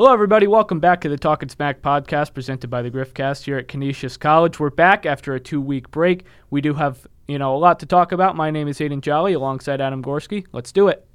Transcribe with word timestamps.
Hello, 0.00 0.14
everybody. 0.14 0.46
Welcome 0.46 0.80
back 0.80 1.02
to 1.02 1.10
the 1.10 1.18
Talking 1.18 1.50
Smack 1.50 1.82
podcast 1.82 2.32
presented 2.32 2.70
by 2.70 2.80
the 2.80 2.90
Griffcast 2.90 3.44
here 3.44 3.58
at 3.58 3.68
Canisius 3.68 4.16
College. 4.16 4.58
We're 4.58 4.70
back 4.70 5.04
after 5.04 5.34
a 5.34 5.40
two 5.40 5.60
week 5.60 5.90
break. 5.90 6.24
We 6.48 6.62
do 6.62 6.72
have, 6.72 7.06
you 7.28 7.38
know, 7.38 7.54
a 7.54 7.58
lot 7.58 7.80
to 7.80 7.86
talk 7.86 8.10
about. 8.10 8.34
My 8.34 8.50
name 8.50 8.66
is 8.66 8.78
Aiden 8.78 9.02
Jolly 9.02 9.34
alongside 9.34 9.78
Adam 9.78 10.02
Gorski. 10.02 10.46
Let's 10.52 10.72
do 10.72 10.88
it. 10.88 11.06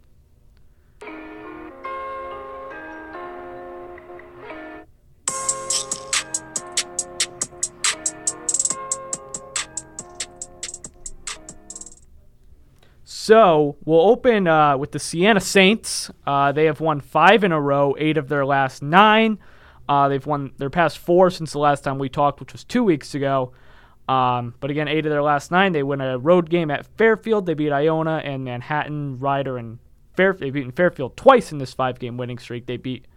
So 13.25 13.75
we'll 13.85 14.07
open 14.07 14.45
uh, 14.45 14.77
with 14.77 14.91
the 14.91 14.99
Siena 14.99 15.39
Saints. 15.39 16.11
Uh, 16.27 16.51
they 16.51 16.65
have 16.65 16.79
won 16.79 17.01
five 17.01 17.43
in 17.43 17.51
a 17.51 17.59
row, 17.59 17.95
eight 17.97 18.17
of 18.17 18.29
their 18.29 18.45
last 18.45 18.83
nine. 18.83 19.39
Uh, 19.89 20.07
they've 20.09 20.27
won 20.27 20.51
their 20.59 20.69
past 20.69 20.99
four 20.99 21.31
since 21.31 21.51
the 21.51 21.57
last 21.57 21.83
time 21.83 21.97
we 21.97 22.07
talked, 22.07 22.39
which 22.39 22.53
was 22.53 22.63
two 22.63 22.83
weeks 22.83 23.15
ago. 23.15 23.51
Um, 24.07 24.53
but 24.59 24.69
again, 24.69 24.87
eight 24.87 25.07
of 25.07 25.09
their 25.09 25.23
last 25.23 25.49
nine. 25.49 25.71
They 25.71 25.81
win 25.81 26.01
a 26.01 26.19
road 26.19 26.51
game 26.51 26.69
at 26.69 26.85
Fairfield. 26.97 27.47
They 27.47 27.55
beat 27.55 27.71
Iona 27.71 28.17
and 28.17 28.43
Manhattan, 28.43 29.17
Rider, 29.17 29.57
and 29.57 29.79
Fairfield. 30.13 30.43
They've 30.43 30.53
beaten 30.53 30.71
Fairfield 30.71 31.17
twice 31.17 31.51
in 31.51 31.57
this 31.57 31.73
five-game 31.73 32.17
winning 32.17 32.37
streak. 32.37 32.67
They 32.67 32.77
beat 32.77 33.07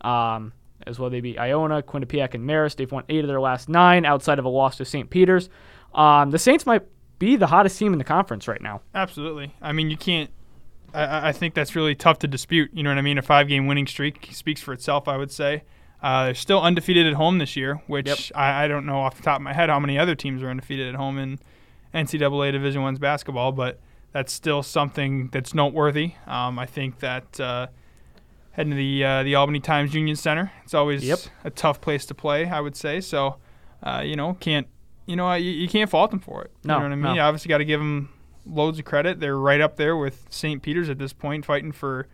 um, 0.00 0.54
as 0.86 0.98
well. 0.98 1.10
They 1.10 1.20
beat 1.20 1.38
Iona, 1.38 1.82
Quinnipiac, 1.82 2.32
and 2.32 2.48
Marist. 2.48 2.76
They've 2.76 2.90
won 2.90 3.04
eight 3.10 3.24
of 3.24 3.28
their 3.28 3.42
last 3.42 3.68
nine, 3.68 4.06
outside 4.06 4.38
of 4.38 4.46
a 4.46 4.48
loss 4.48 4.78
to 4.78 4.86
St. 4.86 5.10
Peter's. 5.10 5.50
Um, 5.94 6.30
the 6.30 6.38
Saints 6.38 6.64
might 6.64 6.84
be 7.20 7.36
the 7.36 7.46
hottest 7.46 7.78
team 7.78 7.92
in 7.92 7.98
the 8.00 8.04
conference 8.04 8.48
right 8.48 8.60
now. 8.60 8.80
Absolutely. 8.96 9.54
I 9.62 9.70
mean, 9.70 9.88
you 9.90 9.96
can't. 9.96 10.30
I, 10.92 11.28
I 11.28 11.32
think 11.32 11.54
that's 11.54 11.76
really 11.76 11.94
tough 11.94 12.18
to 12.20 12.26
dispute. 12.26 12.70
You 12.74 12.82
know 12.82 12.90
what 12.90 12.98
I 12.98 13.02
mean? 13.02 13.16
A 13.18 13.22
five-game 13.22 13.68
winning 13.68 13.86
streak 13.86 14.28
speaks 14.32 14.60
for 14.60 14.72
itself. 14.72 15.06
I 15.06 15.16
would 15.16 15.30
say. 15.30 15.62
Uh, 16.02 16.24
they're 16.24 16.34
still 16.34 16.60
undefeated 16.62 17.06
at 17.06 17.12
home 17.12 17.36
this 17.38 17.54
year, 17.56 17.74
which 17.86 18.06
Yep. 18.08 18.18
I, 18.34 18.64
I 18.64 18.68
don't 18.68 18.86
know 18.86 19.00
off 19.00 19.16
the 19.18 19.22
top 19.22 19.36
of 19.36 19.42
my 19.42 19.52
head 19.52 19.68
how 19.68 19.78
many 19.78 19.98
other 19.98 20.14
teams 20.14 20.42
are 20.42 20.48
undefeated 20.48 20.88
at 20.88 20.94
home 20.94 21.18
in 21.18 21.38
NCAA 21.94 22.52
Division 22.52 22.80
One's 22.80 22.98
basketball, 22.98 23.52
but 23.52 23.78
that's 24.12 24.32
still 24.32 24.62
something 24.62 25.28
that's 25.28 25.52
noteworthy. 25.54 26.14
Um, 26.26 26.58
I 26.58 26.64
think 26.64 27.00
that 27.00 27.38
uh, 27.38 27.66
heading 28.52 28.70
to 28.70 28.76
the 28.76 29.04
uh, 29.04 29.22
the 29.24 29.34
Albany 29.34 29.60
Times 29.60 29.92
Union 29.94 30.16
Center, 30.16 30.50
it's 30.64 30.72
always 30.74 31.04
Yep. 31.04 31.18
a 31.44 31.50
tough 31.50 31.80
place 31.82 32.06
to 32.06 32.14
play. 32.14 32.46
I 32.48 32.60
would 32.60 32.76
say 32.76 33.00
so. 33.02 33.36
Uh, 33.82 34.02
you 34.04 34.16
know, 34.16 34.34
can't 34.40 34.66
you 35.10 35.16
know 35.16 35.34
you, 35.34 35.50
you 35.50 35.68
can't 35.68 35.90
fault 35.90 36.10
them 36.12 36.20
for 36.20 36.42
it. 36.44 36.52
No, 36.64 36.74
you 36.74 36.78
know 36.80 36.86
what 36.86 36.92
I 36.92 36.94
mean? 36.96 37.02
no. 37.02 37.14
You 37.14 37.20
obviously 37.20 37.48
got 37.48 37.58
to 37.58 37.64
give 37.64 37.80
them 37.80 38.08
loads 38.46 38.78
of 38.78 38.84
credit. 38.84 39.20
They're 39.20 39.36
right 39.36 39.60
up 39.60 39.76
there 39.76 39.96
with 39.96 40.26
St. 40.30 40.62
Peter's 40.62 40.88
at 40.88 40.98
this 40.98 41.12
point, 41.12 41.44
fighting 41.44 41.72
for 41.72 42.06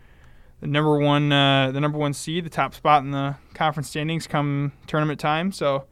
the 0.60 0.66
number 0.66 0.98
one 0.98 1.30
uh, 1.30 1.70
the 1.70 1.80
number 1.80 1.98
one 1.98 2.14
seed, 2.14 2.44
the 2.44 2.50
top 2.50 2.74
spot 2.74 3.02
in 3.02 3.10
the 3.10 3.36
conference 3.54 3.88
standings 3.88 4.26
come 4.26 4.72
tournament 4.86 5.20
time. 5.20 5.52
So, 5.52 5.84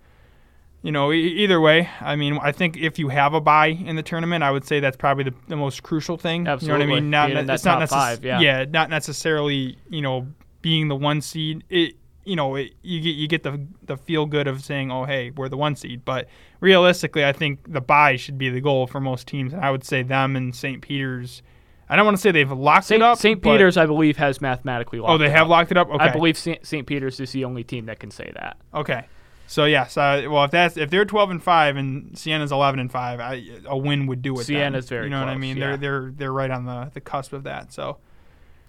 you 0.83 0.91
know, 0.93 1.13
e- 1.13 1.19
either 1.43 1.61
way, 1.61 1.89
I 2.01 2.17
mean, 2.17 2.39
I 2.41 2.53
think 2.53 2.77
if 2.79 2.99
you 2.99 3.09
have 3.09 3.35
a 3.35 3.41
bye 3.41 3.67
in 3.69 3.97
the 3.97 4.03
tournament, 4.03 4.43
I 4.43 4.51
would 4.51 4.65
say 4.65 4.81
that's 4.81 4.97
probably 4.97 5.25
the, 5.25 5.35
the 5.49 5.57
most 5.57 5.83
crucial 5.83 6.17
thing. 6.17 6.41
You 6.41 6.45
know 6.45 6.51
what 6.53 6.63
Absolutely. 6.63 6.85
I 6.85 7.01
mean? 7.01 7.11
Not 7.11 7.29
ne- 7.31 7.53
it's 7.55 7.65
not 7.65 7.83
necess- 7.83 7.89
five, 7.91 8.25
yeah. 8.25 8.65
not 8.69 8.89
necessarily 8.91 9.77
you 9.91 10.01
know 10.01 10.27
being 10.63 10.89
the 10.89 10.97
one 10.97 11.21
seed. 11.21 11.65
It 11.69 11.95
you 12.25 12.37
know 12.37 12.55
it, 12.57 12.73
you 12.83 13.01
get 13.01 13.11
you 13.17 13.29
get 13.29 13.43
the 13.43 13.67
the 13.85 13.97
feel 13.97 14.27
good 14.27 14.47
of 14.47 14.63
saying, 14.65 14.91
oh 14.91 15.05
hey, 15.05 15.31
we're 15.31 15.49
the 15.49 15.57
one 15.57 15.77
seed. 15.77 16.05
But 16.05 16.29
realistically, 16.61 17.25
I 17.25 17.33
think 17.33 17.73
the 17.73 17.81
bye 17.81 18.17
should 18.17 18.39
be 18.39 18.49
the 18.51 18.61
goal 18.61 18.87
for 18.87 19.01
most 19.01 19.27
teams, 19.27 19.53
and 19.53 19.65
I 19.65 19.71
would 19.71 19.85
say 19.85 20.03
them 20.03 20.37
and 20.37 20.55
St. 20.55 20.81
Peter's. 20.83 21.43
I 21.89 21.97
don't 21.97 22.07
want 22.07 22.17
to 22.17 22.21
say 22.21 22.31
they've 22.31 22.51
locked 22.51 22.87
St. 22.87 23.03
it 23.03 23.05
up. 23.05 23.19
St. 23.19 23.43
Peter's, 23.43 23.77
I 23.77 23.85
believe, 23.85 24.17
has 24.17 24.41
mathematically 24.41 25.01
locked. 25.01 25.13
Oh, 25.13 25.19
they 25.19 25.27
it 25.27 25.33
have 25.33 25.43
up. 25.43 25.51
locked 25.51 25.71
it 25.71 25.77
up. 25.77 25.91
Okay. 25.91 26.03
I 26.05 26.11
believe 26.11 26.39
St. 26.39 26.87
Peter's 26.87 27.21
is 27.21 27.33
the 27.33 27.45
only 27.45 27.63
team 27.63 27.87
that 27.87 28.01
can 28.01 28.11
say 28.11 28.33
that. 28.35 28.57
Okay. 28.73 29.05
So 29.47 29.67
yes, 29.67 29.99
uh, 29.99 30.27
well 30.31 30.45
if 30.45 30.51
that's 30.51 30.79
if 30.79 30.89
they're 30.89 31.05
12 31.05 31.31
and 31.31 31.43
5 31.43 31.77
and 31.77 32.19
Siena's 32.19 32.51
11 32.51 32.81
and 32.81 32.91
5, 32.91 33.21
I, 33.21 33.45
a 33.67 33.77
win 33.77 34.07
would 34.07 34.23
do 34.23 34.33
it. 34.41 34.47
then. 34.47 34.73
Siena's 34.73 34.89
very 34.89 35.05
You 35.05 35.11
know 35.11 35.21
what 35.21 35.29
I 35.29 35.37
mean? 35.37 35.59
yeah. 35.59 35.77
They're 35.77 35.77
they're 35.77 36.13
they're 36.17 36.33
right 36.33 36.51
on 36.51 36.65
the 36.65 36.91
the 36.95 37.03
cusp 37.03 37.35
of 37.35 37.43
that. 37.45 37.71
So 37.71 37.99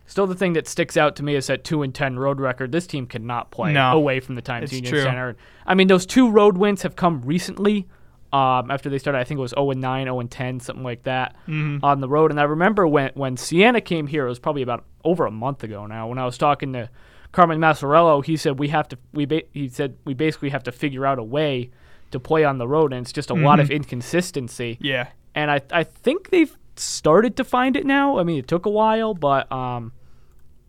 Still, 0.07 0.27
the 0.27 0.35
thing 0.35 0.53
that 0.53 0.67
sticks 0.67 0.97
out 0.97 1.16
to 1.16 1.23
me 1.23 1.35
is 1.35 1.47
that 1.47 1.63
two 1.63 1.81
and 1.81 1.93
ten 1.93 2.17
road 2.19 2.39
record. 2.39 2.71
This 2.71 2.85
team 2.88 3.07
cannot 3.07 3.49
play 3.51 3.73
No. 3.73 3.93
away 3.97 4.19
from 4.19 4.35
the 4.35 4.41
Times 4.41 4.71
Union 4.71 4.91
true. 4.93 5.01
Center. 5.01 5.35
I 5.66 5.73
mean, 5.73 5.88
those 5.88 6.05
two 6.05 6.29
road 6.29 6.57
wins 6.57 6.83
have 6.83 6.95
come 6.95 7.21
recently. 7.23 7.88
Um, 8.33 8.69
after 8.69 8.89
they 8.89 8.97
started, 8.97 9.19
I 9.19 9.23
think 9.23 9.38
it 9.38 9.41
was 9.41 9.51
0 9.57 9.71
and 9.71 9.79
9, 9.81 10.05
0 10.07 10.19
and 10.19 10.29
10, 10.29 10.59
something 10.59 10.83
like 10.83 11.03
that 11.03 11.35
Mhm. 11.47 11.79
on 11.83 12.01
the 12.01 12.09
road. 12.09 12.31
And 12.31 12.39
I 12.39 12.44
remember 12.44 12.85
when 12.88 13.11
when 13.15 13.38
Siena 13.38 13.79
came 13.81 14.07
here, 14.07 14.25
it 14.25 14.29
was 14.29 14.39
probably 14.39 14.61
about 14.61 14.83
over 15.03 15.25
a 15.25 15.31
month 15.31 15.63
ago 15.63 15.85
now. 15.85 16.07
When 16.07 16.17
I 16.19 16.25
was 16.25 16.38
talking 16.38 16.73
to 16.73 16.89
Carmen 17.31 17.59
Maciariello, 17.59 18.25
he 18.25 18.35
said 18.38 18.59
we 18.59 18.67
have 18.69 18.88
to 18.89 18.97
we 19.13 19.25
ba- 19.25 19.44
he 19.53 19.69
said 19.69 19.95
we 20.05 20.13
basically 20.13 20.49
have 20.49 20.63
to 20.63 20.71
figure 20.71 21.05
out 21.05 21.17
a 21.17 21.23
way 21.23 21.69
to 22.11 22.19
play 22.19 22.44
on 22.44 22.57
the 22.57 22.67
road, 22.67 22.91
and 22.94 23.01
it's 23.03 23.11
just 23.13 23.29
a 23.29 23.33
lot 23.33 23.59
of 23.59 23.71
inconsistency. 23.71 24.77
yeah, 24.81 25.07
and 25.33 25.49
I 25.49 25.61
I 25.71 25.83
think 25.83 26.29
they've 26.29 26.55
started 26.80 27.38
to 27.38 27.44
find 27.44 27.75
it 27.75 27.86
now. 27.86 28.19
I 28.19 28.24
mean, 28.24 28.40
it 28.40 28.47
took 28.47 28.66
a 28.66 28.69
while, 28.69 29.13
but 29.13 29.52
um, 29.52 29.91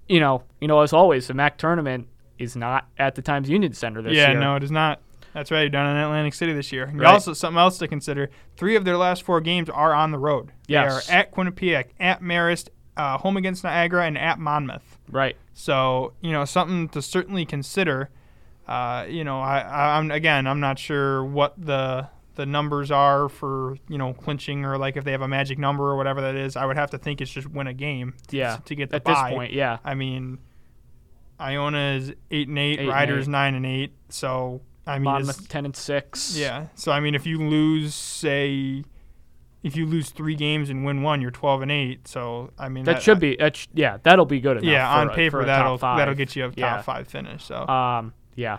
you 0.08 0.20
know, 0.20 0.42
you 0.60 0.68
know, 0.68 0.80
as 0.80 0.92
always, 0.92 1.26
the 1.26 1.34
MAC 1.34 1.58
tournament 1.58 2.08
is 2.38 2.56
not 2.56 2.86
at 2.98 3.14
the 3.14 3.22
Times 3.22 3.48
Union 3.48 3.72
Center 3.72 4.02
this 4.02 4.14
yeah, 4.14 4.28
year. 4.28 4.38
Yeah, 4.38 4.44
no, 4.44 4.56
it 4.56 4.62
is 4.62 4.70
not. 4.70 5.00
That's 5.32 5.50
right, 5.50 5.62
You're 5.62 5.70
down 5.70 5.94
in 5.94 6.02
Atlantic 6.02 6.32
City 6.32 6.54
this 6.54 6.72
year. 6.72 6.84
And 6.84 6.98
Right. 6.98 7.12
Also, 7.12 7.34
something 7.34 7.58
else 7.58 7.76
to 7.78 7.88
consider: 7.88 8.30
three 8.56 8.74
of 8.74 8.84
their 8.84 8.96
last 8.96 9.22
four 9.22 9.40
games 9.40 9.68
are 9.68 9.92
on 9.92 10.10
the 10.10 10.18
road. 10.18 10.52
Yes. 10.66 11.06
they 11.06 11.12
are 11.12 11.18
at 11.18 11.32
Quinnipiac, 11.32 11.86
at 12.00 12.22
Marist, 12.22 12.68
uh, 12.96 13.18
home 13.18 13.36
against 13.36 13.62
Niagara, 13.62 14.06
and 14.06 14.16
at 14.16 14.38
Monmouth. 14.38 14.98
Right. 15.10 15.36
So 15.52 16.14
you 16.20 16.32
know, 16.32 16.44
something 16.44 16.88
to 16.90 17.02
certainly 17.02 17.44
consider. 17.44 18.10
Uh, 18.66 19.06
you 19.08 19.24
know, 19.24 19.40
I, 19.40 19.98
I'm 19.98 20.10
again, 20.10 20.46
I'm 20.46 20.60
not 20.60 20.78
sure 20.78 21.24
what 21.24 21.54
the 21.58 22.08
the 22.36 22.46
numbers 22.46 22.90
are 22.90 23.28
for 23.28 23.76
you 23.88 23.98
know 23.98 24.12
clinching 24.14 24.64
or 24.64 24.78
like 24.78 24.96
if 24.96 25.04
they 25.04 25.12
have 25.12 25.22
a 25.22 25.28
magic 25.28 25.58
number 25.58 25.84
or 25.90 25.96
whatever 25.96 26.20
that 26.20 26.34
is. 26.36 26.56
I 26.56 26.64
would 26.66 26.76
have 26.76 26.90
to 26.92 26.98
think 26.98 27.20
it's 27.20 27.30
just 27.30 27.48
win 27.50 27.66
a 27.66 27.74
game. 27.74 28.14
to- 28.28 28.36
Yeah. 28.36 28.58
To 28.64 28.74
get 28.74 28.90
the 28.90 28.96
At 28.96 29.04
this 29.04 29.18
point, 29.30 29.52
yeah. 29.52 29.78
I 29.84 29.94
mean, 29.94 30.38
Iona 31.40 31.94
is 31.96 32.12
eight 32.30 32.48
and 32.48 32.58
eight, 32.58 32.72
Eight 32.74 32.78
and 32.80 32.88
Riders 32.88 33.26
eight. 33.28 33.30
nine 33.30 33.54
and 33.54 33.66
eight. 33.66 33.92
So 34.08 34.62
I 34.86 34.94
mean, 34.98 35.04
Monmouth 35.04 35.48
ten 35.48 35.64
and 35.64 35.76
six. 35.76 36.36
yeah. 36.36 36.66
So 36.74 36.92
I 36.92 37.00
mean, 37.00 37.14
if 37.14 37.26
you 37.26 37.38
lose, 37.38 37.94
say, 37.94 38.84
if 39.62 39.76
you 39.76 39.84
lose 39.84 40.10
three 40.10 40.34
games 40.34 40.70
and 40.70 40.84
win 40.84 41.02
one, 41.02 41.20
you're 41.20 41.30
twelve 41.30 41.60
and 41.62 41.70
eight. 41.70 42.06
So 42.08 42.52
I 42.58 42.68
mean, 42.68 42.84
That, 42.84 43.02
should 43.02 43.18
be. 43.20 43.36
That 43.36 43.56
sh- 43.56 43.66
yeah, 43.74 43.98
that'll 44.02 44.24
be 44.26 44.40
good 44.40 44.58
enough. 44.58 44.64
yeah. 44.64 44.88
on 44.88 45.08
a- 45.10 45.14
paper, 45.14 45.44
that'll 45.44 45.76
that'll 45.78 46.14
get 46.14 46.34
you 46.36 46.44
a 46.44 46.48
top 46.48 46.56
Yeah. 46.58 46.82
five 46.82 47.08
finish. 47.08 47.44
So 47.44 47.66
Um, 47.68 48.14
yeah. 48.34 48.58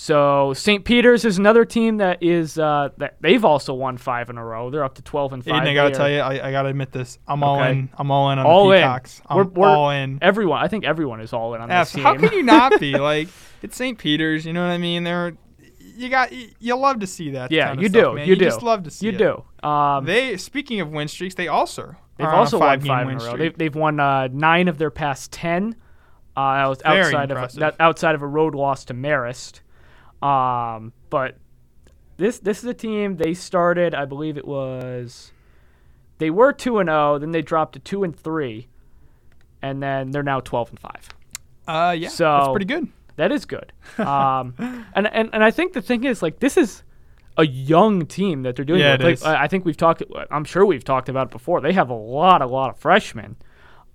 So 0.00 0.52
St. 0.54 0.84
Peter's 0.84 1.24
is 1.24 1.38
another 1.38 1.64
team 1.64 1.96
that 1.96 2.22
is 2.22 2.56
uh, 2.56 2.90
that 2.98 3.16
they've 3.20 3.44
also 3.44 3.74
won 3.74 3.96
five 3.96 4.30
in 4.30 4.38
a 4.38 4.44
row. 4.44 4.70
They're 4.70 4.84
up 4.84 4.94
to 4.94 5.02
twelve 5.02 5.32
and 5.32 5.44
five. 5.44 5.54
Aiden, 5.64 5.66
I 5.70 5.74
gotta 5.74 5.90
tell 5.92 6.08
you, 6.08 6.20
I, 6.20 6.46
I 6.48 6.52
gotta 6.52 6.68
admit 6.68 6.92
this. 6.92 7.18
I'm 7.26 7.42
all 7.42 7.60
in. 7.64 7.90
I'm 7.98 8.12
all 8.12 8.30
in 8.30 8.38
on 8.38 8.46
All 8.46 8.68
the 8.68 8.76
in. 8.76 8.84
I'm 8.84 9.36
We're- 9.36 9.48
we're- 9.52 9.72
all 9.72 9.90
in. 9.90 10.20
Everyone, 10.22 10.62
I 10.62 10.68
think 10.68 10.84
everyone 10.84 11.20
is 11.20 11.32
all 11.32 11.52
in 11.56 11.60
on 11.60 11.68
Yes, 11.68 11.88
this 11.88 11.96
team. 11.96 12.04
how 12.04 12.16
can 12.16 12.32
you 12.32 12.44
not 12.44 12.78
be? 12.78 12.96
Like 12.98 13.26
it's 13.60 13.76
St. 13.76 13.98
Peter's. 13.98 14.46
You 14.46 14.52
know 14.52 14.62
what 14.64 14.70
I 14.72 14.78
mean? 14.78 15.02
They're 15.02 15.32
you 15.96 16.08
got 16.08 16.30
you, 16.30 16.48
you 16.60 16.76
love 16.76 17.00
to 17.00 17.06
see 17.08 17.30
that. 17.30 17.50
yeah, 17.50 17.66
kind 17.66 17.78
of 17.78 17.82
you 17.82 17.88
stuff, 17.88 18.12
do. 18.12 18.14
man. 18.14 18.28
You, 18.28 18.36
do. 18.36 18.44
just 18.44 18.62
love 18.62 18.84
to 18.84 18.92
see 18.92 19.06
You 19.06 19.12
it. 19.14 19.18
do. 19.18 19.68
Um, 19.68 20.04
They 20.04 20.36
speaking 20.36 20.80
of 20.80 20.90
win 20.92 21.08
streaks, 21.08 21.34
they 21.34 21.48
also 21.48 21.96
They've 22.18 22.24
a 22.28 22.30
also 22.30 22.60
won 22.60 22.68
five-game 22.68 22.88
five 22.88 23.08
in 23.08 23.20
a 23.20 23.24
row. 23.24 23.36
They've, 23.36 23.58
they've 23.58 23.74
won 23.74 23.98
uh, 23.98 24.28
nine 24.30 24.68
of 24.68 24.78
their 24.78 24.92
past 24.92 25.32
ten. 25.32 25.74
Uh, 26.36 26.54
that 26.58 26.66
was 26.68 26.78
Very 26.84 27.00
outside 27.00 27.24
of 27.32 27.36
impressive. 27.36 27.60
that, 27.60 27.74
outside 27.80 28.14
of 28.14 28.22
a 28.22 28.28
road 28.28 28.54
loss 28.54 28.84
to 28.84 28.94
Marist. 28.94 29.58
Um, 30.22 30.92
but 31.10 31.36
this 32.16 32.38
this 32.40 32.58
is 32.58 32.64
a 32.64 32.74
team 32.74 33.16
they 33.16 33.34
started. 33.34 33.94
I 33.94 34.04
believe 34.04 34.36
it 34.36 34.46
was 34.46 35.32
they 36.18 36.30
were 36.30 36.52
two 36.52 36.78
and 36.78 36.88
zero. 36.88 37.18
Then 37.18 37.30
they 37.32 37.42
dropped 37.42 37.74
to 37.74 37.78
two 37.78 38.02
and 38.04 38.14
three, 38.18 38.68
and 39.62 39.82
then 39.82 40.10
they're 40.10 40.22
now 40.22 40.40
twelve 40.40 40.70
and 40.70 40.78
five. 40.80 41.08
Uh, 41.66 41.92
yeah, 41.92 42.06
that's 42.08 42.16
So- 42.16 42.50
pretty 42.52 42.66
good. 42.66 42.88
That 43.16 43.32
is 43.32 43.44
good. 43.46 43.72
Um, 43.98 44.54
and, 44.94 45.08
and 45.12 45.28
and 45.32 45.42
I 45.42 45.50
think 45.50 45.72
the 45.72 45.82
thing 45.82 46.04
is 46.04 46.22
like 46.22 46.38
this 46.38 46.56
is 46.56 46.84
a 47.36 47.44
young 47.46 48.06
team 48.06 48.42
that 48.42 48.54
they're 48.56 48.64
doing. 48.64 48.80
Yeah, 48.80 48.94
it 48.94 49.00
Like, 49.00 49.14
is. 49.14 49.22
I 49.24 49.42
I 49.44 49.48
think 49.48 49.64
we've 49.64 49.76
talked. 49.76 50.02
I'm 50.30 50.44
sure 50.44 50.64
we've 50.64 50.84
talked 50.84 51.08
about 51.08 51.26
it 51.28 51.30
before. 51.32 51.60
They 51.60 51.72
have 51.72 51.90
a 51.90 51.94
lot, 51.94 52.42
a 52.42 52.46
lot 52.46 52.70
of 52.70 52.78
freshmen 52.78 53.36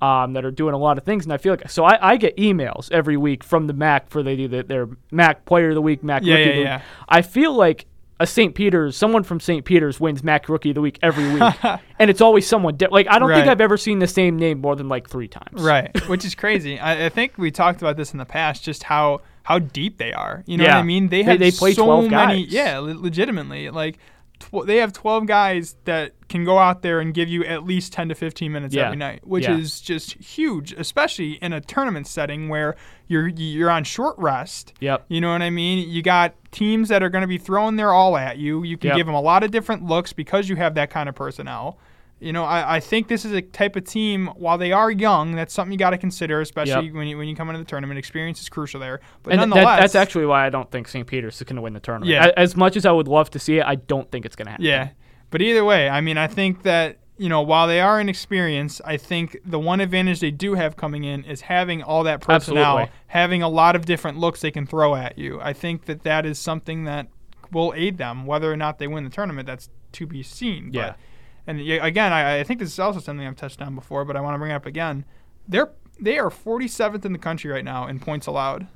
um, 0.04 0.34
that 0.34 0.44
are 0.44 0.52
doing 0.52 0.74
a 0.74 0.78
lot 0.78 0.98
of 0.98 1.04
things, 1.06 1.24
and 1.26 1.32
I 1.34 1.38
feel 1.38 1.54
like 1.54 1.70
so. 1.70 1.84
I, 1.86 2.12
I 2.14 2.18
get 2.18 2.36
emails 2.38 2.92
every 2.92 3.16
week 3.18 3.44
from 3.44 3.68
the 3.68 3.74
MAC 3.74 4.10
for 4.10 4.22
they 4.24 4.36
do 4.36 4.48
the, 4.48 4.64
their 4.64 4.90
MAC 5.12 5.46
Player 5.46 5.70
of 5.70 5.76
the 5.76 5.82
Week, 5.82 6.04
MAC 6.04 6.24
Yeah, 6.24 6.34
Rookie 6.36 6.44
yeah, 6.44 6.50
of 6.50 6.56
the 6.56 6.60
Week. 6.62 6.66
yeah. 6.68 6.82
I 7.08 7.22
feel 7.22 7.54
like 7.54 7.86
a 8.20 8.28
St. 8.28 8.54
Peter's, 8.54 8.96
someone 8.96 9.24
from 9.24 9.40
St. 9.40 9.66
Peter's 9.66 10.00
wins 10.00 10.24
MAC 10.24 10.48
Rookie 10.50 10.70
of 10.70 10.76
the 10.76 10.82
Week 10.82 11.00
every 11.02 11.34
week, 11.34 11.54
and 12.00 12.10
it's 12.10 12.22
always 12.22 12.46
someone. 12.48 12.76
Di- 12.78 12.88
like 12.88 13.08
I 13.10 13.18
don't 13.20 13.30
think 13.32 13.48
I've 13.48 13.62
ever 13.62 13.78
seen 13.78 14.00
the 14.00 14.08
same 14.08 14.38
name 14.38 14.60
more 14.60 14.76
than 14.76 14.88
like 14.90 15.10
three 15.10 15.28
times. 15.28 15.62
Right, 15.62 15.90
which 16.10 16.26
is 16.26 16.36
crazy. 16.36 16.78
I, 16.80 17.06
I 17.06 17.10
think 17.10 17.38
we 17.38 17.50
talked 17.52 17.82
about 17.82 17.96
this 17.98 18.12
in 18.14 18.20
the 18.20 18.26
past, 18.26 18.64
just 18.64 18.84
how 18.84 19.22
how 19.44 19.60
deep 19.60 19.98
they 19.98 20.14
are. 20.14 20.44
You 20.46 20.58
know 20.58 20.64
Yeah. 20.66 20.76
what 20.76 20.82
I 20.82 20.84
mean? 20.84 21.10
They 21.10 21.18
They- 21.18 21.32
have 21.32 21.40
they 21.40 21.52
play 21.52 21.74
so 21.74 21.86
12 21.86 22.10
many. 22.12 22.44
Yeah, 22.46 22.78
le- 22.80 22.92
legitimately, 23.00 23.70
like 23.72 23.98
tw- 24.50 24.66
they 24.66 24.78
have 24.78 24.94
12 24.94 25.26
guys 25.26 25.76
that 25.86 26.14
can 26.30 26.44
go 26.46 26.58
out 26.58 26.82
there 26.82 27.00
and 27.00 27.14
give 27.14 27.30
you 27.30 27.44
at 27.46 27.64
least 27.66 27.94
10 27.94 28.10
to 28.10 28.16
15 28.16 28.52
minutes 28.52 28.74
Yeah. 28.76 28.86
every 28.86 28.98
night, 28.98 29.26
which 29.26 29.46
Yeah. 29.46 29.58
is 29.58 29.80
just 29.82 30.14
huge, 30.14 30.72
especially 30.74 31.34
in 31.42 31.54
a 31.54 31.62
tournament 31.62 32.08
setting 32.08 32.50
where 32.50 32.76
you're 33.08 33.28
you're 33.28 33.70
on 33.70 33.84
short 33.84 34.16
rest. 34.18 34.74
Yep. 34.80 35.06
You 35.10 35.22
know 35.22 35.32
what 35.32 35.42
I 35.42 35.50
mean? 35.50 35.88
You 35.90 36.02
got 36.02 36.34
teams 36.52 36.90
that 36.90 37.04
are 37.04 37.10
going 37.10 37.22
to 37.24 37.28
be 37.28 37.38
throwing 37.38 37.76
their 37.76 37.92
all 37.92 38.18
at 38.18 38.38
you. 38.38 38.64
You 38.64 38.78
can 38.78 38.90
Yep. 38.90 38.98
give 38.98 39.06
them 39.06 39.16
a 39.16 39.22
lot 39.22 39.44
of 39.44 39.52
different 39.52 39.86
looks 39.86 40.14
because 40.14 40.50
you 40.50 40.56
have 40.56 40.76
that 40.76 40.90
kind 40.90 41.08
of 41.10 41.16
personnel. 41.16 41.78
You 42.24 42.34
know, 42.34 42.44
I, 42.46 42.76
I 42.76 42.80
think 42.80 43.08
this 43.10 43.26
is 43.26 43.32
a 43.34 43.42
type 43.42 43.76
of 43.76 43.84
team. 43.84 44.28
While 44.36 44.58
they 44.58 44.72
are 44.72 44.90
young, 44.90 45.36
that's 45.36 45.54
something 45.54 45.72
you 45.72 45.78
got 45.78 45.90
to 45.92 45.98
consider, 45.98 46.40
especially 46.42 46.86
Yep. 46.88 46.94
when 46.96 47.08
you 47.08 47.18
when 47.18 47.28
you 47.28 47.36
come 47.36 47.50
into 47.50 47.60
the 47.60 47.66
tournament. 47.66 47.98
Experience 47.98 48.42
is 48.42 48.50
crucial 48.50 48.80
there. 48.80 49.02
But 49.24 49.34
And 49.34 49.40
nonetheless, 49.42 49.66
that, 49.66 49.80
that's 49.82 49.96
actually 49.96 50.26
why 50.26 50.46
I 50.46 50.50
don't 50.50 50.72
think 50.72 50.88
St. 50.88 51.06
Peter's 51.06 51.36
is 51.36 51.44
going 51.44 51.58
to 51.58 51.62
win 51.62 51.74
the 51.74 51.80
tournament. 51.80 52.10
Yeah. 52.10 52.32
As 52.38 52.56
much 52.56 52.78
as 52.78 52.86
I 52.86 52.92
would 52.92 53.08
love 53.08 53.30
to 53.32 53.40
see 53.40 53.58
it, 53.58 53.66
I 53.66 53.76
don't 53.76 54.10
think 54.12 54.26
it's 54.26 54.36
going 54.36 54.46
to 54.46 54.52
happen. 54.52 54.66
Yeah. 54.66 54.90
But 55.32 55.42
either 55.42 55.66
way, 55.66 55.90
I 55.90 56.00
mean, 56.02 56.18
I 56.18 56.28
think 56.28 56.64
that, 56.64 57.00
you 57.18 57.28
know, 57.28 57.42
while 57.42 57.68
they 57.68 57.80
are 57.82 58.00
inexperienced, 58.00 58.82
I 58.86 58.98
think 58.98 59.38
the 59.46 59.60
one 59.60 59.82
advantage 59.82 60.20
they 60.20 60.32
do 60.32 60.54
have 60.54 60.78
coming 60.78 61.04
in 61.04 61.24
is 61.26 61.42
having 61.42 61.82
all 61.84 62.04
that 62.04 62.22
personnel, 62.22 62.78
Absolutely. 62.78 62.92
having 63.08 63.42
a 63.44 63.50
lot 63.50 63.76
of 63.76 63.86
different 63.86 64.18
looks 64.18 64.42
they 64.42 64.52
can 64.52 64.66
throw 64.66 64.96
at 64.96 65.18
you. 65.18 65.40
I 65.42 65.54
think 65.54 65.86
that 65.86 66.04
that 66.04 66.26
is 66.26 66.40
something 66.40 66.86
that 66.86 67.08
will 67.52 67.74
aid 67.76 67.98
them. 67.98 68.26
Whether 68.26 68.52
or 68.52 68.56
not 68.58 68.78
they 68.80 68.88
win 68.88 69.04
the 69.04 69.10
tournament, 69.10 69.48
that's 69.48 69.70
to 69.94 70.08
be 70.08 70.24
seen. 70.24 70.70
Yeah. 70.72 70.90
But, 70.90 70.98
and 71.48 71.60
again, 71.60 72.14
I, 72.14 72.40
I 72.40 72.44
think 72.44 72.60
this 72.60 72.72
is 72.72 72.80
also 72.80 73.00
something 73.00 73.26
I've 73.26 73.36
touched 73.36 73.62
on 73.62 73.76
before, 73.76 74.06
but 74.06 74.16
I 74.16 74.22
want 74.22 74.36
to 74.36 74.40
bring 74.40 74.52
it 74.52 74.56
up 74.56 74.66
again. 74.66 75.06
They're 75.48 75.70
they 76.00 76.18
are 76.18 76.30
47th 76.30 77.06
in 77.06 77.14
the 77.14 77.20
country 77.20 77.52
right 77.52 77.64
now 77.66 77.88
in 77.88 78.00
points 78.00 78.26
allowed 78.28 78.68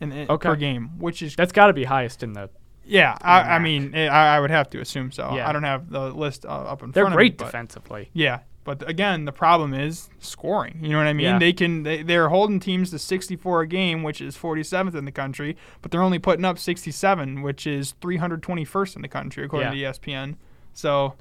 in, 0.00 0.12
in- 0.12 0.30
Okay. 0.30 0.48
per 0.48 0.56
game, 0.56 0.98
which 0.98 1.22
is 1.22 1.34
That's 1.36 1.52
got 1.52 1.68
to 1.68 1.72
be 1.72 1.84
highest 1.84 2.22
in 2.22 2.34
the. 2.34 2.50
yeah. 2.84 3.16
I, 3.22 3.40
I 3.56 3.58
mean, 3.58 3.94
eh, 3.94 4.08
I, 4.08 4.36
I 4.36 4.40
would 4.40 4.50
have 4.50 4.68
to 4.70 4.80
assume 4.80 5.10
so. 5.10 5.34
Yeah. 5.34 5.48
I 5.48 5.52
don't 5.52 5.62
have 5.62 5.88
the 5.90 6.10
list 6.10 6.44
uh, 6.44 6.48
up 6.48 6.82
in 6.82 6.90
They're 6.90 7.04
front 7.04 7.14
great 7.16 7.32
of 7.32 7.32
me. 7.32 7.36
but- 7.38 7.44
defensively. 7.46 8.10
yeah, 8.12 8.40
but 8.64 8.86
again, 8.88 9.24
the 9.24 9.32
problem 9.32 9.72
is 9.72 10.10
scoring. 10.18 10.78
You 10.82 10.90
know 10.90 10.98
what 10.98 11.06
I 11.06 11.12
mean? 11.14 11.24
Yeah. 11.26 11.38
They 11.38 11.52
can 11.54 11.82
they, 11.84 12.02
they're 12.02 12.28
holding 12.28 12.60
teams 12.60 12.90
to 12.90 12.98
64 12.98 13.62
a 13.62 13.66
game, 13.68 14.02
which 14.02 14.20
is 14.20 14.36
47th 14.36 14.94
in 14.94 15.04
the 15.06 15.12
country, 15.12 15.56
but 15.80 15.90
they're 15.92 16.02
only 16.02 16.18
putting 16.18 16.44
up 16.44 16.58
67, 16.58 17.40
which 17.42 17.66
is 17.66 17.94
321st 18.02 18.96
in 18.96 19.02
the 19.02 19.08
country 19.08 19.44
according 19.44 19.70
to 19.72 19.76
E 19.78 19.82
ESPN. 19.82 20.36
So, 20.74 21.14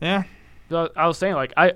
yeah, 0.00 0.24
I 0.96 1.06
was 1.06 1.18
saying, 1.18 1.34
like, 1.34 1.52
I. 1.56 1.72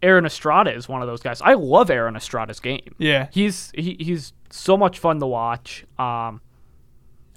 Aaron 0.00 0.24
Estrada 0.26 0.72
is 0.72 0.88
one 0.88 1.02
of 1.02 1.08
those 1.08 1.20
guys. 1.22 1.42
I 1.42 1.54
love 1.54 1.90
Aaron 1.90 2.14
Estrada's 2.14 2.60
game. 2.60 2.94
yeah, 2.98 3.26
He's 3.32 3.72
he, 3.74 3.96
he's 3.98 4.32
so 4.48 4.76
much 4.76 5.00
fun 5.00 5.18
to 5.18 5.26
watch. 5.26 5.84
Um, 5.98 6.40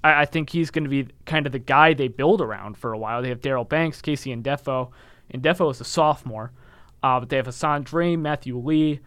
I, 0.03 0.21
I 0.21 0.25
think 0.25 0.51
he's 0.51 0.69
going 0.69 0.83
to 0.83 0.89
be 0.91 1.07
kind 1.25 1.47
of 1.47 1.53
the 1.53 1.59
guy 1.59 1.95
they 1.95 2.07
build 2.07 2.39
around 2.39 2.77
for 2.77 2.93
a 2.93 2.99
while. 2.99 3.23
They 3.23 3.29
have 3.29 3.39
Daryl 3.41 3.67
Banks, 3.67 3.99
KC 3.99 4.43
Ndefo, 4.43 4.91
and 5.31 5.41
Defo 5.41 5.71
is 5.71 5.81
a 5.81 5.83
sophomore, 5.83 6.51
uh, 7.01 7.19
but 7.19 7.29
they 7.29 7.37
have 7.37 7.47
Hassan 7.47 7.81
Drame, 7.81 8.21
Matthew 8.21 8.55
Lee. 8.59 8.99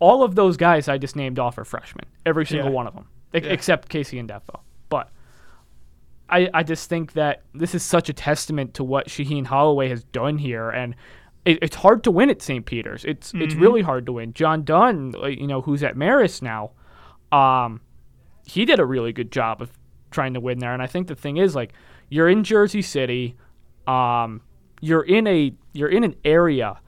All 0.00 0.24
of 0.24 0.34
those 0.34 0.56
guys 0.56 0.88
I 0.88 0.98
just 0.98 1.14
named 1.14 1.38
off 1.38 1.58
are 1.58 1.64
freshmen. 1.64 2.06
Every 2.26 2.44
single 2.44 2.70
Yeah. 2.70 2.74
one 2.74 2.88
of 2.88 2.94
them, 2.94 3.06
e- 3.32 3.38
Yeah. 3.38 3.50
except 3.52 3.88
KC 3.88 4.18
Ndefo. 4.26 4.62
I, 6.30 6.48
I 6.54 6.62
just 6.62 6.88
think 6.88 7.12
that 7.14 7.42
this 7.54 7.74
is 7.74 7.82
such 7.82 8.08
a 8.08 8.12
testament 8.12 8.74
to 8.74 8.84
what 8.84 9.08
Shaheen 9.08 9.46
Holloway 9.46 9.88
has 9.88 10.04
done 10.04 10.38
here, 10.38 10.70
and 10.70 10.94
it, 11.44 11.58
it's 11.62 11.76
hard 11.76 12.04
to 12.04 12.10
win 12.10 12.30
at 12.30 12.42
St. 12.42 12.64
Peter's. 12.64 13.04
It's 13.04 13.32
it's 13.34 13.54
really 13.60 13.82
hard 13.82 14.06
to 14.06 14.12
win. 14.12 14.32
John 14.32 14.64
Dunne, 14.64 15.14
you 15.22 15.46
know, 15.46 15.62
who's 15.62 15.82
at 15.82 15.96
Marist 15.96 16.42
now, 16.42 16.70
um, 17.32 17.80
he 18.46 18.64
did 18.64 18.78
a 18.78 18.84
really 18.84 19.12
good 19.12 19.32
job 19.32 19.62
of 19.62 19.70
trying 20.10 20.34
to 20.34 20.40
win 20.40 20.58
there. 20.58 20.72
And 20.72 20.82
I 20.82 20.86
think 20.86 21.08
the 21.08 21.14
thing 21.14 21.36
is, 21.36 21.54
like, 21.54 21.72
you're 22.08 22.28
in 22.28 22.44
Jersey 22.44 22.82
City, 22.82 23.36
um, 23.86 24.42
you're 24.80 25.02
in 25.02 25.26
a 25.26 25.52
you're 25.72 25.88
in 25.88 26.04
an 26.04 26.16
area 26.24 26.80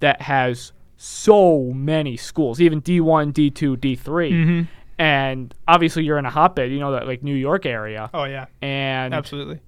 that 0.00 0.22
has 0.22 0.72
so 0.96 1.72
many 1.72 2.16
schools, 2.16 2.60
even 2.60 2.82
D1, 2.82 3.32
D2, 3.32 3.76
D3, 3.76 4.66
and 5.00 5.54
obviously 5.66 6.04
you're 6.04 6.18
in 6.18 6.26
a 6.26 6.30
hotbed, 6.30 6.70
you 6.70 6.78
know, 6.78 6.92
that 6.92 7.06
like 7.06 7.22
New 7.22 7.34
York 7.34 7.64
area, 7.64 8.10
oh 8.12 8.24
yeah, 8.24 8.46
and 8.60 9.14
absolutely. 9.14 9.58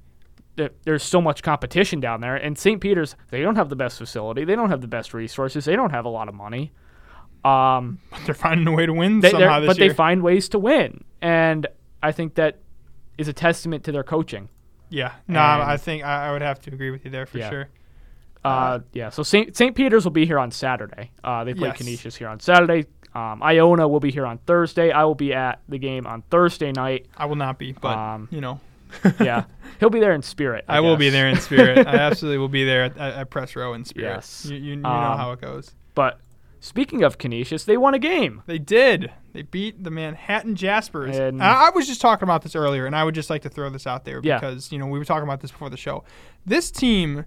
th- 0.59 0.73
there's 0.85 1.03
so 1.03 1.23
much 1.23 1.43
competition 1.43 2.01
down 2.01 2.21
there. 2.21 2.37
And 2.37 2.57
St. 2.59 2.81
Peter's, 2.81 3.17
they 3.31 3.41
don't 3.41 3.57
have 3.57 3.71
the 3.71 3.77
best 3.77 3.97
facility, 3.97 4.45
they 4.45 4.55
don't 4.55 4.69
have 4.69 4.83
the 4.83 4.89
best 4.89 5.15
resources, 5.15 5.65
they 5.65 5.75
don't 5.75 5.91
have 5.91 6.05
a 6.05 6.11
lot 6.11 6.29
of 6.29 6.35
money. 6.35 6.73
Um, 7.45 7.99
But 8.11 8.21
they're 8.27 8.35
finding 8.35 8.67
a 8.69 8.73
way 8.73 8.85
to 8.87 8.93
win 8.93 9.21
they, 9.21 9.31
somehow 9.31 9.61
this 9.61 9.69
but 9.69 9.79
year. 9.79 9.89
they 9.89 9.95
find 9.95 10.23
ways 10.23 10.51
to 10.51 10.59
win, 10.59 11.03
and 11.23 11.67
I 12.03 12.13
think 12.13 12.35
that 12.35 12.59
is 13.17 13.27
a 13.29 13.33
testament 13.33 13.85
to 13.85 13.93
their 13.93 14.05
coaching. 14.05 14.51
yeah, 14.91 15.13
no, 15.29 15.41
and- 15.41 15.63
I 15.63 15.77
think 15.79 16.05
I, 16.05 16.29
I 16.29 16.33
would 16.33 16.43
have 16.43 16.61
to 16.63 16.73
agree 16.75 16.91
with 16.91 17.05
you 17.07 17.11
there 17.11 17.25
for 17.27 17.39
Yeah. 17.39 17.49
sure. 17.51 17.69
Uh, 18.45 18.81
yeah. 18.93 19.09
So 19.09 19.23
St. 19.23 19.57
St. 19.57 19.75
Peter's 19.77 20.05
will 20.05 20.11
be 20.11 20.27
here 20.27 20.39
on 20.39 20.51
Saturday. 20.51 21.13
Uh, 21.23 21.45
they 21.45 21.55
play 21.55 21.69
Yes. 21.69 21.79
Canisius 21.79 22.17
here 22.17 22.27
on 22.29 22.41
Saturday. 22.41 22.87
Um, 23.15 23.43
Iona 23.43 23.87
will 23.87 24.01
be 24.01 24.11
here 24.11 24.27
on 24.27 24.39
Thursday. 24.39 24.91
I 24.91 25.05
will 25.05 25.15
be 25.15 25.35
at 25.35 25.61
the 25.69 25.79
game 25.79 26.07
on 26.07 26.23
Thursday 26.31 26.73
night. 26.73 27.07
I 27.17 27.27
will 27.27 27.37
not 27.37 27.59
be, 27.59 27.73
but 27.73 27.97
Um, 27.97 28.29
you 28.31 28.41
know, 28.41 28.61
Yeah, 29.21 29.45
he'll 29.81 29.91
be 29.91 30.01
there 30.01 30.13
in 30.13 30.23
spirit. 30.23 30.65
I, 30.69 30.79
I, 30.79 30.81
will 30.81 30.97
be 30.97 31.11
there 31.11 31.29
in 31.29 31.37
spirit. 31.41 31.87
I 31.87 31.95
absolutely 31.97 32.39
will 32.39 32.49
be 32.49 32.65
there 32.65 32.85
at, 32.85 32.97
at, 32.97 33.31
press 33.31 33.55
row 33.57 33.75
in 33.75 33.85
spirit. 33.85 34.15
Yes. 34.15 34.47
you, 34.47 34.57
you, 34.57 34.63
you 34.71 34.77
know 34.77 34.89
Um, 34.89 35.19
how 35.19 35.33
it 35.33 35.41
goes. 35.41 35.75
But 35.95 36.21
speaking 36.61 37.03
of 37.03 37.19
Canisius, 37.19 37.65
they 37.65 37.77
won 37.77 37.95
a 37.95 37.99
game. 37.99 38.43
They 38.47 38.59
did. 38.59 39.11
They 39.33 39.43
beat 39.43 39.83
the 39.83 39.91
Manhattan 39.91 40.57
Jaspers. 40.57 41.17
And- 41.17 41.43
I, 41.43 41.67
I 41.67 41.71
was 41.71 41.87
just 41.87 42.01
talking 42.01 42.25
about 42.25 42.43
this 42.43 42.55
earlier, 42.55 42.87
and 42.87 42.95
I 42.97 43.05
would 43.05 43.15
just 43.15 43.31
like 43.31 43.43
to 43.43 43.49
throw 43.51 43.69
this 43.71 43.87
out 43.87 44.05
there 44.05 44.21
Yeah. 44.23 44.39
because 44.39 44.73
you 44.73 44.79
know 44.79 44.87
we 44.87 44.99
were 44.99 45.05
talking 45.05 45.25
about 45.25 45.41
this 45.41 45.51
before 45.51 45.71
the 45.71 45.77
show. 45.77 46.05
This 46.47 46.71
team 46.71 47.25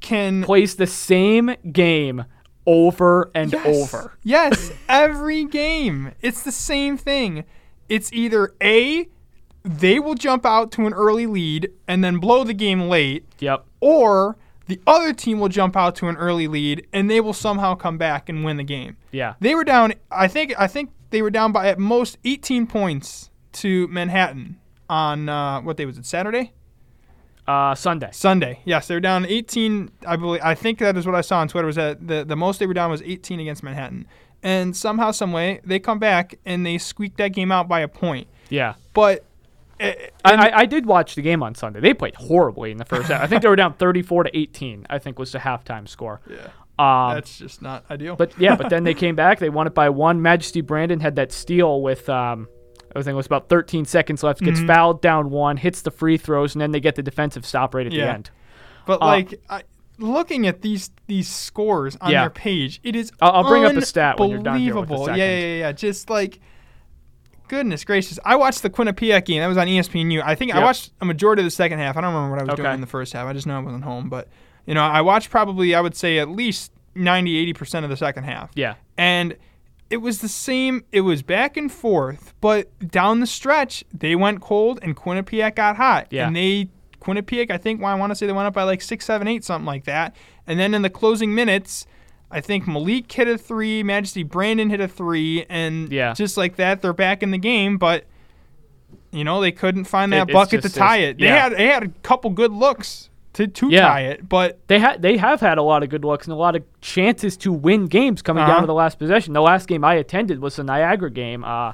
can 0.00 0.42
Plays 0.42 0.76
the 0.76 0.86
same 0.86 1.54
game 1.70 2.24
over 2.66 3.30
and 3.34 3.52
yes, 3.52 3.66
over. 3.66 4.16
Yes, 4.22 4.72
every 4.88 5.44
game. 5.44 6.12
It's 6.20 6.42
the 6.42 6.52
same 6.52 6.96
thing. 6.96 7.44
It's 7.88 8.12
either 8.12 8.54
A, 8.62 9.08
they 9.64 9.98
will 9.98 10.14
jump 10.14 10.44
out 10.46 10.70
to 10.72 10.86
an 10.86 10.94
early 10.94 11.26
lead 11.26 11.70
and 11.86 12.02
then 12.02 12.18
blow 12.18 12.44
the 12.44 12.54
game 12.54 12.82
late, 12.82 13.26
Yep. 13.40 13.64
or 13.80 14.36
the 14.66 14.80
other 14.86 15.12
team 15.12 15.40
will 15.40 15.48
jump 15.48 15.76
out 15.76 15.94
to 15.96 16.08
an 16.08 16.16
early 16.16 16.46
lead 16.48 16.86
and 16.92 17.10
they 17.10 17.20
will 17.20 17.32
somehow 17.32 17.74
come 17.74 17.98
back 17.98 18.28
and 18.28 18.44
win 18.44 18.56
the 18.56 18.64
game. 18.64 18.96
Yeah. 19.10 19.34
They 19.40 19.54
were 19.54 19.64
down. 19.64 19.94
I 20.10 20.28
think. 20.28 20.54
I 20.58 20.66
think 20.66 20.90
they 21.10 21.20
were 21.22 21.30
down 21.30 21.52
by 21.52 21.68
at 21.68 21.78
most 21.78 22.16
18 22.24 22.66
points 22.66 23.30
to 23.52 23.86
Manhattan 23.88 24.58
on 24.88 25.28
uh, 25.28 25.60
what 25.60 25.76
day 25.76 25.84
was 25.84 25.98
it? 25.98 26.06
Saturday, 26.06 26.52
Uh, 27.46 27.74
Sunday. 27.74 28.08
Sunday. 28.12 28.60
Yes, 28.64 28.86
they 28.86 28.94
were 28.94 29.00
down 29.00 29.26
18. 29.26 29.90
I 30.06 30.16
believe. 30.16 30.40
I 30.42 30.54
think 30.54 30.78
that 30.78 30.96
is 30.96 31.06
what 31.06 31.14
I 31.14 31.20
saw 31.22 31.38
on 31.40 31.48
Twitter. 31.48 31.66
Was 31.66 31.76
that 31.76 32.06
the 32.06 32.24
the 32.24 32.36
most 32.36 32.58
they 32.60 32.66
were 32.66 32.74
down 32.74 32.90
was 32.90 33.02
18 33.02 33.40
against 33.40 33.62
Manhattan, 33.62 34.06
and 34.42 34.76
somehow, 34.76 35.10
some 35.10 35.32
way, 35.32 35.60
they 35.64 35.78
come 35.80 35.98
back 35.98 36.38
and 36.44 36.64
they 36.64 36.78
squeak 36.78 37.16
that 37.16 37.28
game 37.28 37.50
out 37.50 37.66
by 37.68 37.80
a 37.80 37.88
point. 37.88 38.28
Yeah. 38.48 38.74
But 38.92 39.24
eh, 39.80 39.94
I, 40.24 40.34
I, 40.50 40.58
I 40.60 40.66
did 40.66 40.86
watch 40.86 41.14
the 41.16 41.22
game 41.22 41.42
on 41.42 41.54
Sunday. 41.54 41.80
They 41.80 41.94
played 41.94 42.14
horribly 42.14 42.70
in 42.70 42.76
the 42.78 42.84
first 42.84 43.08
half. 43.08 43.20
I 43.22 43.26
think 43.26 43.42
they 43.42 43.48
were 43.48 43.56
down 43.56 43.74
34 43.74 44.24
to 44.24 44.36
18. 44.38 44.86
I 44.90 44.98
think 44.98 45.18
was 45.18 45.32
the 45.32 45.38
halftime 45.38 45.88
score. 45.88 46.20
yeah, 46.30 46.48
Um, 46.78 47.14
that's 47.16 47.38
just 47.38 47.60
not 47.62 47.84
ideal. 47.90 48.14
But 48.14 48.38
yeah, 48.38 48.54
but 48.56 48.68
then 48.70 48.84
they 48.84 48.94
came 49.04 49.16
back. 49.16 49.38
They 49.40 49.48
won 49.50 49.66
it 49.66 49.74
by 49.74 49.88
one. 49.88 50.22
Majesty 50.22 50.60
Brandon 50.60 51.00
had 51.00 51.16
that 51.16 51.32
steal 51.32 51.80
with 51.82 52.08
um, 52.08 52.46
I 52.94 53.02
think 53.02 53.12
it 53.12 53.16
was 53.16 53.26
about 53.26 53.48
13 53.48 53.84
seconds 53.84 54.22
left. 54.22 54.40
Gets 54.40 54.58
Mm-hmm. 54.58 54.66
fouled 54.68 55.02
down 55.02 55.30
one, 55.30 55.56
hits 55.56 55.82
the 55.82 55.90
free 55.90 56.16
throws, 56.16 56.54
and 56.54 56.60
then 56.60 56.72
they 56.72 56.80
get 56.80 56.94
the 56.94 57.02
defensive 57.02 57.44
stop 57.46 57.74
right 57.74 57.86
at 57.86 57.92
the 57.92 58.02
end. 58.02 58.30
But 58.86 59.00
Uh, 59.02 59.06
like 59.06 59.40
I, 59.48 59.62
looking 59.98 60.46
at 60.46 60.62
these 60.62 60.90
these 61.06 61.28
scores 61.28 61.96
on 62.00 62.10
Yeah. 62.10 62.22
their 62.22 62.30
page, 62.30 62.80
it 62.82 62.96
is 62.96 63.12
I'll- 63.20 63.32
I'll 63.32 63.48
bring 63.48 63.64
up 63.64 63.74
a 63.74 63.82
stat 63.86 64.18
when 64.18 64.30
you're 64.30 64.38
done 64.40 64.58
here 64.60 64.74
with 64.74 64.88
the 64.88 64.94
unbelievable. 64.94 65.06
second. 65.06 65.18
Yeah, 65.20 65.38
yeah, 65.38 65.56
yeah. 65.58 65.72
Just 65.72 66.10
like 66.10 66.40
goodness 67.48 67.84
gracious, 67.84 68.18
I 68.24 68.36
watched 68.36 68.62
the 68.62 68.70
Quinnipiac 68.70 69.24
game. 69.26 69.40
That 69.40 69.46
was 69.46 69.58
on 69.58 69.66
ESPNU. 69.66 70.22
I 70.24 70.34
think 70.34 70.54
I 70.54 70.62
watched 70.62 70.90
a 71.00 71.04
majority 71.04 71.42
of 71.42 71.44
the 71.44 71.50
second 71.50 71.78
half. 71.78 71.96
I 71.96 72.00
don't 72.00 72.14
remember 72.14 72.36
what 72.36 72.40
I 72.40 72.44
was 72.52 72.56
doing 72.56 72.74
in 72.74 72.80
the 72.80 72.86
first 72.86 73.12
half. 73.12 73.26
I 73.26 73.32
just 73.32 73.46
know 73.46 73.56
I 73.56 73.60
wasn't 73.60 73.84
home. 73.84 74.08
But 74.08 74.28
you 74.66 74.74
know, 74.74 74.82
I 74.82 75.00
watched 75.02 75.30
probably 75.30 75.74
I 75.74 75.80
would 75.80 75.94
say 75.94 76.18
at 76.18 76.28
least 76.28 76.72
90, 76.94 77.36
80 77.38 77.52
percent 77.52 77.84
of 77.84 77.90
the 77.90 77.96
second 77.96 78.24
half. 78.24 78.50
Yeah, 78.54 78.74
And 78.96 79.36
it 79.92 79.98
was 79.98 80.20
the 80.20 80.28
same. 80.28 80.84
It 80.90 81.02
was 81.02 81.20
back 81.20 81.58
and 81.58 81.70
forth, 81.70 82.32
but 82.40 82.70
down 82.88 83.20
the 83.20 83.26
stretch, 83.26 83.84
they 83.92 84.16
went 84.16 84.40
cold 84.40 84.78
and 84.80 84.96
Quinnipiac 84.96 85.54
got 85.56 85.76
hot. 85.76 86.06
Yeah. 86.08 86.26
And 86.26 86.34
they 86.34 86.70
Quinnipiac, 87.02 87.50
I 87.50 87.58
think, 87.58 87.82
well, 87.82 87.90
I 87.92 87.94
want 87.94 88.10
to 88.10 88.14
say 88.14 88.26
they 88.26 88.32
went 88.32 88.46
up 88.46 88.54
by 88.54 88.62
like 88.62 88.80
six, 88.80 89.04
seven, 89.04 89.28
eight, 89.28 89.44
something 89.44 89.66
like 89.66 89.84
that. 89.84 90.16
And 90.46 90.58
then 90.58 90.72
in 90.72 90.80
the 90.80 90.88
closing 90.88 91.34
minutes, 91.34 91.86
I 92.30 92.40
think 92.40 92.66
Malik 92.66 93.12
hit 93.12 93.28
a 93.28 93.36
three, 93.36 93.82
Majesty 93.82 94.22
Brandon 94.22 94.70
hit 94.70 94.80
a 94.80 94.88
three, 94.88 95.44
and 95.50 95.92
Yeah. 95.92 96.14
just 96.14 96.38
like 96.38 96.56
that, 96.56 96.80
they're 96.80 96.94
back 96.94 97.22
in 97.22 97.30
the 97.30 97.38
game. 97.38 97.76
But 97.76 98.06
you 99.10 99.24
know, 99.24 99.42
they 99.42 99.52
couldn't 99.52 99.84
find 99.84 100.10
that 100.14 100.30
it's 100.30 100.32
bucket 100.32 100.62
to 100.62 100.70
tie 100.70 100.98
it. 100.98 101.18
They 101.18 101.26
yeah. 101.26 101.50
had 101.50 101.52
they 101.52 101.66
had 101.66 101.82
a 101.82 101.88
couple 102.02 102.30
good 102.30 102.50
looks 102.50 103.10
to 103.34 103.46
to 103.46 103.68
Yeah. 103.70 103.88
tie 103.88 104.00
it, 104.02 104.28
but 104.28 104.58
they 104.68 104.78
had 104.78 105.00
they 105.02 105.16
have 105.16 105.40
had 105.40 105.58
a 105.58 105.62
lot 105.62 105.82
of 105.82 105.88
good 105.88 106.04
looks 106.04 106.26
and 106.26 106.32
a 106.32 106.36
lot 106.36 106.54
of 106.56 106.62
chances 106.80 107.36
to 107.38 107.52
win 107.52 107.86
games 107.86 108.22
coming 108.22 108.42
Uh-huh. 108.42 108.52
down 108.52 108.60
to 108.62 108.66
the 108.66 108.74
last 108.74 108.98
possession. 108.98 109.32
The 109.32 109.40
last 109.42 109.68
game 109.68 109.84
I 109.84 109.94
attended 109.94 110.40
was 110.40 110.56
the 110.56 110.64
Niagara 110.64 111.10
game. 111.10 111.42
Uh, 111.44 111.72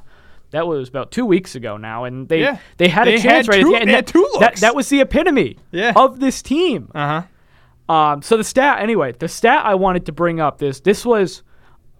that 0.50 0.66
was 0.66 0.88
about 0.88 1.10
two 1.10 1.26
weeks 1.26 1.54
ago 1.54 1.76
now, 1.76 2.04
and 2.04 2.28
they 2.28 2.40
Yeah. 2.40 2.58
they 2.76 2.88
had 2.88 3.06
They 3.06 3.14
a 3.16 3.18
chance 3.18 3.46
had 3.46 3.48
right 3.48 3.60
two- 3.62 3.68
at 3.68 3.70
the 3.72 3.80
end. 3.80 3.88
they 3.90 3.92
had 3.94 4.06
That- 4.06 4.12
two 4.12 4.28
that, 4.40 4.56
that 4.56 4.74
was 4.76 4.88
the 4.88 5.00
epitome 5.00 5.56
Yeah. 5.72 5.92
of 5.96 6.20
this 6.20 6.42
team. 6.42 6.90
Uh 6.94 7.22
huh. 7.88 7.92
Um, 7.94 8.22
so 8.22 8.36
the 8.36 8.44
stat, 8.44 8.80
anyway, 8.80 9.12
the 9.18 9.28
stat 9.28 9.62
I 9.64 9.74
wanted 9.74 10.04
to 10.06 10.12
bring 10.12 10.40
up 10.40 10.58
this 10.58 10.80
this 10.80 11.04
was 11.06 11.42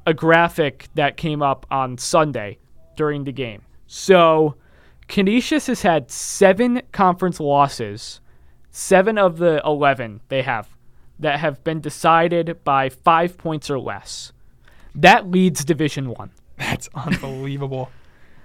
a 0.07 0.15
graphic 0.15 0.89
that 0.95 1.17
came 1.17 1.43
up 1.43 1.67
on 1.71 1.99
Sunday 1.99 2.59
during 2.97 3.25
the 3.25 3.33
game. 3.33 3.63
So 3.87 4.55
Canisius 5.09 5.67
has 5.67 5.83
had 5.83 6.11
seven 6.11 6.83
conference 6.93 7.41
losses, 7.41 8.21
seven 8.79 9.19
of 9.19 9.39
the 9.39 9.61
eleven 9.65 10.21
they 10.29 10.43
have 10.43 10.69
that 11.19 11.41
have 11.41 11.65
been 11.65 11.81
decided 11.81 12.63
by 12.63 12.89
five 12.89 13.37
points 13.37 13.69
or 13.69 13.79
less. 13.79 14.33
That 14.95 15.29
leads 15.29 15.65
Division 15.65 16.11
One. 16.11 16.31
That's 16.59 16.89
unbelievable. 16.95 17.91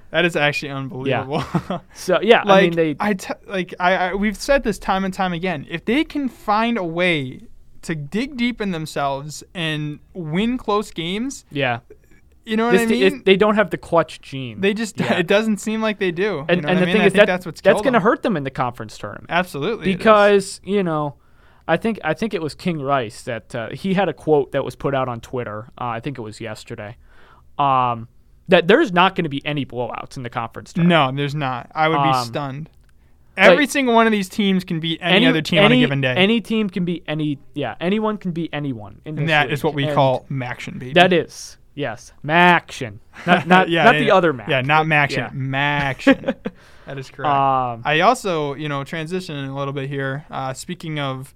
that 0.10 0.26
is 0.26 0.36
actually 0.36 0.72
unbelievable. 0.72 1.44
Yeah. 1.70 1.80
So 1.94 2.20
yeah, 2.22 2.42
like 2.44 2.50
I 2.50 2.62
mean 2.62 2.72
they 2.76 2.96
I 3.00 3.14
t- 3.14 3.34
like 3.48 3.74
I, 3.80 3.96
I 3.96 4.14
we've 4.16 4.38
said 4.38 4.64
this 4.64 4.80
time 4.80 5.06
and 5.06 5.14
time 5.14 5.34
again. 5.34 5.68
If 5.70 5.86
they 5.86 6.04
can 6.04 6.28
find 6.30 6.78
a 6.78 6.84
way 6.84 7.42
to 7.84 7.94
dig 7.96 8.36
deep 8.38 8.60
in 8.60 8.72
themselves 8.72 9.44
and 9.54 10.00
win 10.14 10.58
close 10.58 10.90
games, 10.92 11.46
yeah. 11.52 11.80
You 12.46 12.58
know 12.58 12.66
what 12.66 12.72
This 12.74 12.82
I 12.82 12.86
mean? 12.86 13.04
it- 13.04 13.26
they 13.26 13.38
don't 13.38 13.56
have 13.56 13.70
the 13.70 13.78
clutch 13.78 14.22
gene. 14.22 14.62
they 14.62 14.74
just 14.74 15.00
Yeah. 15.00 15.14
it 15.20 15.28
doesn't 15.28 15.58
seem 15.58 15.82
like 15.82 16.00
they 16.00 16.12
do. 16.12 16.46
and 16.50 16.58
you 16.58 16.62
know 16.62 16.70
and 16.70 16.78
the 16.78 16.84
I 16.84 16.86
mean? 16.86 16.96
thing 16.96 17.02
is 17.06 17.14
that 17.14 17.28
that's 17.28 17.46
what's 17.46 17.62
that's 17.62 17.82
going 17.82 17.94
to 17.94 18.00
hurt 18.00 18.22
them 18.24 18.36
in 18.38 18.44
the 18.44 18.52
conference 18.52 18.98
tournament. 18.98 19.28
Absolutely. 19.30 19.86
because 19.94 20.60
you 20.64 20.84
know 20.84 21.16
i 21.68 21.78
think 21.78 21.98
i 22.04 22.14
think 22.14 22.34
it 22.34 22.42
was 22.42 22.54
king 22.56 22.82
rice 22.82 23.22
that 23.24 23.56
uh, 23.56 23.70
he 23.70 23.94
had 23.94 24.10
a 24.10 24.14
quote 24.14 24.52
that 24.52 24.66
was 24.66 24.76
put 24.76 24.94
out 24.94 25.08
on 25.08 25.22
twitter 25.22 25.70
uh, 25.80 25.86
i 25.86 26.00
think 26.02 26.18
it 26.18 26.22
was 26.22 26.42
yesterday 26.42 26.98
um, 27.58 28.08
that 28.50 28.68
there's 28.68 28.92
not 28.92 29.16
going 29.16 29.24
to 29.24 29.30
be 29.30 29.42
any 29.46 29.66
blowouts 29.66 30.18
in 30.18 30.24
the 30.24 30.30
conference 30.30 30.74
tournament. 30.74 31.14
no, 31.16 31.18
there's 31.18 31.36
not. 31.36 31.72
I 31.74 31.88
would 31.88 32.04
be 32.04 32.10
Um, 32.10 32.26
stunned. 32.26 32.70
Every 33.38 33.64
like- 33.64 33.70
single 33.72 33.96
one 33.96 34.06
of 34.06 34.12
these 34.12 34.28
teams 34.30 34.64
can 34.66 34.80
beat 34.80 35.00
any, 35.02 35.26
other 35.26 35.42
team 35.42 35.64
on 35.64 35.72
a 35.72 35.78
given 35.80 36.02
day. 36.02 36.14
any 36.16 36.42
team 36.42 36.70
can 36.70 36.84
beat 36.86 37.04
any 37.08 37.40
yeah 37.56 37.76
anyone 37.80 38.18
can 38.18 38.32
beat 38.32 38.50
anyone 38.54 39.02
in 39.06 39.18
and 39.18 39.30
that 39.30 39.46
league. 39.48 39.54
is 39.54 39.64
what 39.64 39.74
we 39.74 39.86
And 39.86 39.94
call 39.96 40.26
Maction, 40.30 40.78
baby. 40.80 40.94
that 40.94 41.14
is 41.14 41.58
yes 41.76 42.12
maction 42.22 43.00
not 43.26 43.48
not, 43.54 43.70
yeah, 43.70 43.84
not 43.86 43.94
the 43.96 44.12
other 44.12 44.34
mac 44.34 44.48
Yeah, 44.50 44.62
not 44.62 44.86
Maction. 44.86 45.18
yeah. 45.18 45.30
Maction. 45.34 46.36
that 46.86 46.98
is 46.98 47.10
correct. 47.10 47.30
um, 47.30 47.82
I 47.86 48.02
also, 48.02 48.54
you 48.56 48.68
know, 48.70 48.82
transitioning 48.84 49.50
a 49.50 49.54
little 49.54 49.74
bit 49.74 49.88
here. 49.90 50.26
Uh, 50.30 50.54
speaking 50.54 51.00
of 51.00 51.34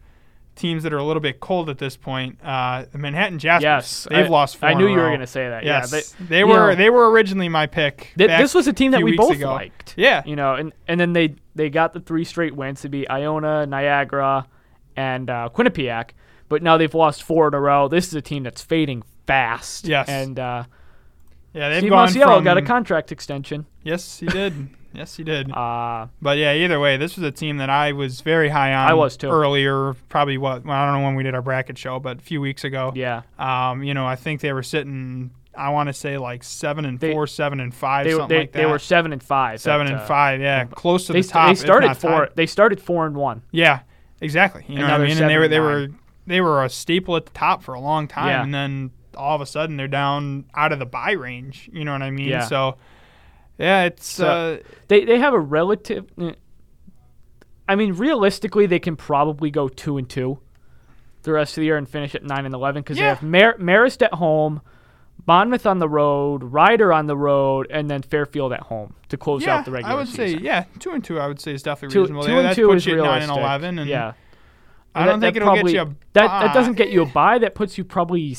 teams 0.56 0.82
that 0.84 0.92
are 0.92 0.98
a 0.98 1.04
little 1.04 1.22
bit 1.22 1.40
cold 1.40 1.70
at 1.70 1.78
this 1.78 1.96
point, 1.96 2.40
uh, 2.44 2.86
the 2.92 2.98
Manhattan 2.98 3.38
Jaspers. 3.40 3.64
yes 3.64 4.08
they've 4.10 4.26
I, 4.26 4.30
lost. 4.30 4.58
Four 4.58 4.70
i 4.70 4.72
in 4.74 4.80
knew 4.80 4.88
a 4.88 4.90
you 4.92 4.98
were 4.98 5.08
going 5.10 5.20
to 5.20 5.28
say 5.28 5.48
that 5.48 5.64
Yes, 5.64 5.92
yeah 6.20 6.26
they, 6.28 6.40
you 6.40 6.48
were. 6.48 6.70
know, 6.72 6.76
they 6.76 6.90
were 6.90 7.10
originally 7.12 7.48
my 7.50 7.68
pick. 7.68 8.12
Th- 8.18 8.28
back 8.28 8.42
this 8.42 8.54
was 8.56 8.68
a 8.68 8.74
team 8.74 8.92
that 8.92 9.04
we 9.04 9.16
both 9.16 9.34
ago. 9.36 9.52
liked. 9.54 9.94
Yeah. 9.98 10.24
You 10.26 10.36
know, 10.36 10.56
and, 10.56 10.74
and 10.88 11.00
then 11.00 11.14
they 11.14 11.36
they 11.56 11.70
got 11.70 11.94
the 11.94 12.00
three 12.00 12.24
straight 12.24 12.56
wins 12.56 12.82
to 12.82 12.90
be 12.90 13.08
Iona, 13.10 13.66
Niagara, 13.68 14.48
and 14.96 15.30
uh, 15.30 15.50
Quinnipiac. 15.54 16.10
But 16.50 16.64
now 16.64 16.78
they've 16.78 16.94
lost 16.94 17.22
four 17.24 17.48
in 17.50 17.54
a 17.54 17.60
row. 17.60 17.88
This 17.88 18.08
is 18.08 18.16
a 18.16 18.22
team 18.22 18.44
that's 18.44 18.62
fading 18.62 19.04
fast. 19.28 19.86
Yes. 19.88 20.10
And 20.10 20.40
uh, 20.40 20.64
Yeah, 21.54 21.70
they've 21.70 21.80
Steve 21.80 21.90
gone 21.92 22.08
Masiello 22.10 22.36
from. 22.38 22.44
got 22.44 22.58
a 22.58 22.62
contract 22.62 23.12
extension. 23.12 23.66
yes, 23.84 24.20
he 24.20 24.26
did. 24.28 24.70
yes, 24.94 25.16
he 25.18 25.24
did. 25.24 25.52
Uh, 25.56 26.08
But 26.22 26.38
yeah, 26.38 26.54
either 26.54 26.80
way, 26.80 26.98
this 26.98 27.16
was 27.18 27.24
a 27.26 27.32
team 27.32 27.58
that 27.58 27.70
I 27.70 27.92
was 27.92 28.22
very 28.22 28.50
high 28.50 28.74
on. 28.74 28.88
I 28.90 28.94
was 28.94 29.18
too. 29.18 29.30
Earlier, 29.30 29.94
probably 30.10 30.38
what 30.38 30.66
well, 30.66 30.76
I 30.76 30.86
don't 30.92 31.02
know 31.02 31.06
when 31.06 31.16
we 31.16 31.24
did 31.24 31.36
our 31.36 31.42
bracket 31.42 31.78
show, 31.78 32.00
but 32.00 32.18
a 32.18 32.22
few 32.22 32.42
weeks 32.42 32.64
ago. 32.64 32.92
yeah. 32.96 33.22
Um, 33.38 33.84
you 33.84 33.94
know, 33.94 34.06
I 34.08 34.16
think 34.16 34.42
they 34.42 34.54
were 34.54 34.64
sitting. 34.64 35.32
I 35.56 35.70
want 35.72 35.88
to 35.88 35.94
say 35.94 36.20
like 36.20 36.44
seven 36.44 36.86
and 36.86 37.00
They- 37.00 37.14
four, 37.14 37.26
seven 37.26 37.60
and 37.60 37.74
five, 37.74 38.06
They, 38.06 38.12
something 38.12 38.28
they, 38.30 38.40
like 38.42 38.52
that. 38.52 38.60
they 38.60 38.66
were 38.68 38.78
seven 38.78 39.12
and 39.12 39.24
five. 39.24 39.60
seven 39.60 39.88
at, 39.88 39.94
and 39.94 40.02
uh, 40.02 40.06
five. 40.06 40.40
Yeah, 40.40 40.66
close 40.66 41.08
to 41.08 41.14
They, 41.14 41.22
the 41.22 41.28
top. 41.28 41.50
they 41.50 41.56
started 41.56 41.96
four. 41.96 42.30
They 42.36 42.46
started 42.46 42.80
four 42.80 43.08
and 43.08 43.16
one. 43.16 43.42
Yeah, 43.52 43.80
exactly. 44.22 44.64
You 44.68 44.76
And 44.78 44.88
know 44.88 44.94
what 44.94 45.02
I 45.02 45.08
mean? 45.08 45.18
And 45.18 45.28
they 45.30 45.38
were 45.38 45.48
they 45.48 45.58
nine. 45.58 45.66
were 45.66 45.88
they 46.28 46.42
were 46.42 46.64
a 46.64 46.70
staple 46.70 47.16
at 47.16 47.26
the 47.26 47.32
top 47.32 47.64
for 47.64 47.74
a 47.74 47.80
long 47.80 48.08
time, 48.08 48.28
Yeah. 48.28 48.44
and 48.44 48.54
then 48.54 48.92
all 49.18 49.36
of 49.36 49.42
a 49.42 49.46
sudden 49.46 49.76
they're 49.78 49.88
down 49.88 50.46
out 50.56 50.72
of 50.72 50.80
the 50.80 50.86
bye 50.86 51.12
range. 51.12 51.70
You 51.74 51.84
know 51.86 51.92
what 51.92 52.02
I 52.02 52.12
mean? 52.12 52.30
Yeah. 52.30 52.42
So. 52.46 52.78
Yeah, 53.58 53.84
it's 53.86 54.06
So- 54.08 54.28
uh, 54.62 54.68
They 54.88 55.04
they 55.06 55.18
have 55.20 55.34
a 55.34 55.40
relative. 55.40 56.06
I 57.68 57.76
mean, 57.76 57.94
realistically, 57.94 58.66
they 58.66 58.80
can 58.80 58.96
probably 58.96 59.50
go 59.52 59.68
two 59.68 59.98
and 59.98 60.08
two 60.08 60.40
the 61.24 61.34
rest 61.34 61.58
of 61.58 61.62
the 61.62 61.66
year 61.66 61.76
and 61.78 61.90
finish 61.90 62.16
at 62.16 62.24
nine 62.24 62.46
and 62.46 62.54
eleven 62.56 62.82
because 62.82 62.98
Yeah. 62.98 63.04
they 63.04 63.10
have 63.10 63.24
Mar- 63.24 63.58
Marist 63.58 64.02
at 64.02 64.14
home, 64.14 64.62
Monmouth 65.26 65.66
on 65.66 65.80
the 65.80 65.90
road, 65.90 66.42
Rider 66.44 66.94
on 66.94 67.08
the 67.08 67.18
road, 67.18 67.68
and 67.70 67.90
then 67.90 68.02
Fairfield 68.02 68.54
at 68.54 68.62
home 68.62 68.94
to 69.10 69.18
close 69.18 69.44
yeah, 69.44 69.58
out 69.58 69.66
the 69.66 69.72
regular 69.72 70.06
season. 70.06 70.20
I 70.22 70.24
would 70.24 70.30
season. 70.30 70.40
say 70.40 70.46
yeah, 70.46 70.64
two 70.80 70.92
and 70.92 71.04
two. 71.04 71.20
I 71.20 71.28
would 71.28 71.42
say 71.42 71.52
is 71.54 71.64
definitely 71.64 71.94
two, 71.96 72.02
reasonable. 72.02 72.24
two 72.24 72.32
Yeah, 72.32 72.38
and 72.38 72.48
that 72.48 72.56
two 72.56 72.68
puts 72.68 72.84
is 72.84 72.86
you 72.86 72.96
nine 72.98 73.24
and 73.24 73.32
eleven, 73.32 73.80
and 73.80 73.90
yeah, 73.90 74.14
I 74.96 75.06
don't 75.06 75.20
that- 75.20 75.26
think 75.28 75.36
it'll 75.38 75.48
probably, 75.48 75.74
get 75.74 75.86
you 75.86 75.92
a 75.92 75.96
that. 76.14 76.28
That 76.46 76.54
doesn't 76.54 76.76
get 76.76 76.92
you 76.92 77.02
a 77.02 77.06
bye. 77.06 77.40
That 77.40 77.56
puts 77.56 77.78
you 77.78 77.84
probably 77.84 78.34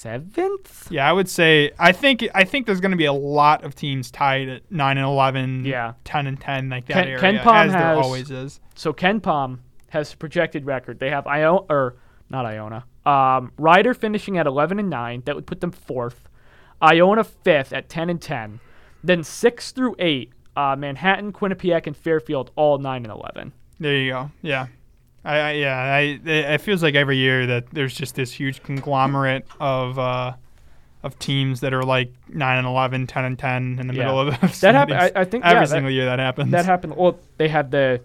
seventh. 0.00 0.88
Yeah, 0.90 1.08
I 1.08 1.12
would 1.12 1.28
say 1.28 1.70
I 1.78 1.92
think 1.92 2.26
I 2.34 2.44
think 2.44 2.66
there's 2.66 2.80
going 2.80 2.90
to 2.92 2.96
be 2.96 3.04
a 3.04 3.12
lot 3.12 3.64
of 3.64 3.74
teams 3.74 4.10
tied 4.10 4.48
at 4.48 4.70
nine 4.70 4.96
and 4.98 5.06
eleven, 5.06 5.64
Yeah. 5.64 5.94
ten 6.04 6.26
and 6.26 6.40
ten, 6.40 6.68
like 6.70 6.86
that 6.86 6.94
Ken- 6.94 7.08
area, 7.08 7.18
KenPom 7.40 7.66
as 7.66 7.72
there 7.72 7.80
has- 7.80 7.98
always 7.98 8.30
is. 8.30 8.60
So 8.74 8.92
KenPom 8.92 9.58
has 9.90 10.14
projected 10.14 10.64
record. 10.66 10.98
They 11.00 11.10
have 11.10 11.26
Iona 11.26 11.64
or 11.68 11.96
not 12.30 12.46
Iona. 12.46 12.84
Um, 13.04 13.52
Rider 13.58 13.92
finishing 13.94 14.38
at 14.38 14.46
11 14.46 14.78
and 14.78 14.88
9. 14.90 15.22
That 15.24 15.34
would 15.34 15.46
put 15.46 15.60
them 15.60 15.70
fourth. 15.72 16.28
Iona 16.82 17.24
fifth 17.24 17.72
at 17.72 17.88
10 17.88 18.08
and 18.10 18.20
10. 18.20 18.60
Then 19.02 19.24
six 19.24 19.72
through 19.72 19.96
eight. 19.98 20.32
Uh, 20.56 20.76
Manhattan, 20.76 21.32
Quinnipiac, 21.32 21.86
and 21.86 21.96
Fairfield 21.96 22.50
all 22.56 22.78
9 22.78 23.04
and 23.04 23.12
11. 23.12 23.52
There 23.78 23.96
you 23.96 24.10
go. 24.12 24.30
Yeah, 24.42 24.66
I, 25.24 25.38
I 25.38 25.50
yeah, 25.52 25.76
I 25.78 26.00
it 26.24 26.60
feels 26.62 26.82
like 26.82 26.94
every 26.94 27.16
year 27.18 27.46
that 27.46 27.70
there's 27.72 27.94
just 27.94 28.14
this 28.14 28.32
huge 28.32 28.62
conglomerate 28.62 29.46
of 29.60 29.98
uh, 29.98 30.32
of 31.02 31.18
teams 31.18 31.60
that 31.60 31.72
are 31.74 31.82
like 31.82 32.12
nine 32.28 32.58
and 32.58 32.66
11, 32.66 33.06
10 33.06 33.24
and 33.24 33.38
ten 33.38 33.78
in 33.80 33.86
the 33.86 33.94
Yeah. 33.94 34.04
middle 34.06 34.20
of 34.20 34.40
the 34.40 34.58
That 34.60 34.74
happened. 34.74 34.98
I, 34.98 35.12
I 35.14 35.24
think 35.24 35.44
every 35.44 35.56
yeah, 35.56 35.60
that- 35.60 35.68
single 35.68 35.90
year 35.90 36.04
that 36.06 36.18
happens. 36.18 36.50
That 36.52 36.64
happened. 36.64 36.96
Well, 36.96 37.18
they 37.38 37.48
had 37.48 37.70
the. 37.70 38.00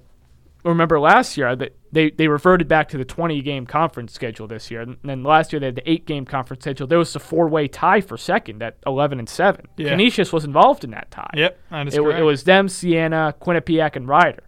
Remember 0.64 1.00
last 1.00 1.38
year 1.38 1.56
that 1.56 1.76
they, 1.92 2.10
they 2.10 2.28
reverted 2.28 2.68
back 2.68 2.90
to 2.90 2.98
the 2.98 3.06
20 3.06 3.40
game 3.44 3.68
conference 3.68 4.14
schedule 4.14 4.48
this 4.48 4.72
year. 4.72 4.82
And 4.82 4.98
then 5.04 5.22
last 5.24 5.54
year 5.54 5.60
they 5.60 5.68
had 5.68 5.76
the 5.76 5.88
eight 5.88 6.08
game 6.08 6.26
conference 6.26 6.64
schedule. 6.64 6.88
There 6.88 6.98
was 6.98 7.16
a 7.16 7.20
four 7.20 7.48
way 7.48 7.68
tie 7.68 8.02
for 8.02 8.18
second 8.18 8.64
at 8.64 8.76
11 8.88 9.20
and 9.20 9.30
7. 9.30 9.68
Yeah. 9.78 9.90
Canisius 9.90 10.34
was 10.34 10.44
involved 10.44 10.84
in 10.84 10.90
that 10.90 11.12
tie. 11.12 11.30
Yep, 11.36 11.60
that 11.70 11.88
is 11.90 11.94
It, 11.94 12.02
correct. 12.02 12.20
it 12.20 12.24
was 12.24 12.46
them, 12.46 12.68
Siena, 12.68 13.36
Quinnipiac, 13.40 13.96
and 13.96 14.08
Rider. 14.08 14.42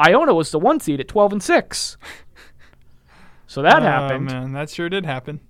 Iona 0.00 0.34
was 0.34 0.50
the 0.50 0.58
one 0.58 0.80
seed 0.80 1.00
at 1.00 1.08
12 1.08 1.32
and 1.34 1.42
6. 1.42 1.96
So 3.46 3.62
that 3.62 3.82
Oh, 3.82 3.86
happened. 3.86 4.24
man, 4.26 4.52
that 4.52 4.70
sure 4.70 4.88
did 4.88 5.06
happen. 5.06 5.40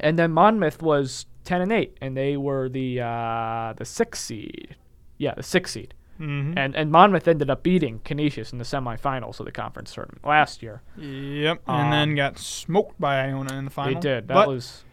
And 0.00 0.18
then 0.18 0.32
Monmouth 0.32 0.82
was 0.82 1.26
10 1.44 1.60
and 1.60 1.70
8, 1.72 1.96
and 2.00 2.16
they 2.16 2.36
were 2.36 2.68
the 2.68 3.00
uh, 3.00 3.74
the 3.76 3.84
sixth 3.84 4.22
seed. 4.22 4.74
Yeah, 5.18 5.34
the 5.34 5.42
sixth 5.42 5.74
seed. 5.74 5.94
hmm 6.18 6.54
And 6.56 6.74
and 6.74 6.90
Monmouth 6.90 7.28
ended 7.28 7.50
up 7.50 7.62
beating 7.62 8.00
Canisius 8.04 8.52
in 8.52 8.58
the 8.58 8.64
semifinals 8.64 9.38
of 9.38 9.46
the 9.46 9.52
conference 9.52 9.92
tournament 9.94 10.24
last 10.24 10.62
year. 10.62 10.82
Yep, 10.96 11.62
Um, 11.68 11.80
and 11.80 11.92
then 11.92 12.14
got 12.16 12.38
smoked 12.38 13.00
by 13.00 13.20
Iona 13.28 13.54
in 13.58 13.64
the 13.66 13.70
final. 13.70 13.94
They 13.94 14.00
did. 14.00 14.28
That 14.28 14.34
but 14.34 14.48
was 14.48 14.84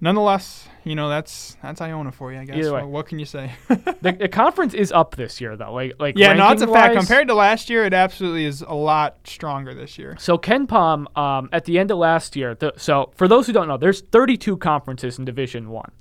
nonetheless, 0.00 0.68
you 0.84 0.94
know 0.94 1.08
that's 1.08 1.56
that's 1.62 1.80
Iona 1.80 2.12
for 2.12 2.32
you, 2.32 2.38
I 2.38 2.44
guess. 2.44 2.56
Either 2.56 2.72
way. 2.72 2.82
What, 2.82 2.90
what 2.90 3.06
can 3.06 3.18
you 3.18 3.24
say? 3.24 3.52
the, 3.68 4.16
the 4.18 4.28
conference 4.28 4.74
is 4.74 4.92
up 4.92 5.16
this 5.16 5.40
year 5.40 5.56
though. 5.56 5.72
Like 5.72 5.94
like 5.98 6.16
yeah, 6.16 6.32
no, 6.32 6.50
it's 6.50 6.62
a 6.62 6.66
fact. 6.66 6.94
Compared 6.94 7.28
to 7.28 7.34
last 7.34 7.70
year, 7.70 7.84
it 7.84 7.94
absolutely 7.94 8.44
is 8.44 8.62
a 8.62 8.74
lot 8.74 9.18
stronger 9.24 9.74
this 9.74 9.98
year. 9.98 10.16
So 10.18 10.38
KenPom, 10.38 11.16
um, 11.16 11.48
at 11.52 11.64
the 11.64 11.78
end 11.78 11.90
of 11.90 11.98
last 11.98 12.36
year, 12.36 12.54
the, 12.54 12.72
so 12.76 13.12
for 13.14 13.28
those 13.28 13.46
who 13.46 13.52
don't 13.52 13.68
know, 13.68 13.76
there's 13.76 14.00
32 14.00 14.56
conferences 14.58 15.18
in 15.18 15.24
Division 15.24 15.70
One. 15.70 15.92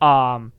Um, 0.00 0.52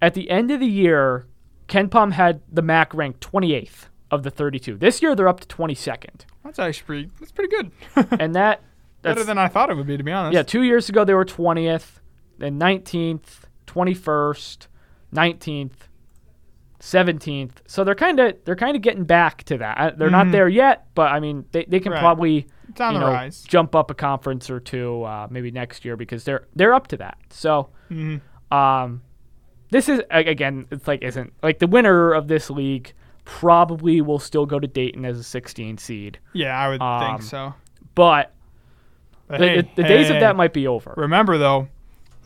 at 0.00 0.14
the 0.14 0.30
end 0.30 0.50
of 0.50 0.60
the 0.60 0.66
year, 0.66 1.26
KenPom 1.68 2.12
had 2.12 2.40
the 2.50 2.62
MAC 2.62 2.94
ranked 2.94 3.20
28th 3.20 3.88
of 4.10 4.22
the 4.22 4.30
32. 4.30 4.76
This 4.76 5.02
year, 5.02 5.14
they're 5.14 5.28
up 5.28 5.40
to 5.40 5.48
22nd, 5.48 6.22
That's 6.44 6.58
actually 6.58 6.84
pretty. 6.86 7.10
That's 7.18 7.32
pretty 7.32 7.54
good. 7.54 7.70
and 8.20 8.34
that 8.34 8.62
Better 9.02 9.24
than 9.24 9.38
I 9.38 9.48
thought 9.48 9.70
it 9.70 9.76
would 9.76 9.86
be, 9.86 9.96
to 9.96 10.02
be 10.02 10.12
honest. 10.12 10.34
yeah. 10.34 10.42
Two 10.42 10.62
years 10.62 10.88
ago, 10.88 11.04
they 11.04 11.14
were 11.14 11.24
20th, 11.24 12.00
then 12.38 12.58
19th, 12.58 13.42
21st, 13.66 14.66
19th. 15.14 15.88
17th, 16.78 17.52
so 17.66 17.84
they're 17.84 17.94
kind 17.94 18.20
of 18.20 18.36
they're 18.44 18.54
kind 18.54 18.76
of 18.76 18.82
getting 18.82 19.04
back 19.04 19.42
to 19.44 19.56
that. 19.58 19.78
Uh, 19.78 19.90
They're 19.96 20.10
not 20.10 20.26
Mhm. 20.26 20.32
there 20.32 20.48
yet, 20.48 20.86
but 20.94 21.10
I 21.10 21.20
mean 21.20 21.46
they, 21.50 21.64
they 21.64 21.80
can 21.80 21.90
Right. 21.92 22.00
probably 22.00 22.46
it's 22.68 22.80
on 22.80 22.92
you 22.92 22.98
the 23.00 23.06
know, 23.06 23.12
rise. 23.12 23.42
jump 23.44 23.74
up 23.74 23.90
a 23.90 23.94
conference 23.94 24.50
or 24.50 24.60
two 24.60 25.02
uh, 25.02 25.26
maybe 25.30 25.50
next 25.50 25.84
year 25.86 25.96
because 25.96 26.24
they're 26.24 26.46
they're 26.54 26.74
up 26.74 26.86
to 26.88 26.98
that. 26.98 27.16
So 27.30 27.70
Mhm. 27.90 28.20
um, 28.52 29.00
this 29.70 29.88
is 29.88 30.02
again 30.10 30.66
it's 30.70 30.86
like 30.86 31.02
isn't 31.02 31.32
like 31.42 31.60
the 31.60 31.66
winner 31.66 32.12
of 32.12 32.28
this 32.28 32.50
league 32.50 32.92
probably 33.24 34.02
will 34.02 34.18
still 34.20 34.44
go 34.46 34.60
to 34.60 34.68
Dayton 34.68 35.04
as 35.06 35.18
a 35.18 35.24
16 35.24 35.78
seed, 35.78 36.18
Yeah, 36.34 36.56
I 36.56 36.68
would 36.68 36.82
Um, 36.82 37.00
think 37.16 37.22
so. 37.22 37.54
but 37.94 38.32
But 39.28 39.40
the, 39.40 39.46
hey, 39.48 39.56
the, 39.62 39.68
the 39.76 39.82
hey, 39.82 39.88
days 39.88 40.08
hey, 40.08 40.14
of 40.16 40.20
that 40.20 40.36
might 40.36 40.52
be 40.52 40.68
over. 40.68 40.92
Remember 40.96 41.38
though, 41.38 41.68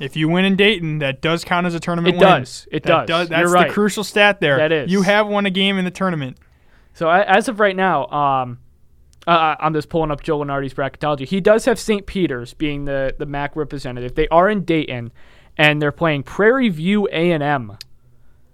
If 0.00 0.16
you 0.16 0.28
win 0.28 0.45
in 0.45 0.57
Dayton, 0.57 0.99
that 0.99 1.21
does 1.21 1.45
count 1.45 1.66
as 1.66 1.75
a 1.75 1.80
tournament 1.80 2.16
It 2.16 2.19
win. 2.21 2.28
does. 2.28 2.66
It 2.73 2.83
That 2.85 3.07
does. 3.07 3.28
That's 3.28 3.40
You're 3.42 3.50
right. 3.52 3.69
the 3.69 3.75
crucial 3.75 4.02
stat 4.02 4.40
there. 4.40 4.57
That 4.57 4.73
is. 4.73 4.90
You 4.90 5.02
have 5.02 5.28
won 5.28 5.47
a 5.47 5.50
game 5.50 5.78
in 5.78 5.85
the 5.85 5.90
tournament. 5.90 6.38
So 6.95 7.09
as 7.11 7.49
of 7.49 7.61
right 7.61 7.76
now, 7.76 8.07
um, 8.09 8.59
uh, 9.26 9.54
I'm 9.61 9.75
just 9.75 9.88
pulling 9.90 10.11
up 10.11 10.23
Joe 10.23 10.38
Lunardi's 10.40 10.75
bracketology. 10.75 11.26
He 11.26 11.40
does 11.40 11.66
have 11.66 11.78
St. 11.78 12.07
Peter's 12.07 12.54
being 12.54 12.87
the 12.87 13.14
the 13.19 13.26
MAC 13.26 13.54
representative. 13.54 14.14
They 14.14 14.26
are 14.28 14.49
in 14.49 14.64
Dayton, 14.64 15.12
and 15.57 15.80
they're 15.80 15.92
playing 15.92 16.23
Prairie 16.25 16.71
View 16.71 17.07
A 17.12 17.30
and 17.30 17.42
M. 17.42 17.76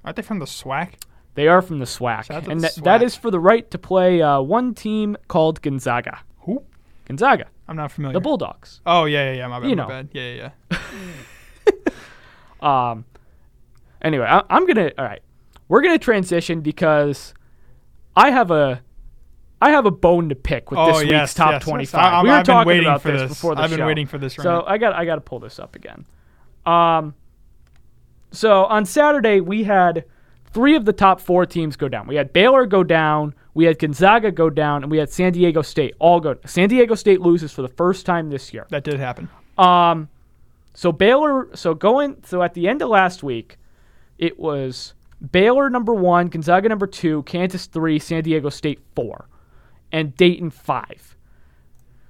Aren't 0.05 0.17
they 0.17 0.23
from 0.23 0.41
the 0.41 0.45
SWAC? 0.47 0.95
They 1.35 1.49
are 1.49 1.63
from 1.63 1.79
the 1.79 1.85
SWAC, 1.87 2.29
and 2.31 2.61
the 2.61 2.69
that, 2.69 2.85
that 2.85 3.01
SWAC. 3.01 3.05
is 3.05 3.15
for 3.17 3.31
the 3.31 3.41
right 3.41 3.71
to 3.71 3.79
play 3.79 4.21
uh, 4.23 4.41
one 4.41 4.75
team 4.75 5.17
called 5.29 5.63
Gonzaga. 5.63 6.21
Who? 6.41 6.63
Gonzaga, 7.07 7.47
I'm 7.69 7.77
not 7.77 7.93
familiar. 7.93 8.15
the 8.15 8.21
Bulldogs. 8.21 8.81
Oh 8.85 9.05
yeah, 9.05 9.31
yeah, 9.31 9.37
yeah. 9.39 9.49
My 9.49 9.61
bad. 9.61 9.71
You 9.71 9.77
my 9.77 9.83
know. 9.83 9.89
bad. 9.89 10.09
Yeah, 10.13 10.23
yeah, 10.33 10.51
yeah. 10.71 10.79
Um, 12.61 13.05
anyway, 14.03 14.27
I, 14.27 14.43
I'm 14.51 14.67
gonna. 14.67 14.91
All 14.99 15.05
right, 15.05 15.23
we're 15.69 15.83
gonna 15.83 15.99
transition 15.99 16.61
because 16.61 17.35
I 18.17 18.31
have 18.31 18.51
a. 18.51 18.83
I 19.61 19.71
have 19.71 19.87
a 19.87 19.91
bone 19.91 20.29
to 20.29 20.35
pick 20.35 20.71
with 20.71 20.79
oh 20.79 20.87
this 20.99 21.11
yes, 21.11 21.23
week's 21.23 21.35
top 21.35 21.53
yes, 21.53 21.61
yes. 21.63 21.69
25. 21.69 22.01
I, 22.01 22.23
we 22.23 22.29
were 22.29 22.37
been 22.37 22.45
talking 22.45 22.69
waiting 22.69 22.87
about 22.87 23.03
for 23.03 23.13
this, 23.13 23.23
this 23.23 23.31
before 23.31 23.55
the 23.55 23.63
I've 23.63 23.71
been 23.71 23.79
show. 23.79 23.87
waiting 23.87 24.07
for 24.07 24.19
this. 24.19 24.35
So 24.35 24.65
I 24.67 24.77
got 24.77 24.93
I 24.93 25.05
got 25.07 25.15
to 25.15 25.21
pull 25.23 25.39
this 25.39 25.59
up 25.59 25.77
again. 25.77 26.05
Um, 26.67 27.15
so 28.33 28.65
on 28.67 28.85
Saturday 28.85 29.41
we 29.41 29.65
had 29.65 30.05
three 30.53 30.77
of 30.77 30.85
the 30.85 30.93
top 30.93 31.21
four 31.21 31.47
teams 31.47 31.77
go 31.77 31.89
down. 31.89 32.07
We 32.07 32.17
had 32.17 32.33
Baylor 32.35 32.67
go 32.67 32.83
down, 32.85 33.35
we 33.55 33.65
had 33.65 33.79
Gonzaga 33.79 34.31
go 34.31 34.51
down, 34.51 34.83
and 34.83 34.91
we 34.91 34.99
had 34.99 35.11
San 35.11 35.33
Diego 35.33 35.63
State 35.63 35.95
all 35.99 36.21
go. 36.21 36.37
San 36.45 36.69
Diego 36.69 36.95
State 36.95 37.21
loses 37.21 37.53
for 37.53 37.63
the 37.63 37.69
first 37.69 38.05
time 38.05 38.29
this 38.29 38.53
year. 38.53 38.67
that 38.71 38.85
did 38.85 38.99
happen. 38.99 39.29
Um, 39.57 40.09
so 40.77 40.93
Baylor, 40.93 41.49
so 41.55 41.73
going, 41.75 42.19
so 42.23 42.43
at 42.43 42.53
the 42.53 42.69
end 42.69 42.83
of 42.83 42.91
last 42.91 43.23
week, 43.23 43.57
it 44.19 44.39
was 44.39 44.93
Baylor 45.33 45.71
number 45.71 45.95
one, 45.95 46.29
Gonzaga 46.29 46.69
number 46.69 46.87
two, 46.87 47.23
Kansas 47.23 47.65
three, 47.65 47.99
San 47.99 48.23
Diego 48.23 48.51
State 48.51 48.81
four, 48.95 49.27
and 49.91 50.15
Dayton 50.17 50.51
five. 50.51 51.17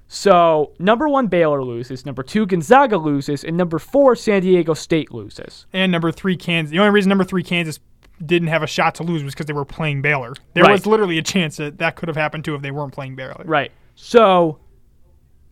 So 0.09 0.73
number 0.81 1.09
one 1.09 1.29
Baylor 1.29 1.63
loses, 1.63 2.05
number 2.05 2.25
two 2.25 2.45
Gonzaga 2.45 2.97
loses, 2.97 3.45
and 3.45 3.57
number 3.57 3.79
four 3.79 4.17
San 4.17 4.43
Diego 4.43 4.75
State 4.75 5.13
loses. 5.13 5.67
And 5.73 5.93
number 5.93 6.11
three, 6.11 6.37
Kansas. 6.37 6.73
The 6.73 6.81
only 6.81 6.91
reason 6.91 7.09
number 7.09 7.25
three, 7.25 7.45
Kansas, 7.45 7.79
didn't 8.25 8.49
have 8.49 8.63
a 8.63 8.67
shot 8.67 8.95
to 8.97 9.03
lose 9.03 9.23
was 9.23 9.35
because 9.35 9.47
they 9.47 9.53
were 9.53 9.65
playing 9.67 10.01
Baylor. 10.03 10.33
There 10.55 10.65
Right. 10.65 10.73
was 10.73 10.87
literally 10.87 11.19
a 11.19 11.23
chance 11.23 11.59
that 11.59 11.79
that 11.79 11.97
could 11.97 12.09
have 12.09 12.17
happened 12.17 12.45
too 12.45 12.55
if 12.55 12.63
they 12.63 12.71
weren't 12.71 12.93
playing 12.95 13.15
Baylor. 13.15 13.43
Right. 13.45 13.71
So 13.95 14.59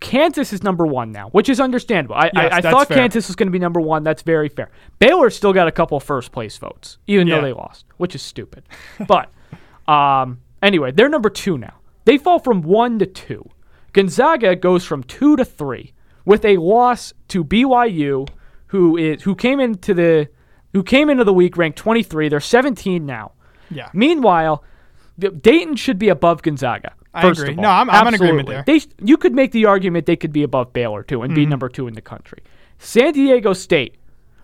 Kansas 0.04 0.52
is 0.52 0.62
number 0.62 0.86
one 0.86 1.10
now, 1.12 1.28
which 1.30 1.48
is 1.48 1.58
understandable. 1.60 2.14
I, 2.14 2.30
Yes, 2.34 2.52
I, 2.52 2.58
I 2.58 2.60
thought 2.60 2.88
fair. 2.88 2.98
Kansas 2.98 3.26
was 3.28 3.36
going 3.36 3.46
to 3.48 3.52
be 3.52 3.58
number 3.58 3.80
one. 3.80 4.04
That's 4.04 4.22
very 4.22 4.48
fair. 4.48 4.70
Baylor 4.98 5.30
still 5.30 5.52
got 5.52 5.66
a 5.66 5.72
couple 5.72 5.98
first 5.98 6.30
place 6.30 6.56
votes, 6.58 6.98
even 7.06 7.26
Yeah. 7.26 7.36
though 7.36 7.42
they 7.42 7.52
lost, 7.52 7.86
which 7.96 8.14
is 8.14 8.22
stupid. 8.22 8.64
but 9.08 9.30
um, 9.90 10.40
anyway, 10.62 10.92
they're 10.92 11.08
number 11.08 11.30
two 11.30 11.56
now. 11.58 11.74
They 12.04 12.18
fall 12.18 12.38
from 12.38 12.62
one 12.62 12.98
to 12.98 13.06
two. 13.06 13.48
Gonzaga 13.94 14.54
goes 14.56 14.84
from 14.84 15.02
two 15.04 15.36
to 15.36 15.44
three 15.44 15.92
with 16.24 16.44
a 16.44 16.56
loss 16.58 17.14
to 17.28 17.42
BYU, 17.44 18.28
who 18.66 18.96
is 18.96 19.22
who 19.22 19.34
came 19.34 19.58
into 19.60 19.94
the 19.94 20.28
who 20.72 20.82
came 20.82 21.08
into 21.08 21.24
the 21.24 21.32
week 21.32 21.56
ranked 21.56 21.78
23. 21.78 22.28
They're 22.28 22.40
17 22.40 23.06
now. 23.06 23.32
Yeah. 23.70 23.88
Meanwhile, 23.94 24.62
Dayton 25.18 25.76
should 25.76 25.98
be 25.98 26.08
above 26.08 26.42
Gonzaga. 26.42 26.92
I 27.14 27.22
First 27.22 27.40
agree. 27.40 27.52
Of 27.52 27.58
all. 27.58 27.62
No, 27.62 27.68
I'm- 27.70 27.90
I'm 27.90 28.08
in 28.08 28.14
agreement 28.14 28.48
Absolutely. 28.48 28.78
there. 28.78 28.80
They, 28.98 29.06
you 29.06 29.16
could 29.16 29.34
make 29.34 29.52
the 29.52 29.66
argument 29.66 30.06
they 30.06 30.16
could 30.16 30.32
be 30.32 30.42
above 30.42 30.72
Baylor 30.72 31.02
too 31.02 31.22
and 31.22 31.30
Mm-hmm. 31.30 31.34
be 31.42 31.46
number 31.46 31.68
two 31.68 31.86
in 31.86 31.94
the 31.94 32.00
country. 32.02 32.38
San 32.78 33.12
Diego 33.12 33.52
State, 33.52 33.96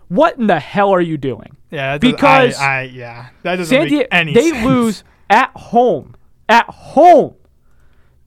what 0.07 0.37
in 0.37 0.47
the 0.47 0.59
hell 0.59 0.91
are 0.91 1.01
you 1.01 1.17
doing? 1.17 1.57
Yeah. 1.69 1.93
that 1.97 2.01
Because 2.01 2.57
I, 2.57 2.79
I 2.79 2.81
yeah, 2.83 3.29
that 3.43 3.57
doesn't 3.57 3.69
San 3.75 3.81
make 3.81 3.89
Diego, 3.89 4.07
any 4.11 4.33
they 4.33 4.49
sense. 4.51 4.65
lose 4.65 5.03
at 5.29 5.51
home, 5.55 6.15
at 6.49 6.65
home, 6.67 7.35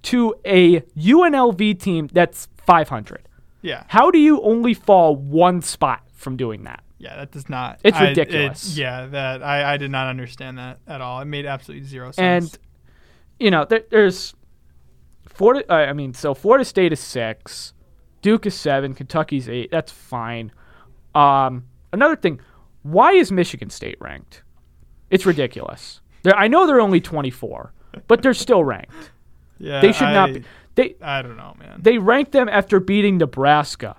to 0.03 0.35
a 0.45 0.81
UNLV 0.99 1.81
team 1.81 2.09
that's 2.13 2.49
500. 2.59 3.29
Yeah. 3.63 3.85
How 3.89 4.11
do 4.11 4.19
you 4.19 4.43
only 4.43 4.75
fall 4.75 5.17
one 5.17 5.63
spot 5.63 6.03
from 6.13 6.37
doing 6.37 6.65
that? 6.65 6.83
Yeah, 6.99 7.17
that 7.17 7.33
does 7.33 7.49
not. 7.49 7.81
It's 7.83 7.97
I- 7.97 8.09
ridiculous. 8.09 8.77
yeah, 8.77 9.07
that 9.07 9.43
I, 9.43 9.75
I 9.75 9.77
did 9.79 9.91
not 9.91 10.07
understand 10.09 10.59
that 10.59 10.79
at 10.87 11.01
all. 11.01 11.21
It 11.21 11.25
made 11.27 11.45
absolutely 11.47 11.87
zero 11.87 12.11
sense. 12.13 12.53
And 12.55 12.59
you 13.39 13.51
know, 13.51 13.65
there, 13.65 13.85
there's 13.91 14.35
Florida. 15.29 15.65
Uh, 15.71 15.77
I 15.77 15.93
mean, 15.93 16.15
so 16.15 16.35
Florida 16.35 16.65
State 16.65 16.93
is 16.93 17.01
six, 17.01 17.73
Duke 18.23 18.47
is 18.47 18.55
seven, 18.55 18.95
Kentucky's 18.95 19.49
eight. 19.49 19.71
That's 19.71 19.93
fine. 19.93 20.53
Um, 21.15 21.65
another 21.93 22.17
thing, 22.17 22.41
why 22.83 23.13
is 23.13 23.31
Michigan 23.31 23.71
State 23.71 23.97
ranked? 24.01 24.43
It's 25.11 25.27
ridiculous. 25.27 26.01
They're, 26.23 26.37
I 26.37 26.49
know 26.49 26.67
they're 26.67 26.81
only 26.81 27.01
24, 27.01 27.73
but 28.09 28.23
they're 28.23 28.35
still 28.35 28.65
ranked. 28.65 29.11
yeah, 29.59 29.81
They 29.81 29.93
should 29.93 30.05
not 30.09 30.33
be. 30.33 30.45
They 30.75 30.97
I 31.01 31.23
don't 31.23 31.37
know, 31.37 31.55
man. 31.59 31.79
they 31.81 31.99
ranked 31.99 32.33
them 32.33 32.49
after 32.49 32.81
beating 32.81 33.19
Nebraska. 33.19 33.97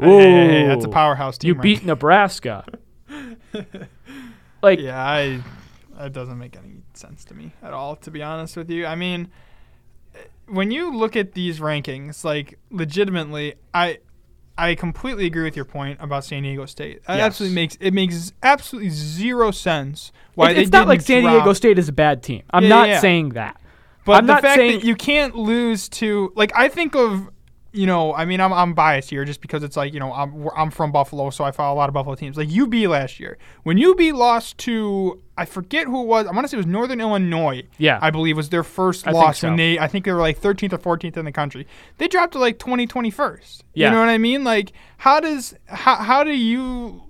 Hey, 0.00 0.06
hey, 0.06 0.20
hey, 0.20 0.48
hey, 0.48 0.66
that's 0.66 0.84
a 0.84 0.88
powerhouse 0.88 1.38
team. 1.38 1.48
You 1.48 1.54
right 1.54 1.62
beat 1.62 1.84
Nebraska. 1.84 2.64
like 4.62 4.80
Yeah, 4.80 5.00
I 5.00 5.42
that 5.98 6.12
doesn't 6.12 6.38
make 6.38 6.56
any 6.56 6.76
sense 6.94 7.24
to 7.26 7.34
me 7.34 7.52
at 7.62 7.72
all, 7.72 7.96
to 7.96 8.10
be 8.10 8.22
honest 8.22 8.56
with 8.56 8.70
you. 8.70 8.86
I 8.86 8.94
mean, 8.94 9.28
when 10.46 10.70
you 10.70 10.94
look 10.96 11.16
at 11.16 11.32
these 11.32 11.60
rankings, 11.60 12.24
like 12.24 12.58
legitimately, 12.70 13.54
I 13.74 13.98
I 14.56 14.74
completely 14.74 15.26
agree 15.26 15.44
with 15.44 15.54
your 15.54 15.64
point 15.64 15.98
about 16.00 16.24
San 16.24 16.42
Diego 16.42 16.66
State. 16.66 17.04
That 17.06 17.16
Yes. 17.18 17.26
absolutely 17.26 17.54
makes 17.54 17.76
it 17.80 17.94
makes 17.94 18.32
absolutely 18.42 18.90
zero 18.90 19.50
sense 19.50 20.10
why 20.34 20.50
it's, 20.50 20.60
it's 20.60 20.70
not 20.72 20.88
like 20.88 21.00
San 21.00 21.22
Diego 21.22 21.42
drop- 21.44 21.56
State 21.56 21.78
is 21.78 21.88
a 21.88 21.92
bad 21.92 22.22
team. 22.22 22.42
I'm 22.50 22.64
Yeah, 22.64 22.68
not 22.68 22.88
yeah, 22.88 22.94
yeah. 22.94 23.00
saying 23.00 23.28
that. 23.30 23.60
But 24.04 24.12
I'm 24.14 24.26
the 24.26 24.32
not 24.34 24.42
fact 24.42 24.56
saying 24.56 24.80
that 24.80 24.86
you 24.86 24.96
can't 24.96 25.34
lose 25.36 25.88
to 25.90 26.32
like 26.34 26.50
I 26.56 26.68
think 26.68 26.96
of 26.96 27.28
you 27.78 27.86
know 27.86 28.12
I 28.14 28.24
mean 28.24 28.40
I'm 28.40 28.52
I'm 28.52 28.74
biased 28.74 29.10
here 29.10 29.24
just 29.24 29.40
because 29.40 29.62
it's 29.62 29.76
like 29.76 29.94
you 29.94 30.00
know 30.00 30.12
I'm 30.12 30.48
I'm 30.56 30.70
from 30.70 30.90
Buffalo 30.92 31.30
so 31.30 31.44
I 31.44 31.50
follow 31.52 31.74
a 31.74 31.78
lot 31.78 31.88
of 31.88 31.94
Buffalo 31.94 32.14
teams 32.16 32.36
like 32.36 32.48
UB 32.50 32.74
last 32.90 33.20
year 33.20 33.38
when 33.62 33.82
UB 33.82 34.00
lost 34.14 34.58
to 34.58 35.22
I 35.36 35.44
forget 35.44 35.86
who 35.86 36.02
it 36.02 36.06
was 36.06 36.26
I 36.26 36.32
want 36.32 36.44
to 36.44 36.48
say 36.48 36.56
it 36.56 36.64
was 36.64 36.66
Northern 36.66 37.00
Illinois 37.00 37.62
Yeah. 37.78 37.98
I 38.02 38.10
believe 38.10 38.36
was 38.36 38.48
their 38.48 38.64
first 38.64 39.06
I 39.06 39.12
loss 39.12 39.42
when 39.42 39.52
so. 39.52 39.56
they 39.56 39.78
I 39.78 39.86
think 39.86 40.04
they 40.04 40.12
were 40.12 40.20
like 40.20 40.40
13th 40.40 40.72
or 40.72 40.96
14th 40.96 41.16
in 41.16 41.24
the 41.24 41.32
country 41.32 41.66
they 41.98 42.08
dropped 42.08 42.32
to 42.32 42.38
like 42.40 42.58
20 42.58 42.86
21st 42.86 43.62
Yeah. 43.74 43.86
you 43.88 43.94
know 43.94 44.00
what 44.00 44.08
I 44.08 44.18
mean 44.18 44.42
like 44.44 44.72
how 44.98 45.20
does 45.20 45.54
how 45.66 45.96
how 45.96 46.24
do 46.24 46.32
you 46.32 47.02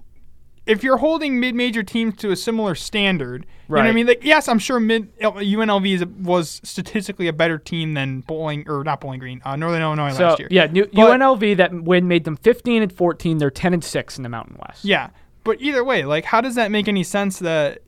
if 0.68 0.82
you're 0.84 0.98
holding 0.98 1.40
mid-major 1.40 1.82
teams 1.82 2.14
to 2.18 2.30
a 2.30 2.36
similar 2.36 2.74
standard, 2.74 3.46
you 3.68 3.74
know 3.74 3.80
what 3.82 3.86
I 3.88 3.92
mean? 3.92 4.06
Like, 4.06 4.22
yes, 4.22 4.46
I'm 4.48 4.58
sure 4.58 4.78
mid 4.78 5.16
UNLV 5.18 5.94
is, 5.94 6.04
was 6.06 6.60
statistically 6.62 7.26
a 7.26 7.32
better 7.32 7.58
team 7.58 7.94
than 7.94 8.20
Bowling 8.20 8.68
or 8.68 8.84
not 8.84 9.00
Bowling 9.00 9.20
Green, 9.20 9.40
uh, 9.44 9.56
Northern 9.56 9.82
Illinois 9.82 10.12
So 10.16 10.28
last 10.28 10.38
year. 10.38 10.48
yeah, 10.50 10.66
New, 10.66 10.84
But- 10.84 10.94
UNLV 11.20 11.56
that 11.56 11.72
win 11.82 12.06
made 12.06 12.24
them 12.24 12.36
15 12.36 12.82
and 12.82 12.92
14. 12.92 13.38
They're 13.38 13.50
10 13.50 13.74
and 13.74 13.82
six 13.84 14.16
in 14.16 14.22
the 14.22 14.28
Mountain 14.28 14.56
West. 14.66 14.84
Yeah, 14.84 15.10
but 15.44 15.60
either 15.60 15.82
way, 15.82 16.04
like, 16.04 16.24
how 16.26 16.40
does 16.40 16.54
that 16.54 16.70
make 16.70 16.86
any 16.88 17.02
sense? 17.02 17.38
That, 17.40 17.80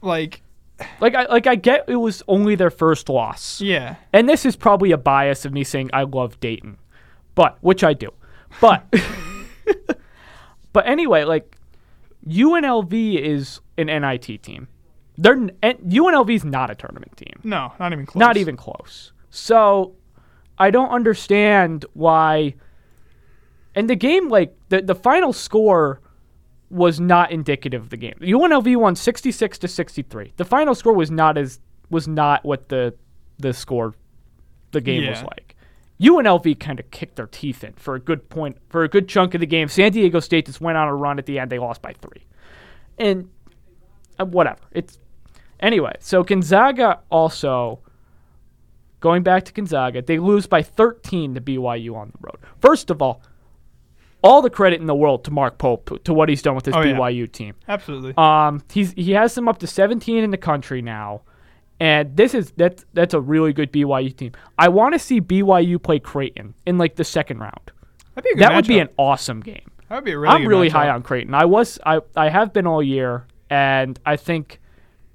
like, 0.00 0.42
Like 1.00 1.14
I 1.14 1.26
like 1.26 1.46
I 1.46 1.54
get 1.54 1.84
it 1.88 1.96
was 1.96 2.22
only 2.26 2.54
their 2.56 2.70
first 2.70 3.08
loss, 3.08 3.60
yeah, 3.60 3.96
and 4.12 4.28
this 4.28 4.44
is 4.44 4.56
probably 4.56 4.90
a 4.90 4.96
bias 4.98 5.44
of 5.44 5.52
me 5.52 5.62
saying 5.62 5.90
I 5.92 6.02
love 6.02 6.40
Dayton, 6.40 6.76
but 7.36 7.56
which 7.60 7.84
I 7.84 7.92
do, 7.92 8.10
but 8.60 8.84
but 10.72 10.86
anyway, 10.86 11.22
like 11.24 11.56
UNLV 12.28 13.20
is 13.20 13.60
an 13.76 13.86
NIT 13.86 14.42
team. 14.42 14.68
They're 15.18 15.36
UNLV 15.36 16.30
is 16.34 16.44
not 16.44 16.70
a 16.70 16.74
tournament 16.74 17.16
team. 17.16 17.40
no, 17.44 17.72
not 17.78 17.92
even 17.92 18.06
close. 18.06 18.20
Not 18.20 18.36
even 18.36 18.56
close. 18.56 19.12
So 19.30 19.94
I 20.58 20.70
don't 20.70 20.90
understand 20.90 21.84
why. 21.92 22.54
And 23.74 23.88
the 23.90 23.96
game, 23.96 24.28
like 24.28 24.54
the 24.68 24.82
the 24.82 24.94
final 24.94 25.32
score, 25.32 26.00
was 26.70 26.98
not 27.00 27.30
indicative 27.30 27.82
of 27.82 27.90
the 27.90 27.96
game. 27.96 28.14
UNLV 28.20 28.76
won 28.76 28.96
sixty 28.96 29.32
six 29.32 29.58
to 29.58 29.68
sixty 29.68 30.02
three. 30.02 30.32
The 30.36 30.44
final 30.44 30.74
score 30.74 30.94
was 30.94 31.10
not 31.10 31.36
as 31.36 31.60
was 31.90 32.08
not 32.08 32.44
what 32.44 32.68
the 32.68 32.94
the 33.38 33.52
score 33.52 33.94
the 34.70 34.80
game 34.80 35.02
was 35.10 35.22
like. 35.22 35.56
UNLV 36.00 36.58
kind 36.58 36.80
of 36.80 36.90
kicked 36.90 37.16
their 37.16 37.26
teeth 37.26 37.62
in 37.62 37.72
for 37.74 37.94
a 37.94 38.00
good 38.00 38.28
point 38.28 38.56
for 38.68 38.82
a 38.82 38.88
good 38.88 39.08
chunk 39.08 39.34
of 39.34 39.40
the 39.40 39.46
game. 39.46 39.68
San 39.68 39.92
Diego 39.92 40.18
State 40.20 40.46
just 40.46 40.60
went 40.60 40.76
on 40.76 40.88
a 40.88 40.94
run 40.94 41.18
at 41.18 41.26
the 41.26 41.38
end. 41.38 41.50
They 41.50 41.58
lost 41.58 41.80
by 41.82 41.92
three, 41.92 42.26
and 42.98 43.28
uh, 44.18 44.24
whatever. 44.24 44.60
It's 44.72 44.98
anyway. 45.60 45.92
So 46.00 46.22
Gonzaga 46.24 47.00
also 47.10 47.80
going 49.00 49.22
back 49.22 49.44
to 49.44 49.52
Gonzaga, 49.52 50.02
they 50.02 50.18
lose 50.18 50.46
by 50.46 50.62
13 50.62 51.34
to 51.34 51.40
BYU 51.40 51.96
on 51.96 52.08
the 52.12 52.18
road. 52.20 52.38
First 52.60 52.88
of 52.90 53.02
all, 53.02 53.20
all 54.22 54.42
the 54.42 54.50
credit 54.50 54.80
in 54.80 54.86
the 54.86 54.94
world 54.94 55.24
to 55.24 55.30
Mark 55.32 55.58
Pope 55.58 56.02
to 56.04 56.14
what 56.14 56.28
he's 56.28 56.40
done 56.42 56.54
with 56.54 56.64
this 56.64 56.74
Oh, 56.76 56.82
yeah. 56.82 56.94
BYU 56.94 57.30
team. 57.30 57.54
absolutely. 57.68 58.14
Um, 58.16 58.62
he's 58.72 58.92
he 58.92 59.12
has 59.12 59.34
them 59.34 59.48
up 59.48 59.58
to 59.58 59.66
17 59.66 60.22
in 60.22 60.30
the 60.30 60.36
country 60.36 60.82
now, 60.82 61.22
and 61.82 62.16
this 62.16 62.32
is 62.32 62.52
that's 62.52 62.84
that's 62.92 63.12
a 63.12 63.20
really 63.20 63.52
good 63.52 63.72
BYU 63.72 64.16
team. 64.16 64.30
I 64.56 64.68
want 64.68 64.92
to 64.94 65.00
see 65.00 65.20
BYU 65.20 65.82
play 65.82 65.98
Creighton 65.98 66.54
in 66.64 66.78
like 66.78 66.94
the 66.94 67.02
second 67.02 67.40
round. 67.40 67.72
That'd 68.14 68.22
be 68.22 68.30
a 68.30 68.34
good 68.34 68.40
That 68.42 68.54
would 68.54 68.68
be 68.68 68.78
an 68.78 68.88
awesome 68.96 69.40
game. 69.40 69.68
That 69.88 69.96
would 69.96 70.04
be 70.04 70.12
a 70.12 70.18
really. 70.18 70.32
I'm 70.32 70.46
really 70.46 70.68
matchup. 70.68 70.72
high 70.72 70.88
on 70.90 71.02
Creighton. 71.02 71.34
I 71.34 71.44
was 71.44 71.80
I 71.84 71.98
I 72.14 72.28
have 72.28 72.52
been 72.52 72.68
all 72.68 72.84
year, 72.84 73.26
and 73.50 73.98
I 74.06 74.14
think 74.14 74.60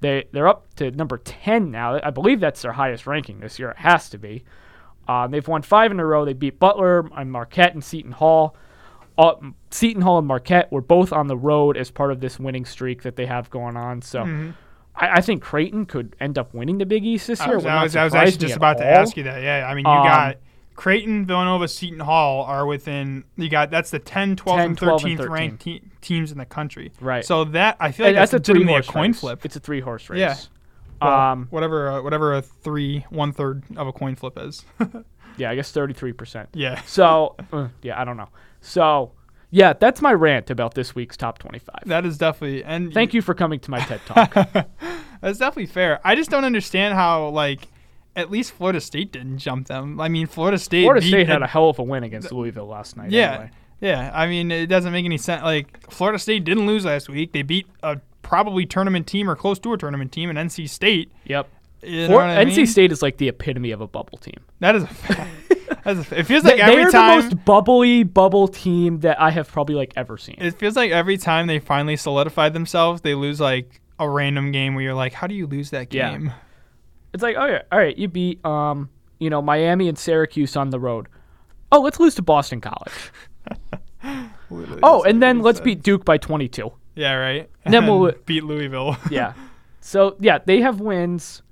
they 0.00 0.26
they're 0.32 0.46
up 0.46 0.66
to 0.74 0.90
number 0.90 1.16
ten 1.16 1.70
now. 1.70 2.00
I 2.04 2.10
believe 2.10 2.38
that's 2.38 2.60
their 2.60 2.72
highest 2.72 3.06
ranking 3.06 3.40
this 3.40 3.58
year. 3.58 3.70
It 3.70 3.78
has 3.78 4.10
to 4.10 4.18
be. 4.18 4.44
Um, 5.08 5.30
they've 5.30 5.48
won 5.48 5.62
five 5.62 5.90
in 5.90 5.98
a 5.98 6.04
row. 6.04 6.26
They 6.26 6.34
beat 6.34 6.58
Butler 6.58 7.08
and 7.16 7.32
Marquette 7.32 7.72
and 7.72 7.82
Seton 7.82 8.12
Hall. 8.12 8.54
Uh, 9.16 9.36
Seton 9.70 10.02
Hall 10.02 10.18
and 10.18 10.28
Marquette 10.28 10.70
were 10.70 10.82
both 10.82 11.14
on 11.14 11.28
the 11.28 11.36
road 11.36 11.78
as 11.78 11.90
part 11.90 12.12
of 12.12 12.20
this 12.20 12.38
winning 12.38 12.66
streak 12.66 13.04
that 13.04 13.16
they 13.16 13.24
have 13.24 13.48
going 13.48 13.78
on. 13.78 14.02
So. 14.02 14.52
I, 14.98 15.16
I 15.16 15.20
think 15.20 15.42
Creighton 15.42 15.86
could 15.86 16.16
end 16.20 16.38
up 16.38 16.52
winning 16.54 16.78
the 16.78 16.86
Big 16.86 17.04
East 17.04 17.26
this 17.26 17.40
I 17.40 17.46
year. 17.46 17.56
was, 17.56 17.66
I 17.66 17.82
was, 17.82 17.96
I 17.96 18.04
was 18.04 18.14
actually 18.14 18.38
just 18.38 18.56
about 18.56 18.78
to 18.78 18.86
ask 18.86 19.16
you 19.16 19.22
that. 19.24 19.42
Yeah, 19.42 19.66
I 19.68 19.74
mean, 19.74 19.84
you 19.86 19.90
Um, 19.92 20.04
got 20.06 20.36
Creighton, 20.74 21.26
Villanova, 21.26 21.66
Seton 21.68 22.00
Hall 22.00 22.44
are 22.44 22.64
within. 22.66 23.24
You 23.36 23.48
got 23.48 23.70
that's 23.70 23.90
the 23.90 23.98
10, 23.98 24.36
12, 24.36 24.58
10, 24.58 24.66
and 24.66 24.78
12, 24.78 25.04
and 25.04 25.12
13th 25.12 25.16
13. 25.18 25.32
ranked 25.32 25.62
te- 25.62 25.82
teams 26.00 26.30
in 26.32 26.38
the 26.38 26.44
country. 26.44 26.92
Right. 27.00 27.24
So 27.24 27.44
that 27.44 27.76
I 27.80 27.90
feel 27.92 28.06
like 28.06 28.14
that's, 28.14 28.30
that's 28.32 28.48
a 28.48 28.52
three 28.52 28.62
a 28.74 28.82
coin 28.82 29.10
race. 29.10 29.20
flip. 29.20 29.44
It's 29.44 29.56
a 29.56 29.60
three 29.60 29.80
horse 29.80 30.08
race. 30.10 30.18
Yeah. 30.20 30.36
Well, 31.00 31.12
um, 31.14 31.46
whatever, 31.50 31.88
uh, 31.90 32.02
whatever 32.02 32.34
a 32.34 32.42
three, 32.42 33.04
one 33.10 33.32
third 33.32 33.62
of 33.76 33.86
a 33.86 33.92
coin 33.92 34.16
flip 34.16 34.36
is. 34.36 34.64
yeah, 35.36 35.50
I 35.50 35.54
guess 35.54 35.70
thirty 35.70 35.94
three 35.94 36.12
percent. 36.12 36.48
yeah. 36.54 36.80
So, 36.82 37.36
uh, 37.52 37.68
yeah, 37.82 38.00
I 38.00 38.04
don't 38.04 38.16
know. 38.16 38.28
So, 38.60 39.12
yeah, 39.50 39.72
that's 39.72 40.02
my 40.02 40.12
rant 40.12 40.50
about 40.50 40.74
this 40.74 40.94
week's 40.94 41.16
top 41.16 41.38
25. 41.38 41.74
That 41.86 42.04
is 42.04 42.18
definitely 42.18 42.64
and 42.64 42.92
Thank 42.92 43.14
you 43.14 43.22
for 43.22 43.34
coming 43.34 43.60
to 43.60 43.70
my 43.70 43.80
TED 43.80 44.00
Talk. 44.06 44.34
That's 45.20 45.38
definitely 45.38 45.66
fair. 45.66 46.00
I 46.04 46.14
just 46.14 46.30
don't 46.30 46.44
understand 46.44 46.94
how 46.94 47.28
like 47.30 47.66
at 48.14 48.30
least 48.30 48.52
Florida 48.52 48.80
State 48.80 49.12
didn't 49.12 49.38
jump 49.38 49.68
them. 49.68 50.00
I 50.00 50.08
mean, 50.08 50.26
Florida 50.26 50.58
State. 50.58 50.84
Florida 50.84 51.00
beat 51.00 51.10
State 51.10 51.28
had 51.28 51.42
a 51.42 51.46
hell 51.46 51.70
of 51.70 51.78
a 51.78 51.82
win 51.82 52.04
against 52.04 52.30
Louisville 52.30 52.66
last 52.66 52.96
night. 52.96 53.10
Yeah, 53.10 53.32
anyway. 53.32 53.50
yeah. 53.80 54.10
I 54.12 54.26
mean, 54.26 54.50
it 54.50 54.66
doesn't 54.66 54.92
make 54.92 55.04
any 55.04 55.18
sense. 55.18 55.42
Like 55.42 55.90
Florida 55.90 56.18
State 56.18 56.44
didn't 56.44 56.66
lose 56.66 56.84
last 56.84 57.08
week. 57.08 57.32
They 57.32 57.42
beat 57.42 57.66
a 57.82 58.00
probably 58.22 58.66
tournament 58.66 59.06
team 59.06 59.30
or 59.30 59.34
close 59.36 59.58
to 59.60 59.72
a 59.72 59.78
tournament 59.78 60.12
team 60.12 60.30
in 60.30 60.36
NC 60.36 60.68
State. 60.68 61.10
Yep. 61.24 61.48
You 61.82 62.08
know 62.08 62.14
For, 62.14 62.22
I 62.22 62.44
NC 62.44 62.56
mean? 62.56 62.66
State 62.66 62.92
is 62.92 63.02
like 63.02 63.16
the 63.16 63.28
epitome 63.28 63.70
of 63.70 63.80
a 63.80 63.86
bubble 63.86 64.18
team. 64.18 64.40
That 64.60 64.76
is. 64.76 64.82
A 64.82 64.88
fact. 64.88 65.30
That's 65.84 66.00
a, 66.00 66.04
fa- 66.04 66.18
it 66.20 66.24
feels 66.24 66.42
They, 66.42 66.52
like 66.52 66.60
every 66.60 66.84
are 66.84 66.90
time. 66.90 67.20
the 67.20 67.22
most 67.34 67.44
bubbly 67.44 68.02
bubble 68.02 68.48
team 68.48 69.00
that 69.00 69.20
I 69.20 69.30
have 69.30 69.50
probably 69.50 69.74
like 69.74 69.92
ever 69.96 70.18
seen. 70.18 70.36
it 70.38 70.58
feels 70.58 70.76
like 70.76 70.90
every 70.90 71.16
time 71.18 71.46
they 71.46 71.58
finally 71.58 71.96
solidified 71.96 72.52
themselves, 72.52 73.00
they 73.02 73.14
lose 73.14 73.40
like 73.40 73.80
a 73.98 74.08
random 74.08 74.52
game 74.52 74.74
where 74.74 74.84
you're 74.84 74.94
like, 74.94 75.12
how 75.12 75.26
do 75.26 75.34
you 75.34 75.46
lose 75.46 75.70
that 75.70 75.88
game? 75.90 76.26
Yeah. 76.26 76.32
It's 77.14 77.22
like, 77.22 77.36
oh 77.38 77.46
yeah, 77.46 77.62
all 77.72 77.78
right, 77.78 77.96
you 77.96 78.08
beat 78.08 78.44
um, 78.44 78.90
you 79.18 79.30
know, 79.30 79.40
Miami 79.42 79.88
and 79.88 79.98
Syracuse 79.98 80.56
on 80.56 80.70
the 80.70 80.78
road. 80.78 81.08
Oh, 81.72 81.80
let's 81.80 81.98
lose 82.00 82.14
to 82.16 82.22
Boston 82.22 82.60
College. 82.60 82.92
Oh, 84.82 85.02
and 85.02 85.22
then 85.22 85.40
let's 85.40 85.58
said. 85.58 85.64
beat 85.64 85.82
Duke 85.82 86.04
by 86.04 86.16
22. 86.18 86.72
Yeah, 86.94 87.12
right. 87.14 87.50
And 87.64 87.74
then 87.74 87.86
we'll- 87.86 88.12
beat 88.26 88.44
Louisville. 88.44 88.96
Yeah. 89.10 89.34
so 89.80 90.16
yeah, 90.20 90.38
they 90.44 90.60
have 90.60 90.80
wins. 90.80 91.42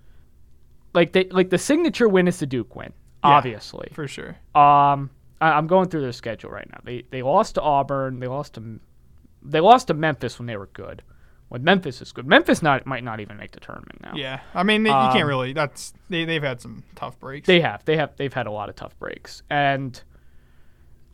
Like 0.95 1.13
they 1.13 1.25
like 1.25 1.51
the 1.51 1.59
signature 1.59 2.09
win 2.09 2.27
is 2.27 2.39
the 2.39 2.47
Duke 2.47 2.75
win, 2.75 2.93
obviously. 3.27 3.89
for 3.93 4.07
sure. 4.09 4.37
Um, 4.55 5.11
I, 5.41 5.51
I'm 5.53 5.67
going 5.67 5.89
through 5.89 6.03
their 6.03 6.13
schedule 6.13 6.51
right 6.51 6.69
now. 6.71 6.79
They 6.85 7.05
they 7.11 7.23
lost 7.23 7.55
to 7.57 7.63
Auburn. 7.63 8.21
They 8.21 8.27
lost 8.27 8.55
to 8.55 8.81
they 9.43 9.61
lost 9.61 9.89
to 9.89 9.95
Memphis 9.95 10.39
when 10.39 10.47
they 10.47 10.57
were 10.57 10.69
good. 10.69 11.03
When 11.49 11.63
Memphis 11.63 12.03
is 12.03 12.11
good, 12.11 12.27
Memphis 12.27 12.61
not 12.63 12.87
might 12.87 13.05
not 13.05 13.21
even 13.21 13.37
make 13.37 13.53
the 13.53 13.61
tournament 13.61 14.01
now. 14.03 14.13
Yeah, 14.17 14.41
I 14.55 14.63
mean 14.65 14.83
they, 14.83 14.91
you 14.91 14.97
Um, 14.97 15.13
can't 15.13 15.27
really. 15.27 15.53
That's 15.53 15.95
they 16.09 16.25
they've 16.25 16.43
had 16.43 16.61
some 16.61 16.83
tough 16.97 17.19
breaks. 17.21 17.47
They 17.47 17.61
have. 17.61 17.85
They 17.85 17.97
have. 17.97 18.17
They've 18.17 18.33
had 18.33 18.47
a 18.47 18.51
lot 18.51 18.69
of 18.69 18.75
tough 18.77 18.99
breaks, 18.99 19.43
and 19.49 20.03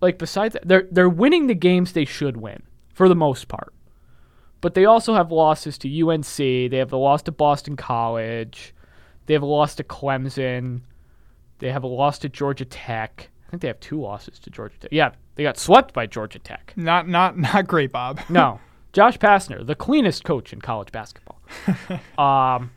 like 0.01 0.18
besides, 0.18 0.55
that, 0.55 0.66
they're 0.66 0.88
they're 0.90 1.09
winning 1.09 1.48
the 1.48 1.55
games 1.55 1.92
they 1.92 2.05
should 2.07 2.37
win 2.38 2.62
for 2.94 3.09
the 3.09 3.14
most 3.14 3.48
part. 3.48 3.75
But 4.62 4.75
they 4.75 4.85
also 4.85 5.14
have 5.14 5.31
losses 5.33 5.77
to 5.79 6.09
UNC. 6.09 6.37
They 6.37 6.77
have 6.79 6.88
the 6.90 6.98
loss 6.98 7.22
to 7.22 7.33
Boston 7.33 7.77
College. 7.77 8.75
They 9.27 9.35
have 9.35 9.42
a 9.42 9.46
loss 9.46 9.75
to 9.77 9.85
Clemson. 9.85 10.83
They 11.62 11.70
have 11.70 11.85
a 11.85 11.87
loss 11.87 12.18
to 12.18 12.29
Georgia 12.29 12.64
Tech. 12.64 13.31
I 13.46 13.51
think 13.51 13.62
they 13.62 13.68
have 13.68 13.79
two 13.79 14.01
losses 14.01 14.40
to 14.40 14.51
Georgia 14.51 14.77
Tech. 14.81 14.90
Yeah, 14.90 15.12
they 15.37 15.44
got 15.44 15.57
swept 15.57 15.94
by 15.94 16.07
Georgia 16.07 16.40
Tech. 16.40 16.72
not 16.75 17.07
not 17.09 17.38
not 17.38 17.68
great, 17.68 17.92
Bob. 17.92 18.20
No, 18.29 18.59
Josh 18.92 19.16
Pastner, 19.16 19.64
the 19.64 19.77
cleanest 19.77 20.25
coach 20.25 20.53
in 20.53 20.61
college 20.61 20.90
basketball. 20.90 21.40
um, 22.18 22.72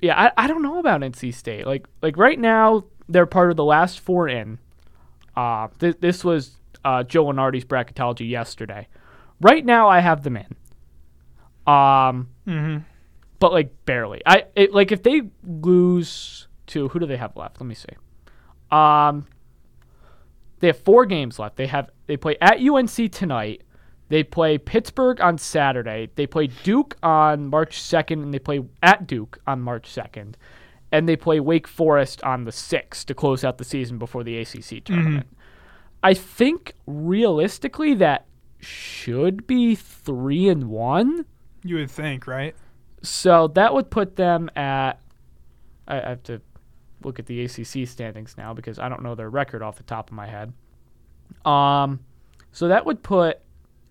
yeah, 0.00 0.16
I, 0.16 0.44
I 0.44 0.46
don't 0.46 0.62
know 0.62 0.78
about 0.78 1.00
NC 1.00 1.34
State. 1.34 1.66
Like 1.66 1.88
like 2.02 2.16
right 2.16 2.38
now, 2.38 2.84
they're 3.08 3.26
part 3.26 3.50
of 3.50 3.56
the 3.56 3.64
last 3.64 3.98
four 3.98 4.28
in. 4.28 4.58
Uh, 5.36 5.66
th- 5.80 5.96
this 5.98 6.22
was 6.24 6.56
uh, 6.84 7.02
Joe 7.02 7.24
Lunardi's 7.26 7.64
bracketology 7.64 8.30
yesterday. 8.30 8.86
Right 9.40 9.64
now, 9.64 9.88
I 9.88 9.98
have 9.98 10.22
them 10.22 10.36
in. 10.36 11.72
Um, 11.72 12.28
hmm 12.44 12.78
but 13.40 13.52
like 13.52 13.72
barely. 13.86 14.22
I 14.24 14.44
it, 14.54 14.72
like 14.72 14.92
if 14.92 15.02
they 15.02 15.22
lose 15.44 16.46
to 16.70 16.88
who 16.88 16.98
do 16.98 17.06
they 17.06 17.16
have 17.16 17.36
left? 17.36 17.60
Let 17.60 17.66
me 17.66 17.74
see. 17.74 17.88
Um, 18.70 19.26
they 20.60 20.68
have 20.68 20.78
four 20.78 21.06
games 21.06 21.38
left. 21.38 21.56
They 21.56 21.66
have 21.66 21.90
they 22.06 22.16
play 22.16 22.36
at 22.40 22.60
UNC 22.60 23.12
tonight. 23.12 23.62
They 24.08 24.24
play 24.24 24.58
Pittsburgh 24.58 25.20
on 25.20 25.38
Saturday. 25.38 26.10
They 26.16 26.26
play 26.26 26.48
Duke 26.48 26.96
on 27.02 27.46
March 27.46 27.80
second, 27.80 28.22
and 28.22 28.34
they 28.34 28.40
play 28.40 28.60
at 28.82 29.06
Duke 29.06 29.38
on 29.46 29.60
March 29.60 29.88
second, 29.88 30.36
and 30.90 31.08
they 31.08 31.16
play 31.16 31.38
Wake 31.38 31.68
Forest 31.68 32.22
on 32.24 32.44
the 32.44 32.52
sixth 32.52 33.06
to 33.06 33.14
close 33.14 33.44
out 33.44 33.58
the 33.58 33.64
season 33.64 33.98
before 33.98 34.24
the 34.24 34.36
ACC 34.38 34.84
tournament. 34.84 35.28
I 36.02 36.14
think 36.14 36.74
realistically 36.86 37.94
that 37.94 38.26
should 38.58 39.46
be 39.46 39.74
three 39.74 40.48
and 40.48 40.64
one. 40.64 41.24
You 41.62 41.76
would 41.76 41.90
think, 41.90 42.26
right? 42.26 42.56
So 43.02 43.48
that 43.48 43.72
would 43.74 43.90
put 43.90 44.16
them 44.16 44.50
at. 44.56 45.00
I 45.86 45.96
have 45.96 46.22
to 46.24 46.40
look 47.02 47.18
at 47.18 47.26
the 47.26 47.44
ACC 47.44 47.86
standings 47.88 48.36
now 48.36 48.52
because 48.54 48.78
I 48.78 48.88
don't 48.88 49.02
know 49.02 49.14
their 49.14 49.30
record 49.30 49.62
off 49.62 49.76
the 49.76 49.82
top 49.82 50.10
of 50.10 50.14
my 50.16 50.26
head. 50.26 50.52
Um, 51.44 52.00
so 52.52 52.68
that 52.68 52.84
would 52.86 53.02
put 53.02 53.40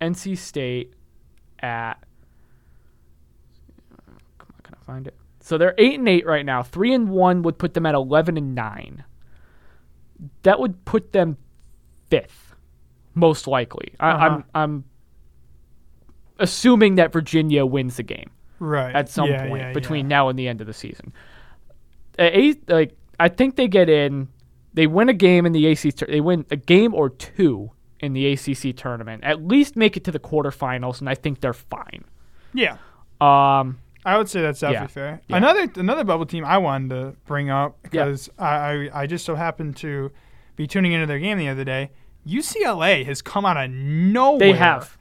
NC 0.01 0.37
State 0.37 0.93
at. 1.59 1.95
Come 4.37 4.47
on, 4.53 4.61
can 4.63 4.75
I 4.81 4.85
find 4.85 5.07
it? 5.07 5.15
So 5.41 5.57
they're 5.57 5.75
eight 5.77 5.97
and 5.99 6.07
eight 6.07 6.25
right 6.25 6.45
now. 6.45 6.61
Three 6.63 6.93
and 6.93 7.09
one 7.09 7.41
would 7.43 7.57
put 7.57 7.73
them 7.73 7.85
at 7.85 7.95
eleven 7.95 8.37
and 8.37 8.53
nine. 8.53 9.03
That 10.43 10.59
would 10.59 10.83
put 10.85 11.13
them 11.13 11.37
fifth, 12.09 12.53
most 13.15 13.47
likely. 13.47 13.93
I, 13.99 14.11
Uh-huh. 14.11 14.25
I'm 14.25 14.43
I'm 14.53 14.83
assuming 16.39 16.95
that 16.95 17.11
Virginia 17.11 17.65
wins 17.65 17.97
the 17.97 18.03
game 18.03 18.29
Right. 18.59 18.95
at 18.95 19.09
some 19.09 19.29
Yeah, 19.29 19.47
point 19.47 19.61
yeah, 19.61 19.73
between 19.73 20.05
yeah. 20.05 20.09
now 20.17 20.29
and 20.29 20.37
the 20.37 20.47
end 20.47 20.61
of 20.61 20.67
the 20.67 20.73
season. 20.73 21.13
Eight, 22.17 22.67
like 22.69 22.97
I 23.19 23.27
think 23.29 23.55
they 23.55 23.67
get 23.67 23.89
in. 23.89 24.27
They 24.73 24.87
win 24.87 25.09
a 25.09 25.13
game 25.13 25.45
in 25.45 25.51
the 25.51 25.65
ACC. 25.67 25.97
They 26.07 26.21
win 26.21 26.45
a 26.51 26.55
game 26.55 26.93
or 26.93 27.09
two 27.09 27.71
in 27.99 28.13
the 28.13 28.31
ACC 28.31 28.75
tournament. 28.75 29.23
At 29.23 29.43
least 29.45 29.75
make 29.75 29.97
it 29.97 30.03
to 30.05 30.11
the 30.11 30.19
quarterfinals, 30.19 30.99
and 31.01 31.09
I 31.09 31.15
think 31.15 31.41
they're 31.41 31.53
fine. 31.53 32.05
Yeah. 32.53 32.77
Um, 33.19 33.79
I 34.05 34.17
would 34.17 34.29
say 34.29 34.41
that's 34.41 34.59
definitely 34.61 34.83
Yeah. 34.83 34.87
fair. 34.87 35.21
Yeah. 35.27 35.37
Another 35.37 35.67
another 35.75 36.03
bubble 36.05 36.25
team 36.25 36.45
I 36.45 36.57
wanted 36.59 36.89
to 36.91 37.15
bring 37.25 37.49
up 37.49 37.77
Yeah. 37.91 38.05
because 38.05 38.29
I, 38.39 38.47
I 38.93 39.01
I 39.01 39.07
just 39.07 39.25
so 39.25 39.35
happened 39.35 39.75
to 39.77 40.11
be 40.55 40.67
tuning 40.67 40.93
into 40.93 41.05
their 41.05 41.19
game 41.19 41.37
the 41.37 41.49
other 41.49 41.63
day. 41.65 41.89
UCLA 42.25 43.05
has 43.05 43.21
come 43.21 43.45
out 43.45 43.57
of 43.57 43.69
nowhere. 43.71 44.39
they 44.39 44.53
have. 44.53 44.97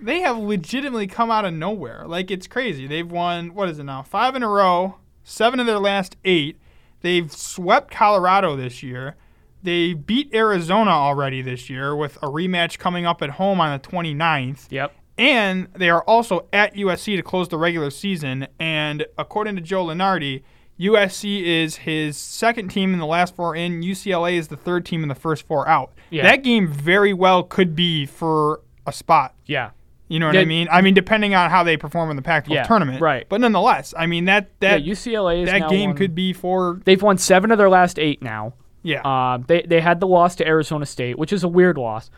They 0.00 0.20
have 0.20 0.36
legitimately 0.38 1.06
come 1.06 1.30
out 1.30 1.44
of 1.44 1.52
nowhere. 1.54 2.04
Like 2.06 2.30
it's 2.30 2.46
crazy. 2.46 2.86
They've 2.86 3.10
won 3.10 3.52
what 3.54 3.68
is 3.68 3.78
it 3.78 3.84
now? 3.84 4.02
Five 4.02 4.34
in 4.36 4.42
a 4.42 4.48
row. 4.48 4.96
Seven 5.24 5.58
of 5.60 5.66
their 5.66 5.78
last 5.78 6.16
eight. 6.24 6.58
They've 7.06 7.30
swept 7.30 7.92
Colorado 7.92 8.56
this 8.56 8.82
year. 8.82 9.14
They 9.62 9.92
beat 9.92 10.34
Arizona 10.34 10.90
already 10.90 11.40
this 11.40 11.70
year 11.70 11.94
with 11.94 12.16
a 12.16 12.26
rematch 12.26 12.80
coming 12.80 13.06
up 13.06 13.22
at 13.22 13.30
home 13.30 13.60
on 13.60 13.78
the 13.78 13.88
29th. 13.88 14.66
Yep. 14.70 14.92
And 15.16 15.68
they 15.72 15.88
are 15.88 16.02
also 16.02 16.48
at 16.52 16.74
USC 16.74 17.14
to 17.14 17.22
close 17.22 17.48
the 17.48 17.58
regular 17.58 17.90
season. 17.90 18.48
And 18.58 19.06
according 19.16 19.54
to 19.54 19.62
Joe 19.62 19.84
Lunardi, 19.84 20.42
USC 20.80 21.44
is 21.44 21.76
his 21.76 22.16
second 22.16 22.70
team 22.70 22.92
in 22.92 22.98
the 22.98 23.06
last 23.06 23.36
four 23.36 23.54
in. 23.54 23.82
UCLA 23.82 24.32
is 24.32 24.48
the 24.48 24.56
third 24.56 24.84
team 24.84 25.04
in 25.04 25.08
the 25.08 25.14
first 25.14 25.46
four 25.46 25.68
out. 25.68 25.92
Yeah. 26.10 26.24
That 26.24 26.42
game 26.42 26.66
very 26.66 27.12
well 27.12 27.44
could 27.44 27.76
be 27.76 28.04
for 28.04 28.62
a 28.84 28.92
spot. 28.92 29.36
Yeah. 29.46 29.70
You 30.08 30.20
know 30.20 30.26
what 30.26 30.34
Yeah. 30.36 30.42
I 30.42 30.44
mean? 30.44 30.68
I 30.70 30.82
mean, 30.82 30.94
depending 30.94 31.34
on 31.34 31.50
how 31.50 31.64
they 31.64 31.76
perform 31.76 32.10
in 32.10 32.16
the 32.16 32.22
Pac-12 32.22 32.54
Yeah, 32.54 32.62
tournament. 32.64 33.00
right. 33.00 33.26
But 33.28 33.40
nonetheless, 33.40 33.92
I 33.98 34.06
mean 34.06 34.26
that 34.26 34.50
that 34.60 34.82
yeah. 34.84 34.92
UCLA 34.92 35.42
is 35.42 35.50
that 35.50 35.68
game 35.68 35.90
won- 35.90 35.96
could 35.96 36.14
be 36.14 36.32
for 36.32 36.80
They've 36.84 37.02
won 37.02 37.18
seven 37.18 37.50
of 37.50 37.58
their 37.58 37.68
last 37.68 37.98
eight 37.98 38.22
now. 38.22 38.54
yeah. 38.82 39.00
Um, 39.34 39.44
they 39.48 39.62
they 39.62 39.80
had 39.80 39.98
the 40.00 40.06
loss 40.06 40.36
to 40.36 40.46
Arizona 40.46 40.86
State, 40.86 41.18
which 41.18 41.32
is 41.32 41.42
a 41.42 41.48
weird 41.48 41.76
loss. 41.76 42.10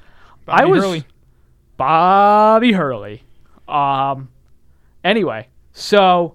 Bobby 0.44 0.62
I 0.62 0.64
was 0.66 0.82
Hurley. 0.82 1.04
Bobby 1.78 2.72
Hurley. 2.72 3.22
Um, 3.66 4.28
anyway, 5.04 5.48
so 5.72 6.34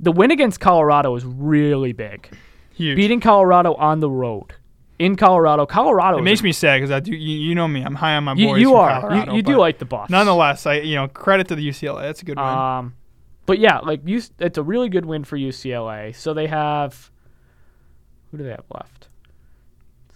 the 0.00 0.12
win 0.12 0.30
against 0.30 0.60
Colorado 0.60 1.14
is 1.14 1.24
really 1.24 1.92
big. 1.92 2.28
huge. 2.74 2.96
Beating 2.96 3.20
Colorado 3.20 3.74
on 3.74 4.00
the 4.00 4.10
road 4.10 4.54
in 4.98 5.16
Colorado. 5.16 5.66
Colorado. 5.66 6.18
It 6.18 6.22
makes 6.22 6.40
a- 6.40 6.44
me 6.44 6.52
sad 6.52 6.78
because 6.78 6.90
I 6.90 7.00
do. 7.00 7.12
You, 7.12 7.38
you 7.38 7.54
know 7.54 7.68
me. 7.68 7.82
I'm 7.82 7.94
high 7.94 8.16
on 8.16 8.24
my 8.24 8.34
You, 8.34 8.48
boys. 8.48 8.60
you 8.60 8.68
from 8.70 8.78
are. 8.78 9.00
Colorado, 9.00 9.30
you 9.32 9.36
you 9.36 9.42
do 9.42 9.56
like 9.56 9.78
the 9.78 9.84
Buffs. 9.84 10.10
Nonetheless, 10.10 10.66
I 10.66 10.74
you 10.80 10.96
know 10.96 11.08
credit 11.08 11.48
to 11.48 11.54
the 11.54 11.68
UCLA. 11.68 12.02
That's 12.02 12.22
a 12.22 12.24
good 12.24 12.36
win. 12.36 12.46
Um, 12.46 12.94
but 13.48 13.58
yeah, 13.58 13.78
like 13.78 14.02
you, 14.04 14.20
it's 14.38 14.58
a 14.58 14.62
really 14.62 14.90
good 14.90 15.06
win 15.06 15.24
for 15.24 15.38
UCLA. 15.38 16.14
So 16.14 16.34
they 16.34 16.48
have, 16.48 17.10
who 18.30 18.36
do 18.36 18.44
they 18.44 18.50
have 18.50 18.66
left? 18.70 19.08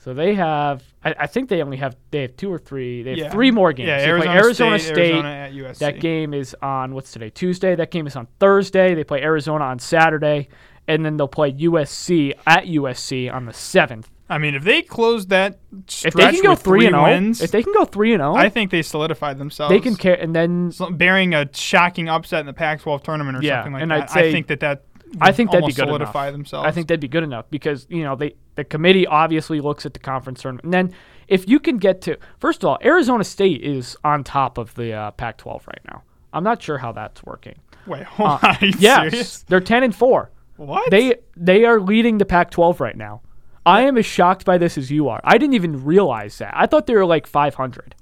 So 0.05 0.13
they 0.13 0.35
have, 0.35 0.83
I, 1.03 1.15
I 1.21 1.27
think 1.29 1.49
they 1.49 1.63
only 1.63 1.79
have 1.79 1.97
they 2.11 2.23
have 2.23 2.37
two 2.37 2.53
or 2.53 2.59
three. 2.59 3.03
They 3.03 3.11
have 3.11 3.19
yeah. 3.19 3.31
three 3.31 3.51
more 3.51 3.73
games. 3.73 3.87
Yeah, 3.87 4.01
they 4.01 4.09
Arizona, 4.09 4.33
play 4.33 4.43
Arizona 4.43 4.79
State, 4.79 4.95
State. 4.95 5.13
Arizona 5.13 5.29
at 5.29 5.53
USC. 5.53 5.79
That 5.79 6.01
game 6.01 6.35
is 6.35 6.57
on 6.61 6.93
what's 6.93 7.11
today? 7.11 7.31
Tuesday. 7.31 7.75
That 7.75 7.91
game 7.91 8.07
is 8.07 8.17
on 8.17 8.27
Thursday. 8.39 8.95
They 8.95 9.05
play 9.05 9.23
Arizona 9.23 9.65
on 9.65 9.79
Saturday, 9.79 10.49
and 10.87 11.03
then 11.03 11.17
they'll 11.17 11.29
play 11.29 11.53
USC 11.53 12.35
at 12.47 12.65
USC 12.65 13.33
on 13.33 13.47
the 13.47 13.55
seventh. 13.55 14.11
I 14.33 14.39
mean, 14.39 14.55
if 14.55 14.65
they 14.65 14.83
close 14.83 15.27
that 15.27 15.59
stretch 15.87 16.13
If 16.13 16.15
they 16.15 16.31
can 16.33 16.43
go 16.43 16.51
with 16.51 16.63
three 16.63 16.87
and 16.87 16.95
zero, 16.95 17.05
wins, 17.05 17.41
if 17.43 17.51
they 17.51 17.63
can 17.63 17.73
go 17.73 17.85
three 17.85 18.13
and 18.15 18.21
zero, 18.21 18.35
I 18.35 18.49
think 18.49 18.71
they 18.71 18.83
solidified 18.83 19.39
themselves. 19.39 19.71
they 19.73 19.81
can 19.81 19.95
care. 19.97 20.15
And 20.21 20.35
then 20.35 20.73
So- 20.73 20.91
bearing 20.91 21.35
a 21.35 21.49
shocking 21.53 22.09
upset 22.09 22.41
in 22.41 22.47
the 22.47 22.53
Pac-12 22.53 23.03
tournament 23.03 23.39
or 23.39 23.43
Yeah, 23.43 23.59
something 23.59 23.73
like 23.75 23.83
and 23.83 23.91
that. 23.91 24.03
I'd 24.03 24.11
say- 24.11 24.29
I 24.29 24.33
think 24.33 24.47
that 24.49 24.61
that 24.61 24.83
I 25.21 25.31
think 25.31 25.51
that'd 25.51 25.67
be 25.67 25.73
good 25.75 25.87
solidify 25.89 26.29
enough. 26.29 26.33
themselves. 26.39 26.67
I 26.67 26.71
think 26.71 26.89
that'd 26.89 27.01
be 27.01 27.09
good 27.09 27.23
enough 27.25 27.45
because 27.51 27.87
you 27.91 28.03
know 28.03 28.17
they 28.17 28.35
the 28.55 28.65
committee 28.65 29.07
obviously 29.07 29.61
looks 29.61 29.85
at 29.85 29.93
the 29.93 30.01
conference 30.01 30.41
tournament, 30.43 30.65
and 30.65 30.73
then 30.73 30.93
if 31.29 31.47
you 31.49 31.61
can 31.61 31.77
get 31.77 32.01
to 32.03 32.17
first 32.39 32.63
of 32.63 32.69
all, 32.71 32.79
Arizona 32.83 33.23
State 33.25 33.61
is 33.63 33.95
on 34.05 34.25
top 34.25 34.57
of 34.57 34.75
the 34.75 34.93
uh, 34.95 35.11
Pac-12 35.13 35.67
right 35.67 35.81
now. 35.91 36.03
I'm 36.33 36.43
not 36.45 36.63
sure 36.63 36.79
how 36.79 36.93
that's 36.93 37.23
working. 37.25 37.57
Wait, 37.87 38.05
hold 38.05 38.31
Uh, 38.31 38.33
on. 38.43 38.57
Are 38.63 38.65
you 38.65 38.73
yes, 38.79 39.11
serious? 39.11 39.43
they're 39.43 39.61
ten 39.61 39.83
and 39.83 39.95
four. 39.95 40.31
What? 40.57 40.91
They 40.91 41.17
they 41.37 41.67
are 41.67 41.79
leading 41.79 42.17
the 42.17 42.25
Pac-12 42.25 42.81
right 42.81 42.97
now. 42.97 43.21
I 43.65 43.83
am 43.83 43.97
as 43.97 44.07
shocked 44.07 44.45
by 44.45 44.59
this 44.59 44.77
as 44.77 44.91
you 44.91 45.09
are. 45.09 45.21
I 45.25 45.39
didn't 45.39 45.55
even 45.55 45.85
realize 45.85 46.39
that. 46.39 46.53
I 46.57 46.67
thought 46.67 46.87
they 46.87 46.95
were 46.95 47.07
like 47.07 47.27
500. 47.27 47.95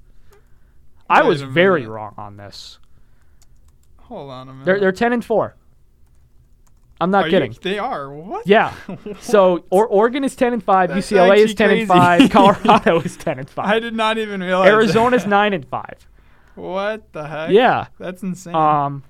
I 1.09 1.21
Wait 1.21 1.27
was 1.27 1.41
very 1.41 1.85
wrong 1.85 2.15
on 2.17 2.37
this. 2.37 2.79
Hold 3.99 4.31
on 4.31 4.49
a 4.49 4.53
minute. 4.53 4.65
They're 4.65 4.79
they're 4.79 4.91
10 4.91 5.13
and 5.13 5.23
four. 5.23 5.55
I'm 6.99 7.09
not 7.11 7.23
Are 7.23 7.27
you- 7.27 7.31
kidding. 7.31 7.55
they 7.63 7.79
are. 7.79 8.11
What? 8.13 8.45
Yeah. 8.47 8.73
So 9.21 9.65
or, 9.69 9.87
Oregon 9.87 10.23
is 10.23 10.35
10 10.35 10.53
and 10.53 10.63
5, 10.63 10.89
That's 10.89 11.11
UCLA 11.11 11.37
is 11.37 11.51
actually 11.51 11.55
10 11.55 11.77
and 11.79 11.87
5, 11.87 12.29
Colorado 12.31 12.99
is 13.01 13.17
10 13.17 13.39
and 13.39 13.49
5. 13.49 13.65
I 13.65 13.79
did 13.79 13.95
not 13.95 14.17
even 14.17 14.41
realize. 14.41 14.65
that. 14.67 14.73
Arizona's 14.73 15.25
9 15.25 15.53
and 15.53 15.67
5. 15.67 15.85
What 16.55 17.11
the 17.13 17.27
heck? 17.27 17.49
Yeah. 17.51 17.87
That's 17.99 18.21
insane. 18.23 18.55
Um 18.55 19.03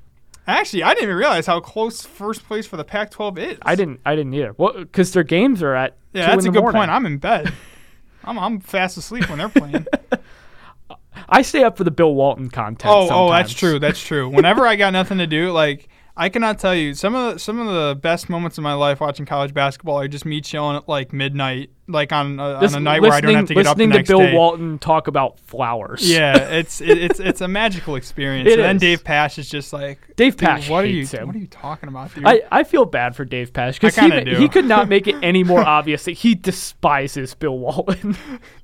Actually, 0.48 0.84
I 0.84 0.90
didn't 0.90 1.04
even 1.04 1.16
realize 1.16 1.46
how 1.46 1.60
close 1.60 2.02
first 2.04 2.46
place 2.48 2.66
for 2.66 2.76
the 2.78 2.84
Pac-12 2.84 3.38
is. 3.38 3.58
I 3.62 3.76
didn't 3.76 4.02
I 4.06 4.16
didn't 4.16 4.34
either. 4.34 4.54
Well, 4.58 4.86
cuz 4.92 5.12
their 5.12 5.24
games 5.24 5.62
are 5.62 5.76
at 5.76 5.98
Yeah, 6.14 6.26
2 6.28 6.32
that's 6.32 6.46
a 6.46 6.50
good 6.50 6.62
morning. 6.62 6.80
point. 6.80 6.92
I'm 6.92 7.06
in 7.06 7.18
bed. 7.18 7.54
I'm 8.24 8.38
I'm 8.40 8.60
fast 8.60 8.98
asleep 8.98 9.30
when 9.30 9.38
they're 9.40 9.50
playing. 9.50 9.86
I 11.30 11.42
stay 11.44 11.64
up 11.64 11.78
for 11.78 11.84
the 11.84 11.92
Bill 11.92 12.14
Walton 12.14 12.50
content 12.50 12.92
oh, 12.94 13.08
oh, 13.10 13.30
that's 13.32 13.54
true. 13.54 13.80
That's 13.80 14.02
true. 14.02 14.28
Whenever 14.28 14.66
I 14.68 14.76
got 14.76 14.92
nothing 14.94 15.18
to 15.20 15.28
do, 15.28 15.52
like 15.52 15.88
I 16.22 16.30
cannot 16.30 16.60
tell 16.60 16.76
you 16.76 16.94
some 16.94 17.16
of 17.16 17.34
the 17.34 17.40
some 17.40 17.58
of 17.58 17.66
the 17.66 17.96
best 18.00 18.30
moments 18.30 18.60
of 18.60 18.64
my 18.64 18.76
life 18.76 19.00
watching 19.00 19.26
college 19.26 19.56
basketball 19.56 20.00
are 20.00 20.08
just 20.08 20.24
me 20.24 20.40
chilling 20.40 20.78
at 20.78 20.88
like 20.88 21.12
midnight, 21.12 21.72
like 21.88 22.12
on 22.12 22.40
a, 22.40 22.44
on 22.44 22.76
a 22.76 22.80
night 22.80 23.02
where 23.02 23.12
I 23.12 23.22
don't 23.22 23.34
have 23.34 23.48
to 23.48 23.56
get 23.56 23.66
up 23.66 23.76
the 23.76 23.88
listening 23.88 24.06
to 24.06 24.08
Bill 24.08 24.20
day. 24.20 24.36
Walton 24.36 24.78
talk 24.78 25.08
about 25.08 25.40
flowers. 25.40 26.08
Yeah, 26.08 26.38
it's 26.52 26.80
it, 26.80 27.00
it's 27.00 27.20
it's 27.20 27.42
a 27.42 27.48
magical 27.48 27.96
experience. 27.96 28.52
And 28.52 28.62
then. 28.62 28.78
Dave 28.78 29.04
Pasch 29.04 29.40
is 29.40 29.50
just 29.50 29.74
like 29.74 30.16
Dave 30.16 30.38
Pasch 30.38 30.70
What 30.70 30.84
are 30.84 30.88
you 30.88 31.08
him. 31.08 31.26
What 31.26 31.36
are 31.36 31.40
you 31.40 31.48
talking 31.48 31.90
about, 31.90 32.14
dude? 32.14 32.24
I, 32.28 32.44
I 32.52 32.66
feel 32.66 32.86
bad 32.86 33.16
for 33.16 33.26
Dave 33.26 33.52
Pasch 33.52 33.80
because 33.80 33.96
he, 33.96 34.24
do. 34.24 34.36
he 34.38 34.48
could 34.48 34.66
not 34.66 34.90
make 34.90 35.08
it 35.08 35.16
any 35.24 35.44
more 35.44 35.62
obvious 35.68 36.06
that 36.06 36.12
he 36.12 36.36
despises 36.36 37.34
Bill 37.34 37.58
Walton. 37.58 38.16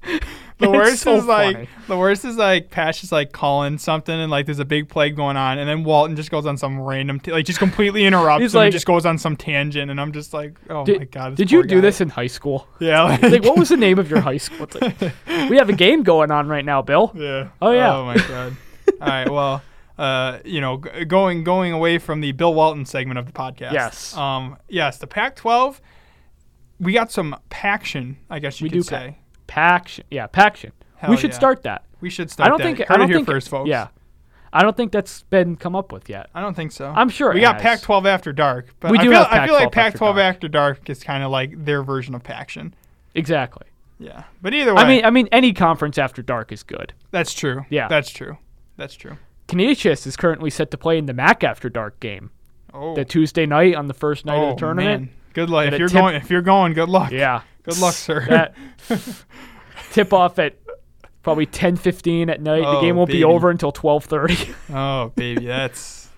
The 0.59 0.71
worst 0.71 1.01
so 1.03 1.15
is 1.17 1.25
like 1.25 1.69
the 1.87 1.95
worst 1.97 2.25
is 2.25 2.35
like 2.35 2.71
Pasch 2.71 3.03
is 3.03 3.11
like 3.11 3.31
calling 3.31 3.77
something 3.77 4.13
and 4.19 4.31
like 4.31 4.47
there's 4.47 4.57
a 4.57 4.65
big 4.65 4.89
play 4.89 5.11
going 5.11 5.37
on 5.37 5.59
and 5.59 5.69
then 5.69 5.83
Walton 5.83 6.15
just 6.15 6.31
goes 6.31 6.47
on 6.47 6.57
some 6.57 6.79
random 6.79 7.19
t- 7.19 7.31
like 7.31 7.45
just 7.45 7.59
completely 7.59 8.05
interrupts 8.05 8.41
He's 8.41 8.53
him 8.55 8.57
like- 8.59 8.65
and 8.65 8.73
just 8.73 8.87
goes 8.87 9.05
on 9.05 9.19
some 9.19 9.35
tangent 9.37 9.91
and 9.91 10.01
I'm 10.01 10.11
just 10.11 10.33
like 10.33 10.55
oh 10.71 10.83
Did, 10.83 10.97
my 10.99 11.05
god 11.05 11.35
did 11.35 11.51
you 11.51 11.61
do 11.61 11.75
guy. 11.75 11.81
this 11.81 12.01
in 12.01 12.09
high 12.09 12.25
school? 12.27 12.67
yeah 12.79 13.03
like, 13.03 13.21
Like, 13.21 13.43
what 13.43 13.57
was 13.59 13.69
the 13.69 13.77
name 13.77 13.99
of 13.99 14.09
your 14.09 14.19
high 14.21 14.37
school? 14.37 14.67
Like, 14.81 14.99
we 15.49 15.57
have 15.57 15.69
a 15.69 15.73
game 15.75 16.01
going 16.01 16.31
on 16.31 16.47
right 16.47 16.65
now, 16.65 16.81
Bill. 16.81 17.11
yeah 17.15 17.49
Oh, 17.61 17.69
yeah. 17.71 17.95
oh 17.95 18.05
my 18.05 18.17
god 18.17 18.57
all 19.01 19.07
right 19.07 19.29
well 19.29 19.61
uh 19.99 20.39
you 20.43 20.59
know 20.61 20.77
g- 20.77 21.05
going 21.05 21.43
going 21.43 21.71
away 21.71 21.99
from 21.99 22.21
the 22.21 22.31
Bill 22.31 22.53
Walton 22.55 22.85
segment 22.85 23.19
of 23.19 23.27
the 23.27 23.31
podcast 23.31 23.73
Yes. 23.73 24.17
um 24.17 24.57
yes 24.67 24.97
the 24.97 25.05
Pac-12 25.07 25.79
we 26.79 26.93
got 26.93 27.11
some 27.11 27.35
paction 27.49 28.17
I 28.29 28.39
guess 28.39 28.59
you 28.59 28.65
We 28.65 28.69
could 28.71 28.75
do 28.79 28.83
pa- 28.83 28.89
say 28.89 29.17
Paction. 29.47 30.05
Yeah, 30.11 30.27
Paction. 30.27 30.71
Hell 30.97 31.09
we 31.11 31.17
should 31.17 31.31
yeah. 31.31 31.35
start 31.37 31.63
that. 31.63 31.83
we 32.01 32.09
should 32.09 32.29
start 32.31 32.47
I 32.47 32.49
don't 32.49 32.57
that. 32.59 32.63
think 32.63 32.79
Heard 32.79 32.91
I 32.91 32.97
don't 32.97 33.11
think 33.11 33.27
first 33.27 33.49
folks 33.49 33.69
Yeah, 33.69 33.87
I 34.53 34.61
don't 34.63 34.75
think 34.75 34.91
that's 34.91 35.23
been 35.23 35.55
come 35.55 35.75
up 35.75 35.91
with 35.91 36.09
yet. 36.09 36.29
I 36.33 36.41
don't 36.41 36.53
think 36.55 36.71
so. 36.71 36.91
I'm 36.95 37.09
sure 37.09 37.33
we 37.33 37.41
got 37.41 37.61
has. 37.61 37.81
Pac-12 37.81 38.05
after 38.07 38.33
dark, 38.33 38.67
but 38.79 38.91
We 38.91 38.99
I 38.99 39.03
do 39.03 39.09
feel, 39.11 39.25
I 39.29 39.45
feel 39.45 39.55
like 39.55 39.71
Pac-12 39.71 39.93
after 39.93 40.03
dark. 40.13 40.17
after 40.19 40.47
dark 40.47 40.89
is 40.89 41.03
kind 41.03 41.23
of 41.23 41.31
like 41.31 41.65
their 41.65 41.83
version 41.83 42.15
of 42.15 42.23
Paction. 42.23 42.73
Exactly. 43.15 43.65
Yeah, 43.99 44.23
but 44.41 44.53
either 44.53 44.75
way, 44.75 44.81
I 44.81 44.87
mean, 44.87 45.05
I 45.05 45.09
mean, 45.09 45.27
any 45.31 45.53
conference 45.53 45.97
after 45.97 46.21
dark 46.21 46.51
is 46.51 46.61
good. 46.63 46.93
that's 47.11 47.33
true. 47.33 47.65
Yeah. 47.69 47.87
that's 47.87 48.11
true. 48.11 48.37
That's 48.77 48.93
true. 48.93 49.17
Canisius 49.47 50.05
is 50.05 50.15
currently 50.15 50.49
set 50.51 50.69
to 50.71 50.77
play 50.77 50.97
in 50.99 51.07
the 51.07 51.13
MAC 51.13 51.43
after 51.43 51.67
dark 51.69 51.99
game, 51.99 52.29
Oh, 52.73 52.93
the 52.95 53.05
Tuesday 53.05 53.45
night 53.47 53.73
on 53.75 53.87
the 53.87 53.93
first 53.93 54.25
night 54.25 54.37
oh, 54.37 54.41
of 54.43 54.47
the 54.49 54.53
oh, 54.53 54.67
tournament. 54.67 55.01
man. 55.03 55.09
Good 55.33 55.49
luck 55.49 55.71
if 55.71 55.79
you're 55.79 55.87
tip- 55.89 55.99
going. 56.01 56.15
If 56.15 56.29
you're 56.29 56.41
going, 56.41 56.73
good 56.73 56.89
luck. 56.89 57.11
Yeah. 57.11 57.41
Good 57.63 57.77
luck, 57.79 57.93
sir. 57.93 58.51
Tip 59.91 60.13
off 60.13 60.39
at 60.39 60.55
probably 61.23 61.45
10:15 61.45 62.29
at 62.29 62.41
night. 62.41 62.61
the 62.61 62.67
Oh, 62.67 62.81
game 62.81 62.95
won't 62.95 63.07
baby. 63.07 63.19
be 63.19 63.23
over 63.23 63.49
until 63.49 63.71
12:30. 63.71 64.53
oh, 64.73 65.11
baby, 65.15 65.45
that's 65.45 66.09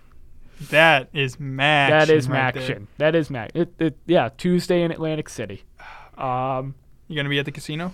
that 0.69 1.09
is 1.13 1.39
max. 1.39 1.91
that 2.07 2.13
is 2.15 2.27
right. 2.27 2.87
That 2.97 3.15
is 3.15 3.29
Mac. 3.29 3.51
It, 3.55 3.73
it, 3.79 3.97
yeah, 4.05 4.29
Tuesday 4.37 4.83
in 4.83 4.91
Atlantic 4.91 5.29
City. 5.29 5.63
Um, 6.17 6.75
You 7.07 7.15
gonna 7.15 7.29
be 7.29 7.39
at 7.39 7.45
the 7.45 7.51
casino? 7.51 7.93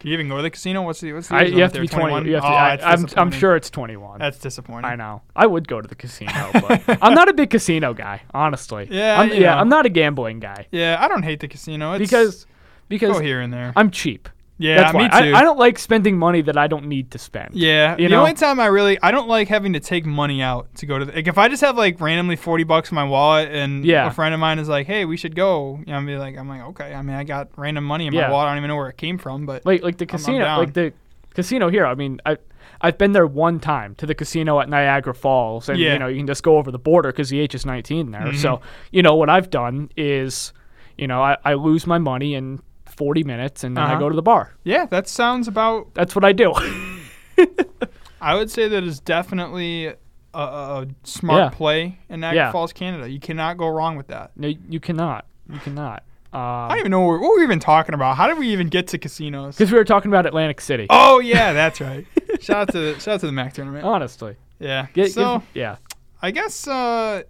Can 0.00 0.08
you 0.08 0.14
even 0.14 0.28
go 0.28 0.38
to 0.38 0.42
the 0.42 0.50
casino? 0.50 0.82
What's 0.82 1.00
the 1.00 1.12
what's 1.12 1.28
the 1.28 1.34
I, 1.34 1.42
you 1.42 1.60
have 1.60 1.74
to 1.74 1.80
be 1.80 1.86
20. 1.86 2.02
21? 2.08 2.26
You 2.26 2.34
have 2.34 2.42
to, 2.42 2.48
oh, 2.48 2.52
I, 2.52 2.76
that's 2.76 3.16
I'm, 3.16 3.18
I'm 3.18 3.30
sure 3.30 3.54
it's 3.54 3.68
21. 3.68 4.18
that's 4.18 4.38
disappointing. 4.38 4.86
I 4.86 4.96
know. 4.96 5.20
I 5.36 5.46
would 5.46 5.68
go 5.68 5.82
to 5.82 5.86
the 5.86 5.94
casino, 5.94 6.32
but 6.54 6.82
I'm 7.02 7.12
not 7.12 7.28
a 7.28 7.34
big 7.34 7.50
casino 7.50 7.92
guy, 7.92 8.22
honestly. 8.32 8.88
Yeah, 8.90 9.20
I'm, 9.20 9.28
yeah, 9.28 9.54
know. 9.54 9.58
I'm 9.58 9.68
not 9.68 9.84
a 9.84 9.90
gambling 9.90 10.40
guy 10.40 10.66
Yeah, 10.70 10.96
I 10.98 11.06
don't 11.06 11.22
hate 11.22 11.40
the 11.40 11.48
casino. 11.48 11.92
It's, 11.92 11.98
because 11.98 12.46
because 12.88 13.12
go 13.12 13.20
here 13.20 13.42
and 13.42 13.52
there. 13.52 13.74
I'm 13.76 13.90
cheap. 13.90 14.30
Yeah, 14.62 14.76
That's 14.76 14.94
me 14.94 15.08
why. 15.10 15.20
too. 15.30 15.34
I, 15.34 15.38
I 15.38 15.42
don't 15.42 15.58
like 15.58 15.78
spending 15.78 16.18
money 16.18 16.42
that 16.42 16.58
I 16.58 16.66
don't 16.66 16.86
need 16.86 17.10
to 17.12 17.18
spend. 17.18 17.54
Yeah, 17.54 17.96
You 17.98 18.08
the 18.08 18.14
know? 18.14 18.20
only 18.20 18.34
time 18.34 18.60
I 18.60 18.66
really 18.66 18.98
I 19.02 19.10
don't 19.10 19.26
like 19.26 19.48
having 19.48 19.72
to 19.72 19.80
take 19.80 20.04
money 20.04 20.42
out 20.42 20.74
to 20.76 20.86
go 20.86 20.98
to 20.98 21.06
the, 21.06 21.12
like 21.12 21.26
if 21.26 21.38
I 21.38 21.48
just 21.48 21.62
have 21.62 21.78
like 21.78 21.98
randomly 22.00 22.36
forty 22.36 22.64
bucks 22.64 22.90
in 22.90 22.94
my 22.94 23.04
wallet 23.04 23.48
and 23.50 23.84
Yeah. 23.86 24.06
a 24.06 24.10
friend 24.10 24.34
of 24.34 24.40
mine 24.40 24.58
is 24.58 24.68
like, 24.68 24.86
hey, 24.86 25.06
we 25.06 25.16
should 25.16 25.34
go. 25.34 25.78
You 25.80 25.86
know, 25.86 25.94
I'm 25.94 26.04
be 26.04 26.16
like, 26.16 26.36
I'm 26.36 26.48
like, 26.48 26.60
okay. 26.70 26.92
I 26.94 27.00
mean, 27.00 27.16
I 27.16 27.24
got 27.24 27.48
random 27.56 27.84
money 27.84 28.06
in 28.06 28.12
Yeah. 28.12 28.26
my 28.26 28.32
wallet. 28.32 28.48
I 28.48 28.50
don't 28.50 28.58
even 28.58 28.68
know 28.68 28.76
where 28.76 28.90
it 28.90 28.98
came 28.98 29.16
from, 29.16 29.46
but 29.46 29.64
Like 29.64 29.82
like 29.82 29.96
the 29.96 30.04
casino, 30.06 30.44
down. 30.44 30.58
like 30.58 30.74
the 30.74 30.92
casino 31.34 31.70
here. 31.70 31.86
I 31.86 31.94
mean, 31.94 32.20
I 32.26 32.36
I've 32.82 32.98
been 32.98 33.12
there 33.12 33.26
one 33.26 33.60
time 33.60 33.94
to 33.96 34.04
the 34.06 34.14
casino 34.14 34.60
at 34.60 34.68
Niagara 34.68 35.14
Falls, 35.14 35.68
and 35.70 35.78
Yeah. 35.78 35.94
you 35.94 35.98
know 35.98 36.06
you 36.08 36.18
can 36.18 36.26
just 36.26 36.42
go 36.42 36.58
over 36.58 36.70
the 36.70 36.78
border 36.78 37.10
because 37.12 37.30
the 37.30 37.40
HS19 37.40 38.10
there. 38.12 38.20
Mhm. 38.22 38.36
So 38.36 38.60
you 38.90 39.02
know 39.02 39.14
what 39.14 39.30
I've 39.30 39.48
done 39.48 39.88
is, 39.96 40.52
you 40.98 41.06
know, 41.06 41.22
I, 41.22 41.38
I 41.46 41.54
lose 41.54 41.86
my 41.86 41.98
money 41.98 42.34
in 42.34 42.60
40 42.90 43.24
minutes, 43.24 43.64
and 43.64 43.76
then 43.76 43.84
I 43.84 43.90
Uh-huh. 43.92 43.98
go 44.00 44.08
to 44.08 44.16
the 44.16 44.22
bar. 44.22 44.54
yeah, 44.64 44.86
that 44.86 45.08
sounds 45.08 45.48
about. 45.48 45.94
That's 45.94 46.14
what 46.14 46.24
I 46.24 46.32
do. 46.32 46.52
I 48.20 48.34
would 48.34 48.50
say 48.50 48.68
that 48.68 48.84
is 48.84 49.00
definitely 49.00 49.86
a, 49.86 49.94
a, 50.34 50.86
smart 51.04 51.52
Yeah. 51.52 51.56
play 51.56 51.98
in 52.08 52.20
Niagara 52.20 52.36
Yeah. 52.46 52.52
Falls, 52.52 52.72
Canada. 52.72 53.08
You 53.08 53.18
cannot 53.20 53.56
go 53.56 53.68
wrong 53.68 53.96
with 53.96 54.08
that. 54.08 54.32
no, 54.36 54.52
you 54.68 54.78
cannot. 54.80 55.26
You 55.50 55.58
cannot. 55.58 56.02
I 56.32 56.68
don't 56.68 56.78
even 56.78 56.90
know 56.92 57.00
what, 57.00 57.20
what 57.20 57.30
we're 57.30 57.42
even 57.42 57.58
talking 57.58 57.92
about. 57.94 58.16
How 58.16 58.28
did 58.28 58.38
we 58.38 58.48
even 58.50 58.68
get 58.68 58.86
to 58.88 58.98
casinos? 58.98 59.56
Because 59.56 59.72
we 59.72 59.78
were 59.78 59.84
talking 59.84 60.10
about 60.12 60.26
Atlantic 60.26 60.60
City. 60.60 60.86
Oh 60.88 61.18
yeah, 61.18 61.52
that's 61.60 61.80
right. 61.80 62.06
shout 62.40 62.56
out 62.68 62.72
to 62.72 62.78
the, 62.78 63.00
shout 63.00 63.14
out 63.14 63.20
to 63.20 63.26
the 63.26 63.32
Mac 63.32 63.54
tournament. 63.54 63.84
Honestly, 63.84 64.36
yeah. 64.60 64.86
Get- 64.94 65.10
so 65.12 65.42
yeah. 65.54 65.76
I 66.22 66.30
guess 66.30 66.68
uh, 66.68 67.22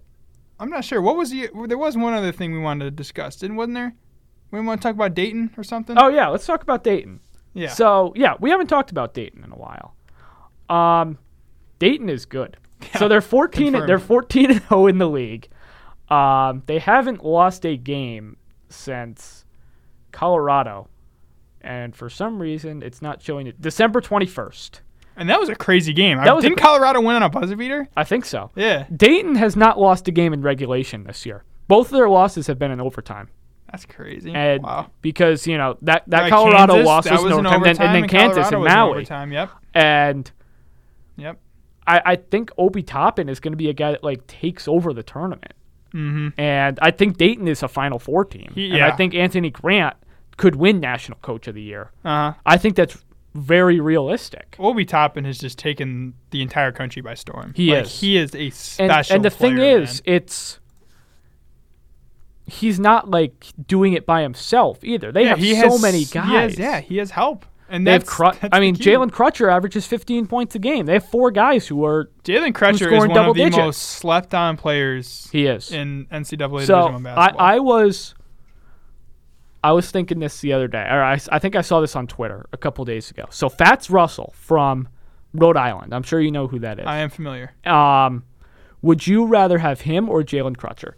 I'm 0.59 0.69
not 0.69 0.85
sure. 0.85 1.01
What 1.01 1.17
was 1.17 1.31
the? 1.31 1.49
There 1.67 1.79
was 1.79 1.97
one 1.97 2.13
other 2.13 2.33
thing 2.33 2.53
we 2.53 2.59
wanted 2.59 2.85
to 2.87 2.91
discuss, 2.91 3.37
didn't? 3.37 3.57
Wasn't 3.57 3.75
there? 3.75 3.95
We 4.51 4.61
want 4.61 4.81
to 4.81 4.89
talk 4.89 4.95
about 4.95 5.15
Dayton 5.15 5.51
or 5.57 5.63
something. 5.65 5.97
Oh 5.99 6.09
yeah, 6.09 6.29
let's 6.29 6.47
talk 6.47 6.63
about 6.63 6.83
Dayton. 6.85 7.21
yeah. 7.55 7.69
So 7.69 8.13
yeah, 8.17 8.35
we 8.41 8.51
haven't 8.51 8.67
talked 8.69 8.91
about 8.91 9.15
Dayton 9.15 9.45
in 9.45 9.53
a 9.53 9.57
while. 9.57 9.95
Um, 10.69 11.19
Dayton 11.79 12.09
is 12.09 12.27
good. 12.27 12.57
Yeah, 12.83 12.99
so 12.99 13.09
they're 13.09 13.21
14. 13.21 13.73
confirmed. 13.73 13.89
They're 13.89 13.99
14 13.99 14.51
and 14.51 14.63
0 14.69 14.87
in 14.87 14.99
the 14.99 15.09
league. 15.09 15.49
Um, 16.09 16.63
they 16.67 16.79
haven't 16.79 17.25
lost 17.25 17.65
a 17.65 17.77
game 17.77 18.37
since 18.69 19.45
Colorado, 20.13 20.89
and 21.61 21.95
for 21.95 22.09
some 22.11 22.41
reason 22.41 22.83
it's 22.83 23.01
not 23.03 23.23
showing 23.23 23.47
it. 23.47 23.61
December 23.61 24.01
21st. 24.01 24.81
and 25.17 25.29
that 25.29 25.39
was 25.39 25.49
a 25.49 25.55
crazy 25.55 25.93
game. 25.93 26.19
That 26.19 26.35
was 26.35 26.43
didn't 26.43 26.59
Colorado 26.59 27.01
win 27.01 27.17
on 27.17 27.23
a 27.23 27.29
buzzer 27.29 27.57
beater? 27.57 27.89
I 27.97 28.05
think 28.05 28.25
so. 28.25 28.51
Yeah, 28.57 28.87
Dayton 28.95 29.37
has 29.37 29.55
not 29.57 29.79
lost 29.79 30.09
a 30.09 30.11
game 30.11 30.33
in 30.33 30.43
regulation 30.43 31.05
this 31.05 31.25
year. 31.27 31.45
Both 31.69 31.89
of 31.89 31.93
their 31.93 32.09
losses 32.09 32.47
have 32.49 32.59
been 32.59 32.71
in 32.73 32.81
overtime. 32.81 33.29
That's 33.71 33.87
crazy. 33.87 34.33
and 34.35 34.63
wow. 34.63 34.91
because 35.03 35.47
you 35.47 35.57
know 35.57 35.77
that 35.83 36.03
that 36.09 36.23
Right, 36.23 36.31
Colorado 36.33 36.75
Kansas, 36.75 36.87
loss 36.87 37.11
was, 37.11 37.23
was 37.23 37.33
overtime, 37.33 37.55
and 37.55 37.65
then, 37.65 37.77
and 37.87 37.95
then 37.95 38.09
Kansas 38.09 38.49
Colorado 38.49 38.57
and 38.57 38.63
was 38.65 38.73
in 38.73 38.79
Maui, 38.79 38.91
overtime. 38.91 39.33
Yep. 39.33 39.51
and 39.75 40.31
Yep. 41.17 41.39
I, 41.87 42.03
I 42.05 42.17
think 42.17 42.51
Obi 42.59 42.83
Toppin 42.83 43.29
is 43.29 43.41
going 43.41 43.53
to 43.53 43.57
be 43.57 43.69
a 43.69 43.73
guy 43.73 43.91
that 43.93 44.03
like 44.05 44.27
takes 44.27 44.67
over 44.69 44.93
the 44.93 45.03
tournament, 45.03 45.53
Mm-hmm. 45.95 46.41
and 46.41 46.79
I 46.81 46.93
think 46.93 47.17
Dayton 47.17 47.49
is 47.49 47.63
a 47.65 47.69
Final 47.69 47.99
Four 47.99 48.25
team, 48.25 48.53
He- 48.55 48.71
and 48.73 48.83
I 48.85 48.93
think 48.97 49.13
Anthony 49.15 49.51
Grant 49.51 49.97
could 50.37 50.55
win 50.57 50.79
National 50.81 51.19
Coach 51.19 51.49
of 51.49 51.55
the 51.55 51.63
Year. 51.63 51.91
Uh 52.05 52.33
huh. 52.33 52.35
I 52.47 52.59
think 52.59 52.77
that's 52.77 53.05
very 53.35 53.79
realistic. 53.81 54.57
Obi 54.59 54.85
Toppin 54.85 55.25
has 55.25 55.39
just 55.39 55.59
taken 55.59 56.15
the 56.31 56.43
entire 56.43 56.71
country 56.73 57.03
by 57.03 57.15
storm. 57.15 57.53
He 57.57 57.73
Like, 57.75 57.85
is. 57.87 58.01
He 58.01 58.17
is 58.17 58.35
a 58.35 58.45
And, 58.47 58.55
special. 58.55 59.17
and 59.17 59.25
the 59.25 59.31
thing 59.31 59.59
is, 59.59 60.03
man. 60.07 60.15
it's 60.17 60.60
he's 62.51 62.79
not 62.81 63.11
like 63.11 63.47
doing 63.67 63.93
it 63.95 64.05
by 64.07 64.23
himself 64.23 64.83
either. 64.85 65.13
They 65.13 65.25
Yeah, 65.25 65.37
have 65.37 65.41
so 65.41 65.71
has- 65.73 65.83
many 65.83 65.99
he 66.01 66.05
guys. 66.07 66.51
has- 66.53 66.59
yeah, 66.59 66.81
he 66.81 66.97
has 66.99 67.11
help. 67.13 67.47
And 67.73 67.87
They 67.87 67.93
have 67.93 68.05
Cru- 68.05 68.33
I 68.51 68.59
mean. 68.59 68.75
Jalen 68.75 69.11
Crutcher 69.13 69.49
averages 69.53 69.87
15 69.87 70.27
points 70.27 70.57
a 70.57 70.59
game. 70.59 70.87
They 70.87 70.95
have 70.95 71.09
four 71.09 71.31
guys 71.31 71.69
who 71.69 71.85
are 71.85 72.11
Jalen 72.25 72.53
Crutcher 72.53 72.91
is 72.93 72.99
one 72.99 73.11
double 73.11 73.31
of 73.31 73.37
the 73.37 73.45
digits. 73.45 73.57
most 73.59 73.81
slept-on 73.83 74.57
players 74.57 75.29
he 75.31 75.47
is. 75.47 75.71
in 75.71 76.07
NCAA 76.11 76.67
so 76.67 76.89
Division 76.89 76.93
One 76.95 77.07
I, 77.07 77.15
basketball. 77.15 77.47
I 77.47 77.59
was 77.61 78.15
I 79.63 79.73
was 79.73 79.91
thinking 79.91 80.19
this 80.21 80.41
the 80.41 80.53
other 80.53 80.69
day. 80.69 80.83
Or 80.83 81.03
I, 81.03 81.21
I 81.31 81.39
think 81.39 81.55
I 81.55 81.61
saw 81.61 81.81
this 81.81 81.95
on 81.95 82.07
Twitter 82.07 82.47
a 82.53 82.57
couple 82.57 82.85
days 82.85 83.11
ago. 83.11 83.27
So 83.31 83.49
Fats 83.49 83.91
Russell 83.91 84.33
from 84.37 84.89
Rhode 85.35 85.57
Island. 85.57 85.95
I'm 85.95 86.03
sure 86.03 86.19
you 86.21 86.33
know 86.33 86.47
who 86.49 86.59
that 86.61 86.81
is. 86.81 86.87
I 86.87 86.99
am 86.99 87.11
familiar. 87.11 87.53
um, 87.67 88.25
would 88.83 89.07
you 89.07 89.27
rather 89.27 89.59
have 89.59 89.83
him 89.83 90.09
or 90.09 90.23
Jalen 90.23 90.57
Crutcher? 90.57 90.95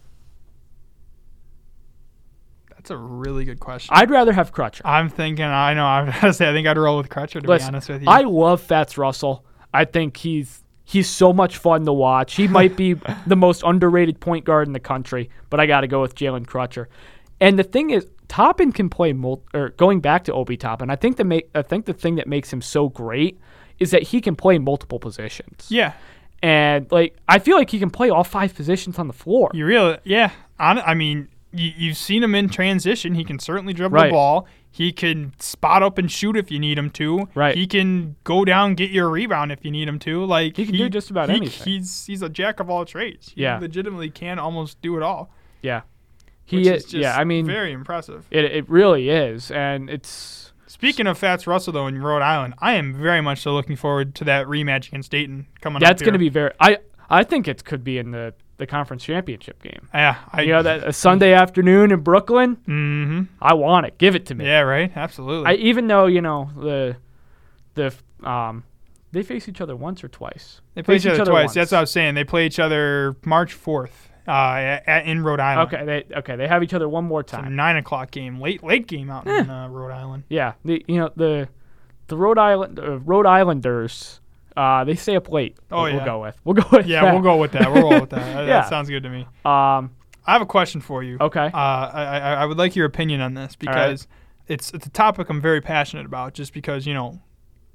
That's 2.83 2.90
a 2.90 2.97
really 2.97 3.45
good 3.45 3.61
question. 3.61 3.95
I'd 3.97 4.11
rather 4.11 4.33
have 4.33 4.53
Crutcher. 4.53 4.81
I'm 4.85 5.09
thinking. 5.09 5.45
I 5.45 5.73
know. 5.73 5.87
I'm 5.87 6.07
gonna 6.07 6.33
say. 6.33 6.49
I 6.51 6.53
think 6.53 6.66
I'd 6.66 6.77
roll 6.77 6.97
with 6.97 7.09
Crutcher. 7.09 7.40
To 7.40 7.47
Listen, 7.47 7.68
be 7.68 7.75
honest 7.75 7.88
with 7.88 8.03
you. 8.03 8.09
I 8.09 8.23
love 8.23 8.61
Fats 8.61 8.99
Russell. 8.99 9.45
I 9.73 9.85
think 9.85 10.16
he's 10.16 10.64
he's 10.85 11.09
so 11.09 11.33
much 11.33 11.59
fun 11.59 11.85
to 11.85 11.92
watch. 11.92 12.35
He 12.35 12.49
might 12.49 12.77
be 12.77 12.95
the 13.29 13.37
most 13.37 13.62
underrated 13.64 14.18
point 14.18 14.45
guard 14.45 14.66
in 14.66 14.73
the 14.73 14.81
country, 14.81 15.31
but 15.49 15.61
I 15.61 15.66
got 15.66 15.83
to 15.83 15.87
go 15.87 16.01
with 16.01 16.16
Jalen 16.16 16.45
Crutcher. 16.45 16.87
And 17.40 17.57
the 17.57 17.62
thing 17.62 17.90
is, 17.90 18.05
Toppin 18.27 18.73
can 18.73 18.90
play 18.90 19.12
mul- 19.12 19.45
or 19.55 19.68
going 19.71 20.01
back 20.01 20.25
to 20.25 20.33
Obi 20.33 20.57
Toppin. 20.57 20.90
I 20.90 20.97
think 20.97 21.18
the 21.18 21.25
make 21.25 21.51
I 21.55 21.62
think 21.62 21.87
the 21.87 21.92
thing 21.92 22.16
that 22.16 22.27
makes 22.27 22.53
him 22.53 22.61
so 22.61 22.88
great 22.88 23.38
is 23.79 23.92
that 23.92 24.03
he 24.03 24.21
can 24.21 24.35
play 24.35 24.59
multiple 24.59 24.99
positions. 24.99 25.68
yeah. 25.68 25.92
And 26.42 26.90
like 26.90 27.16
I 27.29 27.38
feel 27.38 27.57
like 27.57 27.71
he 27.71 27.79
can 27.79 27.90
play 27.90 28.11
all 28.11 28.25
five 28.25 28.57
positions 28.57 28.99
on 28.99 29.07
the 29.07 29.12
floor. 29.12 29.53
You 29.55 29.64
really. 29.66 29.99
Yeah. 30.03 30.33
I 30.59 30.95
mean, 30.95 31.29
you, 31.53 31.71
you've 31.77 31.97
seen 31.97 32.23
him 32.23 32.35
in 32.35 32.49
transition. 32.49 33.15
He 33.15 33.25
can 33.25 33.38
certainly 33.38 33.73
dribble 33.73 33.95
Right. 33.97 34.07
the 34.09 34.12
ball. 34.12 34.47
He 34.71 34.91
can 34.91 35.35
spot 35.38 35.83
up 35.83 35.99
and 35.99 36.11
shoot 36.11 36.35
if 36.37 36.51
you 36.51 36.59
need 36.59 36.79
him 36.79 36.88
to. 36.91 37.29
Right. 37.35 37.55
He 37.55 37.67
can 37.67 38.17
go 38.25 38.45
down 38.45 38.75
get 38.75 38.91
your 38.91 39.11
rebound 39.11 39.53
if 39.53 39.65
you 39.65 39.71
need 39.71 39.87
him 39.87 39.99
to. 40.01 40.25
Like 40.25 40.57
He 40.57 40.65
can 40.65 40.77
do 40.77 40.88
just 40.88 41.11
about 41.11 41.29
he- 41.29 41.37
anything. 41.37 41.65
He's 41.65 42.07
he's 42.07 42.23
a 42.23 42.29
jack 42.31 42.59
of 42.59 42.71
all 42.71 42.85
trades. 42.87 43.33
He 43.35 43.43
Yeah. 43.43 43.59
legitimately 43.59 44.09
can 44.11 44.38
almost 44.38 44.81
do 44.81 44.97
it 44.97 45.03
all. 45.03 45.31
Yeah. 45.61 45.83
He 46.45 46.62
is, 46.62 46.67
is 46.69 46.83
just 46.85 46.95
yeah, 46.95 47.17
I 47.17 47.25
mean 47.25 47.45
very 47.47 47.73
impressive. 47.73 48.27
it 48.31 48.45
it 48.47 48.69
really 48.69 49.09
is 49.11 49.51
and 49.51 49.88
it's 49.91 50.53
Speaking 50.67 51.07
of 51.07 51.19
Fats 51.19 51.47
Russell 51.47 51.75
though 51.75 51.87
in 51.87 52.01
Rhode 52.03 52.23
Island, 52.23 52.55
I 52.59 52.73
am 52.75 52.95
very 52.95 53.21
much 53.21 53.41
so 53.43 53.53
looking 53.53 53.77
forward 53.77 54.15
to 54.17 54.25
that 54.25 54.47
rematch 54.47 54.88
against 54.88 55.11
Dayton 55.11 55.47
coming 55.61 55.77
up. 55.77 55.83
that's 55.87 56.01
going 56.03 56.15
to 56.15 56.19
be 56.19 56.31
very 56.31 56.51
I 56.59 56.79
I 57.11 57.25
think 57.25 57.47
it 57.47 57.62
could 57.65 57.85
be 57.85 57.99
in 57.99 58.11
the 58.11 58.33
the 58.62 58.66
conference 58.68 59.03
championship 59.05 59.61
game. 59.61 59.88
Yeah, 59.92 60.16
I, 60.33 60.42
You 60.42 60.53
know 60.53 60.62
that 60.62 60.87
a 60.87 60.92
Sunday 60.92 61.33
afternoon 61.44 61.90
in 61.90 62.01
Brooklyn. 62.01 62.57
Mm-hmm. 62.57 63.22
I 63.42 63.55
want 63.55 63.87
it. 63.87 63.98
Give 63.98 64.14
it 64.14 64.27
to 64.27 64.35
me. 64.37 64.44
Yeah, 64.44 64.61
right. 64.61 64.90
Absolutely. 64.94 65.51
I 65.51 65.55
even 65.55 65.88
though 65.88 66.07
you 66.07 66.20
know 66.20 66.51
the 66.57 66.96
the 67.75 67.92
um 68.29 68.64
they 69.11 69.22
face 69.22 69.48
each 69.48 69.61
other 69.61 69.75
once 69.77 70.03
or 70.05 70.09
twice. 70.09 70.61
they 70.75 70.83
play 70.83 70.94
face 70.94 71.07
each 71.07 71.20
other, 71.20 71.31
twice. 71.33 71.44
once. 71.48 71.55
That's 71.55 71.72
what 71.72 71.79
I 71.79 71.81
was 71.83 71.90
saying. 71.90 72.14
They 72.14 72.25
play 72.25 72.46
each 72.46 72.59
other 72.59 73.14
March 73.27 73.53
fourth, 73.53 74.09
uh, 74.27 74.31
at, 74.31 74.88
at- 74.88 75.07
in 75.07 75.22
Rhode 75.25 75.40
Island. 75.40 75.75
Okay, 75.75 75.85
they 75.85 76.14
okay 76.18 76.37
they 76.37 76.46
have 76.48 76.62
each 76.62 76.72
other 76.72 76.88
one 76.88 77.05
more 77.05 77.20
It's 77.20 77.33
a 77.33 77.37
time. 77.37 77.57
nine 77.57 77.77
o'clock 77.77 78.11
game, 78.12 78.40
late 78.40 78.62
late 78.62 78.87
game 78.87 79.11
out 79.11 79.27
in 79.27 79.51
uh, 79.51 79.68
Rhode 79.68 79.90
Island. 79.92 80.22
Yeah, 80.29 80.53
the 80.64 80.85
you 80.88 80.98
know 80.98 81.11
the 81.16 81.48
the 82.07 82.16
Rhode 82.16 82.38
Island 82.38 82.79
uh, 82.79 83.01
Rhode 83.01 83.27
Islanders. 83.27 84.20
Uh, 84.57 84.85
they 84.85 84.95
stay 84.95 85.17
up 85.17 85.31
late. 85.31 85.57
Oh, 85.71 85.83
we'll 85.85 85.95
yeah. 85.95 86.05
go 86.05 86.21
with. 86.23 86.37
We'll 86.45 86.55
go 86.55 86.65
with. 86.71 86.87
Yeah, 86.87 87.03
that. 87.03 87.12
we'll 87.12 87.23
go 87.23 87.37
with 87.37 87.53
that. 87.53 87.73
We'll 87.73 87.83
roll 87.91 88.01
with 88.01 88.11
that. 88.11 88.21
That- 88.35 88.47
Yeah. 88.47 88.61
That 88.61 88.69
sounds 88.69 88.88
good 88.88 89.03
to 89.03 89.09
me. 89.11 89.27
Um. 89.45 89.91
I 90.25 90.35
have 90.35 90.43
a 90.43 90.47
question 90.47 90.81
for 90.81 91.03
you. 91.03 91.17
Okay. 91.21 91.47
Uh, 91.47 91.51
I, 91.57 92.05
I 92.05 92.33
I 92.35 92.47
would 92.47 92.57
like 92.57 92.77
your 92.77 92.87
opinion 92.87 93.21
on 93.21 93.35
this 93.35 93.57
because 93.57 94.07
it's 94.47 94.71
it's 94.73 94.87
a 94.87 94.91
topic 94.91 95.29
I'm 95.29 95.41
very 95.41 95.61
passionate 95.61 96.07
about. 96.07 96.33
Just 96.35 96.53
because 96.53 96.87
you 96.87 96.95
know, 96.95 97.21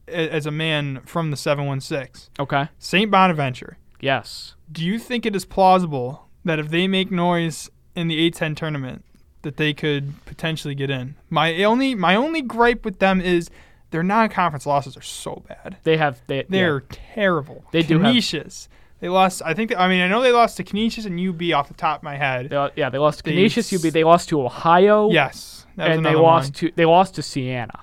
as 0.07 0.45
a 0.45 0.51
man 0.51 1.01
from 1.05 1.29
the 1.31 1.35
seven 1.37 1.65
one 1.65 1.81
six, 1.81 2.29
Okay. 2.39 2.69
Saint 2.79 3.11
Bonaventure. 3.11 3.77
Yes. 3.99 4.55
Do 4.71 4.85
you 4.85 4.97
think 4.97 5.25
it 5.25 5.35
is 5.35 5.43
plausible 5.43 6.27
that 6.45 6.57
if 6.59 6.69
they 6.69 6.87
make 6.87 7.11
noise 7.11 7.69
in 7.95 8.07
the 8.07 8.29
A10 8.31 8.55
tournament, 8.55 9.03
that 9.41 9.57
they 9.57 9.73
could 9.73 10.23
potentially 10.25 10.75
get 10.75 10.89
in? 10.89 11.15
My 11.29 11.63
only 11.65 11.95
my 11.95 12.15
only 12.15 12.41
gripe 12.41 12.85
with 12.85 12.99
them 12.99 13.19
is 13.19 13.49
their 13.91 14.03
non-conference 14.03 14.65
losses 14.65 14.97
are 14.97 15.01
so 15.01 15.43
bad. 15.47 15.77
They 15.83 15.97
have. 15.97 16.21
They, 16.27 16.45
They're 16.49 16.83
yeah. 16.89 16.97
terrible. 17.15 17.63
They 17.71 17.83
do 17.83 17.99
have- 17.99 18.11
Canisius. 18.11 18.67
They 18.99 19.09
lost. 19.09 19.41
I 19.45 19.53
think. 19.53 19.75
I 19.77 19.87
mean, 19.87 20.01
I 20.01 20.07
know 20.07 20.21
they 20.21 20.31
lost 20.31 20.57
to 20.57 20.63
Canisius 20.63 21.05
and 21.05 21.19
UB 21.19 21.51
off 21.57 21.67
the 21.67 21.73
top 21.75 21.99
of 21.99 22.03
my 22.03 22.15
head. 22.17 22.49
They, 22.49 22.69
yeah. 22.75 22.89
They 22.89 22.97
lost 22.97 23.19
to 23.19 23.23
They 23.25 23.31
Canisius. 23.31 23.71
UB. 23.73 23.91
They 23.93 24.03
lost 24.03 24.29
to 24.29 24.41
Ohio. 24.41 25.11
Yes, 25.11 25.65
and 25.77 26.03
they 26.05 26.15
lost 26.15 26.47
one. 26.63 26.69
to 26.69 26.71
they 26.75 26.85
lost 26.85 27.15
to 27.15 27.21
Siena. 27.21 27.81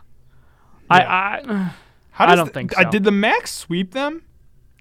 I, 0.90 1.00
I 1.02 1.72
How 2.10 2.26
I 2.26 2.34
don't 2.34 2.46
the- 2.46 2.52
think 2.52 2.76
uh, 2.78 2.82
so. 2.82 2.90
did 2.90 3.04
the 3.04 3.10
Max 3.12 3.52
sweep 3.52 3.92
them? 3.92 4.24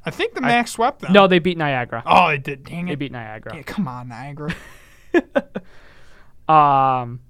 I 0.05 0.09
think 0.11 0.33
the 0.33 0.41
Max 0.41 0.71
swept 0.71 0.99
them. 1.01 1.13
no, 1.13 1.27
they 1.27 1.39
beat 1.39 1.57
Niagara. 1.57 2.03
Oh, 2.05 2.27
they 2.29 2.37
did. 2.39 2.65
Dang 2.65 2.87
it. 2.87 2.91
They 2.91 2.95
beat 2.95 3.11
Niagara. 3.13 3.55
Yeah, 3.55 3.61
come 3.63 3.87
on, 3.87 4.09
Niagara. 4.09 4.53
Um, 6.49 7.21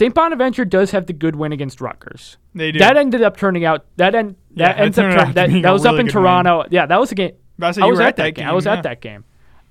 St. 0.00 0.14
Bonaventure 0.14 0.64
does 0.64 0.92
have 0.92 1.04
the 1.04 1.12
good 1.12 1.36
win 1.36 1.52
against 1.52 1.78
Rutgers. 1.78 2.38
They 2.54 2.72
do. 2.72 2.78
That 2.78 2.96
ended 2.96 3.20
up 3.20 3.36
turning 3.36 3.66
out. 3.66 3.84
That 3.96 4.14
end. 4.14 4.36
That 4.52 4.76
that 4.76 4.80
ends 4.80 4.98
up 4.98 5.12
turn- 5.12 5.34
that, 5.34 5.62
that 5.62 5.72
was 5.72 5.84
up 5.84 5.92
really 5.92 6.00
in 6.00 6.06
good 6.06 6.14
win. 6.14 6.22
Toronto. 6.24 6.64
Yeah, 6.70 6.86
that 6.86 6.98
was 6.98 7.12
a 7.12 7.14
game. 7.14 7.32
I, 7.60 7.66
I 7.66 7.68
was 7.68 7.98
were 7.98 8.02
at 8.02 8.16
that 8.16 8.34
game. 8.34 8.48
I 8.48 8.52
was 8.52 8.64
yeah. 8.64 8.72
at 8.76 8.84
that 8.84 9.02
game. 9.02 9.24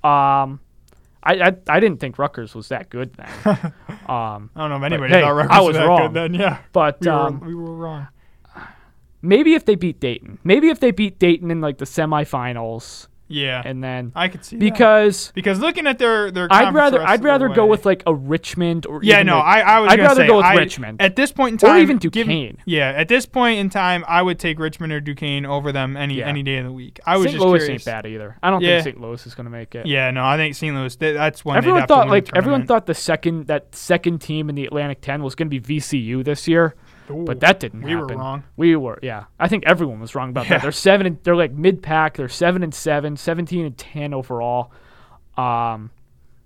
Um, 0.04 0.60
I, 1.24 1.34
I 1.34 1.56
I 1.68 1.80
didn't 1.80 2.00
think 2.00 2.20
Rutgers 2.20 2.54
was 2.54 2.70
that 2.70 2.92
good 2.92 3.12
then. 3.16 3.28
um, 4.08 4.52
I 4.56 4.68
don't 4.68 4.70
know 4.70 4.78
if 4.78 4.84
anybody 4.84 5.16
hey, 5.16 5.22
thought 5.22 5.32
Rutgers 5.32 5.52
I 5.52 5.60
was 5.62 5.68
was 5.70 5.78
that 5.78 5.88
wrong. 5.88 6.02
good 6.02 6.14
then. 6.14 6.40
Yeah, 6.40 6.60
but 6.74 7.02
we, 7.02 7.08
um, 7.08 7.40
were, 7.40 7.48
we 7.48 7.56
were 7.56 7.76
wrong. 7.76 8.08
maybe 9.24 9.56
if 9.56 9.66
they 9.66 9.74
beat 9.74 10.00
Dayton, 10.00 10.38
maybe 10.44 10.70
if 10.70 10.80
they 10.80 10.92
beat 10.92 11.18
Dayton 11.18 11.50
in 11.50 11.60
like 11.60 11.80
the 11.80 11.86
semifinals, 11.86 13.08
Yeah, 13.32 13.62
and 13.64 13.84
then 13.84 14.12
I 14.16 14.28
could 14.28 14.44
see 14.44 14.56
that. 14.58 14.60
because 14.60 15.32
because 15.36 15.60
looking 15.60 15.86
at 15.88 16.00
their 16.00 16.32
their 16.32 16.48
I'd 16.52 16.74
rather 16.74 17.02
I'd 17.02 17.24
rather 17.24 17.48
go 17.48 17.66
with 17.68 17.86
like 17.86 18.02
a 18.08 18.14
Richmond 18.14 18.86
or 18.88 19.02
yeah 19.04 19.22
no 19.24 19.38
a- 19.38 19.42
I, 19.42 19.60
I 19.60 19.80
was 19.80 19.92
I'd 19.94 19.98
gonna 19.98 20.10
rather 20.10 20.22
say, 20.24 20.28
go 20.28 20.38
with 20.38 20.46
I- 20.46 20.56
Richmond. 20.56 21.02
at 21.02 21.16
this 21.16 21.32
point 21.32 21.54
in 21.54 21.58
time 21.60 21.76
Or 21.76 21.80
even 21.80 21.98
give 21.98 22.12
Duquesne. 22.12 22.58
yeah 22.66 22.90
at 22.96 23.08
this 23.08 23.26
point 23.28 23.60
in 23.60 23.70
time 23.70 24.04
I 24.08 24.22
would 24.24 24.40
take 24.40 24.58
Richmond 24.60 24.92
or 24.94 25.00
Duquesne 25.00 25.46
over 25.46 25.72
them 25.72 25.96
any 25.96 26.16
Yeah. 26.16 26.28
any 26.28 26.42
day 26.44 26.58
of 26.58 26.66
the 26.66 26.72
week 26.72 27.00
I 27.06 27.18
was 27.18 27.26
St. 27.26 27.36
just 27.36 27.46
Louis 27.46 27.60
curious 27.60 27.88
ain't 27.88 28.04
bad 28.04 28.06
either. 28.10 28.38
I 28.42 28.50
don't 28.50 28.62
Yeah. 28.62 28.82
think 28.82 28.96
St. 28.96 29.02
Louis 29.02 29.26
is 29.28 29.36
going 29.36 29.46
to 29.46 29.52
make 29.52 29.76
it. 29.76 29.86
yeah 29.86 30.10
no 30.12 30.26
I 30.26 30.36
think 30.36 30.56
St 30.56 30.76
Louis 30.76 30.96
that's 30.96 31.46
one 31.46 31.56
everyone 31.58 31.76
they'd 31.78 31.82
have 31.82 31.88
to 31.88 31.94
thought 31.94 32.10
like 32.10 32.30
everyone 32.36 32.66
thought 32.66 32.88
the 32.88 32.96
second 32.96 33.46
that 33.46 33.76
second 33.76 34.20
team 34.20 34.50
in 34.50 34.56
the 34.56 34.66
Atlantic 34.66 35.02
10 35.02 35.22
was 35.22 35.36
going 35.36 35.50
to 35.52 35.60
be 35.62 35.80
VCU 35.80 36.24
this 36.26 36.48
year, 36.48 36.74
Ooh, 37.10 37.24
but 37.26 37.40
that 37.42 37.60
didn't 37.60 37.82
we 37.82 37.96
were 37.96 38.02
happen. 38.02 38.18
wrong 38.18 38.44
We 38.58 38.76
were, 38.76 39.00
yeah. 39.02 39.26
I 39.40 39.48
think 39.48 39.66
everyone 39.66 40.00
was 40.00 40.16
wrong 40.16 40.30
about 40.30 40.46
Yeah. 40.46 40.52
that. 40.58 40.62
They're 40.64 40.72
seven. 40.72 41.06
And, 41.08 41.18
they're 41.24 41.36
like 41.36 41.52
mid 41.52 41.82
pack. 41.82 42.18
They're 42.18 42.30
seven 42.30 42.64
and 42.64 42.74
seven, 42.74 43.18
17 43.18 43.66
and 43.66 43.78
ten 43.78 44.14
overall. 44.14 44.72
Um, 45.38 45.92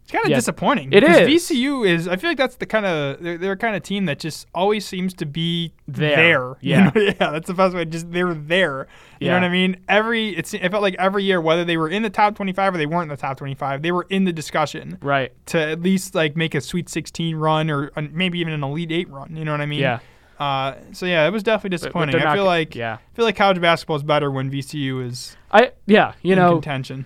It's 0.03 0.11
kind 0.11 0.25
of 0.25 0.31
Yeah, 0.31 0.35
disappointing. 0.37 0.91
it 0.91 0.99
because. 0.99 1.27
VCU 1.29 1.87
is. 1.87 2.07
I 2.09 2.17
feel 2.17 2.29
like 2.29 2.37
that's 2.37 2.57
the 2.57 2.65
kind 2.65 2.85
of 2.85 3.21
they're, 3.23 3.37
they're 3.37 3.55
kind 3.55 3.73
of 3.75 3.83
team 3.83 4.03
that 4.05 4.19
just 4.19 4.47
always 4.53 4.85
seems 4.85 5.13
to 5.15 5.25
be 5.25 5.71
There. 5.87 6.15
there. 6.17 6.47
you 6.59 6.71
Yeah. 6.71 6.83
know? 6.93 7.01
yeah. 7.01 7.13
That's 7.31 7.47
the 7.47 7.53
best 7.53 7.73
way. 7.73 7.85
Just 7.85 8.11
they're 8.11 8.33
there. 8.33 8.87
You 9.21 9.29
know 9.29 9.35
what 9.35 9.45
I 9.45 9.49
mean? 9.49 9.77
Every 9.87 10.35
it's. 10.35 10.53
It 10.53 10.69
felt 10.69 10.81
like 10.83 10.95
every 10.99 11.23
year, 11.23 11.39
whether 11.39 11.63
they 11.63 11.77
were 11.77 11.87
in 11.87 12.03
the 12.03 12.09
top 12.09 12.35
twenty-five 12.35 12.75
or 12.75 12.77
they 12.77 12.85
weren't 12.85 13.03
in 13.03 13.15
the 13.15 13.21
top 13.21 13.37
twenty-five, 13.37 13.81
they 13.81 13.93
were 13.93 14.05
in 14.09 14.25
the 14.25 14.33
discussion 14.33 14.97
right. 15.01 15.31
to 15.45 15.57
at 15.57 15.81
least 15.81 16.13
like 16.13 16.35
make 16.35 16.53
a 16.53 16.59
Sweet 16.59 16.89
Sixteen 16.89 17.37
run 17.37 17.69
or 17.71 17.89
maybe 18.11 18.39
even 18.39 18.51
an 18.51 18.61
Elite 18.65 18.91
Eight 18.91 19.09
run. 19.09 19.37
You 19.37 19.45
know 19.45 19.51
what 19.53 19.61
I 19.61 19.65
mean? 19.65 19.79
Yeah. 19.79 19.99
Uh, 20.43 20.75
so 20.91 21.05
yeah, 21.05 21.25
it 21.27 21.31
was 21.31 21.43
definitely 21.43 21.75
disappointing. 21.77 22.15
I 22.15 22.33
feel 22.35 22.45
like 22.45 22.75
yeah. 22.75 22.95
I 22.95 23.15
feel 23.15 23.25
like 23.25 23.35
college 23.35 23.61
basketball 23.61 23.95
is 23.97 24.03
better 24.03 24.29
when 24.31 24.51
VCU 24.51 25.05
is 25.05 25.37
I 25.51 25.71
yeah. 25.85 26.13
You 26.21 26.33
in 26.33 26.39
know, 26.39 26.51
contention. 26.53 27.05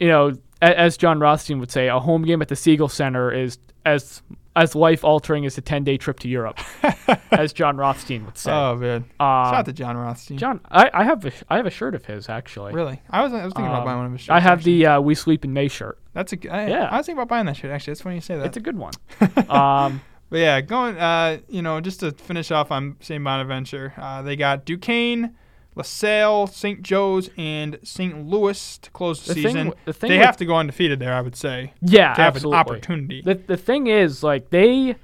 you 0.00 0.08
know, 0.08 0.32
as 0.60 0.96
Jon 0.96 1.20
Rothstein 1.20 1.60
would 1.60 1.70
say, 1.70 1.88
a 1.88 1.98
home 2.00 2.22
game 2.24 2.42
at 2.42 2.48
the 2.48 2.56
Siegel 2.56 2.88
Center 2.88 3.30
is 3.32 3.58
as 3.84 4.22
as 4.56 4.74
life 4.76 5.02
altering 5.04 5.44
as 5.46 5.58
a 5.58 5.60
10 5.60 5.82
day 5.82 5.96
trip 5.96 6.20
to 6.20 6.28
Europe, 6.28 6.58
as 7.32 7.52
Jon 7.52 7.76
Rothstein 7.76 8.24
would 8.24 8.38
say. 8.38 8.52
Oh 8.52 8.76
man, 8.76 9.02
Um, 9.18 9.46
shout 9.46 9.54
out 9.54 9.64
to 9.66 9.72
Jon 9.72 9.96
Rothstein. 9.96 10.38
Jon, 10.38 10.60
I, 10.70 10.90
I 10.94 11.02
have 11.04 11.24
a, 11.26 11.32
I 11.50 11.56
have 11.56 11.66
a 11.66 11.70
shirt 11.70 11.94
of 11.94 12.04
his 12.04 12.28
actually. 12.28 12.72
Really, 12.72 13.02
I 13.10 13.22
was 13.22 13.32
I 13.32 13.44
was 13.44 13.52
thinking 13.52 13.66
about 13.66 13.80
Um, 13.80 13.84
buying 13.84 13.96
one 13.98 14.06
of 14.06 14.12
his 14.12 14.20
shirts. 14.22 14.30
I 14.30 14.40
have 14.40 14.58
actually. 14.60 14.78
the 14.78 14.86
uh, 14.86 15.00
We 15.00 15.14
Sleep 15.16 15.44
in 15.44 15.52
May 15.52 15.68
shirt. 15.68 15.98
That's 16.12 16.32
a 16.32 16.36
I, 16.54 16.68
Yeah. 16.68 16.88
I 16.90 16.96
was 16.98 17.06
thinking 17.06 17.18
about 17.20 17.28
buying 17.28 17.46
that 17.46 17.56
shirt 17.56 17.72
Actually, 17.72 17.92
that's 17.92 18.00
funny 18.02 18.14
you 18.16 18.20
say 18.20 18.36
that. 18.36 18.46
It's 18.46 18.56
a 18.56 18.60
good 18.60 18.76
one. 18.78 18.92
um, 19.48 20.00
But 20.30 20.38
yeah, 20.38 20.60
going, 20.60 20.96
uh, 20.98 21.38
you 21.48 21.62
know, 21.62 21.80
just 21.80 22.00
to 22.00 22.12
finish 22.12 22.50
off 22.50 22.70
on 22.72 22.96
St. 23.00 23.22
Bonaventure, 23.22 23.92
uh, 23.96 24.22
they 24.22 24.34
got 24.36 24.64
Duquesne, 24.64 25.36
LaSalle, 25.76 26.46
St. 26.48 26.82
Joe's, 26.82 27.30
and 27.36 27.78
St. 27.84 28.26
Louis 28.26 28.78
to 28.78 28.90
close 28.90 29.24
the, 29.24 29.34
The 29.34 29.42
season. 29.42 29.66
w- 29.68 29.74
the 29.84 29.92
thing 29.92 30.10
they 30.10 30.18
with- 30.18 30.26
have 30.26 30.36
to 30.38 30.44
go 30.44 30.56
undefeated 30.56 30.98
there, 30.98 31.14
I 31.14 31.20
would 31.20 31.36
say, 31.36 31.72
yeah, 31.82 32.14
to 32.14 32.22
have 32.22 32.36
absolutely. 32.36 32.56
an 32.58 32.60
opportunity. 32.60 33.22
The 33.22 33.34
the 33.34 33.56
thing 33.56 33.86
is, 33.86 34.22
like 34.22 34.50
they 34.50 34.96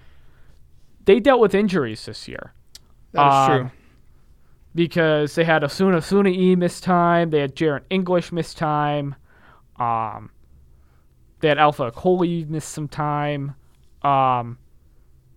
they 1.04 1.20
dealt 1.20 1.40
with 1.40 1.54
injuries 1.54 2.04
this 2.06 2.26
year. 2.28 2.52
that 3.12 3.26
is 3.26 3.50
um, 3.50 3.58
true. 3.60 3.70
because 4.74 5.34
they 5.34 5.44
had 5.44 5.62
Asuna 5.62 6.02
Suna 6.02 6.30
E 6.30 6.56
miss 6.56 6.80
time, 6.80 7.30
they 7.30 7.40
had 7.40 7.54
Jaren 7.54 7.82
English 7.90 8.32
miss 8.32 8.54
time, 8.54 9.14
um, 9.78 10.30
they 11.40 11.48
had 11.48 11.58
Alpha 11.58 11.90
Okoli 11.90 12.48
miss 12.48 12.64
some 12.64 12.86
time, 12.88 13.54
um, 14.02 14.58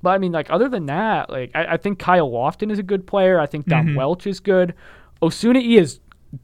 but 0.04 0.10
I 0.12 0.18
mean, 0.20 0.32
like 0.32 0.52
other 0.52 0.70
than 0.70 0.86
that, 0.86 1.30
like 1.32 1.50
I, 1.56 1.66
I 1.74 1.78
think 1.78 1.98
Kyle 1.98 2.30
Lofton 2.30 2.72
is 2.72 2.78
a 2.78 2.84
good 2.84 3.08
player. 3.08 3.40
I 3.40 3.48
think 3.48 3.66
Dom 3.66 3.88
Mhm. 3.88 3.96
Welch 3.96 4.28
is 4.28 4.40
good. 4.40 4.76
Osuna 5.24 5.60
E 5.60 5.78
is 5.78 6.00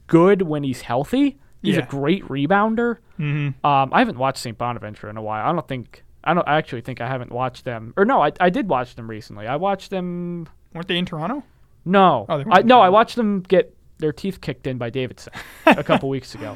good 0.08 0.42
when 0.42 0.64
he's 0.64 0.82
healthy. 0.82 1.38
He's 1.62 1.76
Yeah. 1.76 1.84
a 1.84 1.88
great 1.88 2.24
rebounder. 2.28 2.98
Mm-hmm. 3.20 3.66
Um, 3.66 3.90
I 3.94 4.00
haven't 4.00 4.18
watched 4.18 4.40
St. 4.40 4.58
Bonaventure 4.58 5.10
in 5.10 5.18
a 5.18 5.22
while. 5.22 5.46
I 5.48 5.52
don't 5.54 5.68
think 5.68 6.04
I 6.24 6.34
don't 6.34 6.48
I 6.48 6.56
actually 6.58 6.82
think 6.82 7.00
I 7.02 7.08
haven't 7.08 7.32
watched 7.32 7.66
them. 7.66 7.94
Or 7.98 8.06
no, 8.06 8.24
I, 8.24 8.32
I 8.40 8.50
did 8.50 8.68
watch 8.70 8.96
them 8.96 9.10
recently. 9.10 9.46
I 9.46 9.58
watched 9.58 9.90
them 9.92 10.48
Weren't 10.74 10.88
they 10.88 10.98
in 10.98 11.06
Toronto? 11.06 11.44
no, 11.86 12.26
Oh, 12.30 12.38
they 12.38 12.44
weren't 12.46 12.58
I, 12.58 12.62
no, 12.62 12.80
I 12.82 12.90
watched 12.90 13.16
them 13.18 13.42
get 13.42 13.76
their 14.00 14.14
teeth 14.14 14.40
kicked 14.40 14.66
in 14.68 14.78
by 14.78 14.90
Davidson 14.90 15.34
a 15.66 15.84
couple 15.84 16.08
weeks 16.16 16.34
ago. 16.36 16.56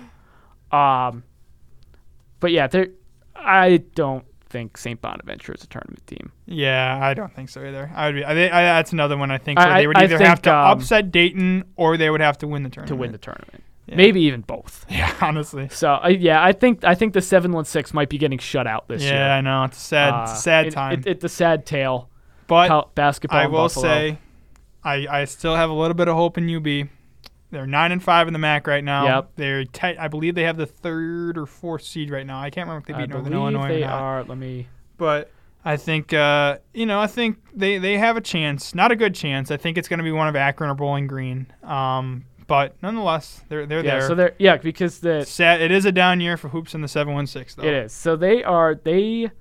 Um, 0.72 1.24
but 2.39 2.51
yeah, 2.51 2.68
they 2.68 2.88
I 3.36 3.78
don't 3.95 4.26
think 4.54 4.78
St. 4.78 5.01
Bonaventure 5.01 5.54
is 5.54 5.64
a 5.64 5.68
tournament 5.68 6.06
team. 6.08 6.32
Yeah, 6.45 6.97
I 7.01 7.14
don't 7.14 7.34
think 7.36 7.49
so 7.49 7.60
either. 7.66 7.91
I 7.93 8.06
would 8.06 8.16
be. 8.16 8.24
I, 8.24 8.32
I, 8.32 8.64
that's 8.78 8.93
another 8.93 9.18
one 9.18 9.32
I 9.32 9.38
think 9.38 9.60
I- 9.60 9.66
where 9.68 9.78
they 9.82 9.88
would 9.88 9.97
I 9.97 10.04
either 10.04 10.18
have 10.24 10.41
to 10.43 10.56
um, 10.56 10.78
upset 10.78 11.12
Dayton 11.12 11.66
or 11.76 11.97
they 11.97 12.10
would 12.10 12.22
have 12.22 12.38
to 12.38 12.47
win 12.47 12.64
the 12.64 12.70
tournament 12.70 12.88
to 12.89 12.95
win 12.95 13.12
the 13.12 13.18
tournament. 13.18 13.64
Yeah. 13.88 13.95
Maybe 13.97 14.22
even 14.22 14.41
both. 14.41 14.86
Yeah, 14.89 15.14
honestly. 15.20 15.68
So 15.70 15.95
uh, 15.95 16.08
yeah, 16.08 16.41
I 16.41 16.54
think 16.54 16.86
I 16.86 16.95
think 16.95 17.14
the 17.14 17.22
seven 17.22 17.51
one 17.51 17.66
six 17.66 17.93
might 17.93 18.08
be 18.08 18.18
getting 18.18 18.39
shut 18.39 18.66
out 18.68 18.88
this 18.88 19.01
year. 19.01 19.14
Yeah, 19.16 19.36
I 19.36 19.41
know. 19.41 19.66
It's 19.66 19.78
a 19.78 19.82
sad, 19.82 20.14
Uh, 20.14 20.26
sad 20.28 20.68
it- 20.68 20.72
time. 20.72 20.99
It, 20.99 21.08
it's 21.08 21.24
a 21.26 21.30
sad 21.30 21.66
tale. 21.66 22.10
but 22.47 22.95
basketball. 22.95 23.39
I 23.39 23.47
will 23.47 23.68
say, 23.70 24.20
I, 24.84 25.08
I 25.10 25.26
still 25.26 25.56
have 25.56 25.70
a 25.70 25.74
little 25.74 25.95
bit 25.95 26.08
of 26.08 26.16
hope 26.16 26.38
in 26.38 26.49
UB. 26.56 26.88
They're 27.54 27.66
nine 27.68 27.91
and 27.93 28.04
five 28.04 28.28
in 28.28 28.34
the 28.34 28.39
MAC 28.39 28.68
right 28.68 28.84
now. 28.84 29.06
Yep. 29.06 29.30
They're 29.38 29.64
te- 29.64 29.97
I 29.97 30.08
believe 30.10 30.36
they 30.36 30.43
have 30.43 30.58
the 30.58 30.66
third 30.66 31.38
or 31.38 31.45
fourth 31.45 31.84
seed 31.84 32.10
right 32.10 32.26
now. 32.26 32.41
I 32.41 32.49
can't 32.49 32.68
remember 32.68 32.82
if 32.82 32.88
they 32.88 32.93
I 33.01 33.06
beat 33.06 33.10
Northern 33.12 33.34
Illinois 33.34 33.68
they 33.70 33.84
or 33.84 33.88
not. 33.88 34.01
are. 34.01 34.24
Let 34.24 34.38
me. 34.38 34.68
But 34.97 35.32
I 35.64 35.78
think 35.78 36.12
uh, 36.14 36.58
you 36.74 36.86
know 36.86 36.99
I 36.99 37.08
think 37.08 37.38
they, 37.54 37.78
they 37.78 37.97
have 37.97 38.18
a 38.18 38.22
chance. 38.22 38.76
Not 38.76 38.91
a 38.91 38.95
good 38.95 39.16
chance. 39.16 39.49
I 39.51 39.58
think 39.58 39.78
it's 39.78 39.88
going 39.88 39.99
to 39.99 40.04
be 40.04 40.12
one 40.12 40.28
of 40.28 40.36
Akron 40.36 40.70
or 40.70 40.74
Bowling 40.76 41.08
Green. 41.08 41.47
Um, 41.64 42.26
but 42.47 42.76
nonetheless, 42.82 43.41
they're 43.49 43.66
they're 43.66 43.84
Yeah, 43.86 43.99
there. 43.99 44.08
so 44.08 44.16
they're 44.16 44.36
yeah 44.38 44.58
because 44.58 44.99
the 44.99 45.24
Sad, 45.24 45.62
it 45.62 45.72
is 45.72 45.86
a 45.86 45.91
down 45.91 46.20
year 46.20 46.36
for 46.38 46.49
hoops 46.49 46.76
in 46.76 46.82
the 46.82 46.88
seven 46.89 47.14
one 47.14 47.28
six 47.28 47.56
though. 47.56 47.64
It 47.64 47.74
is. 47.74 47.93
So 47.93 48.16
they 48.18 48.43
are 48.43 48.76
they 48.76 49.32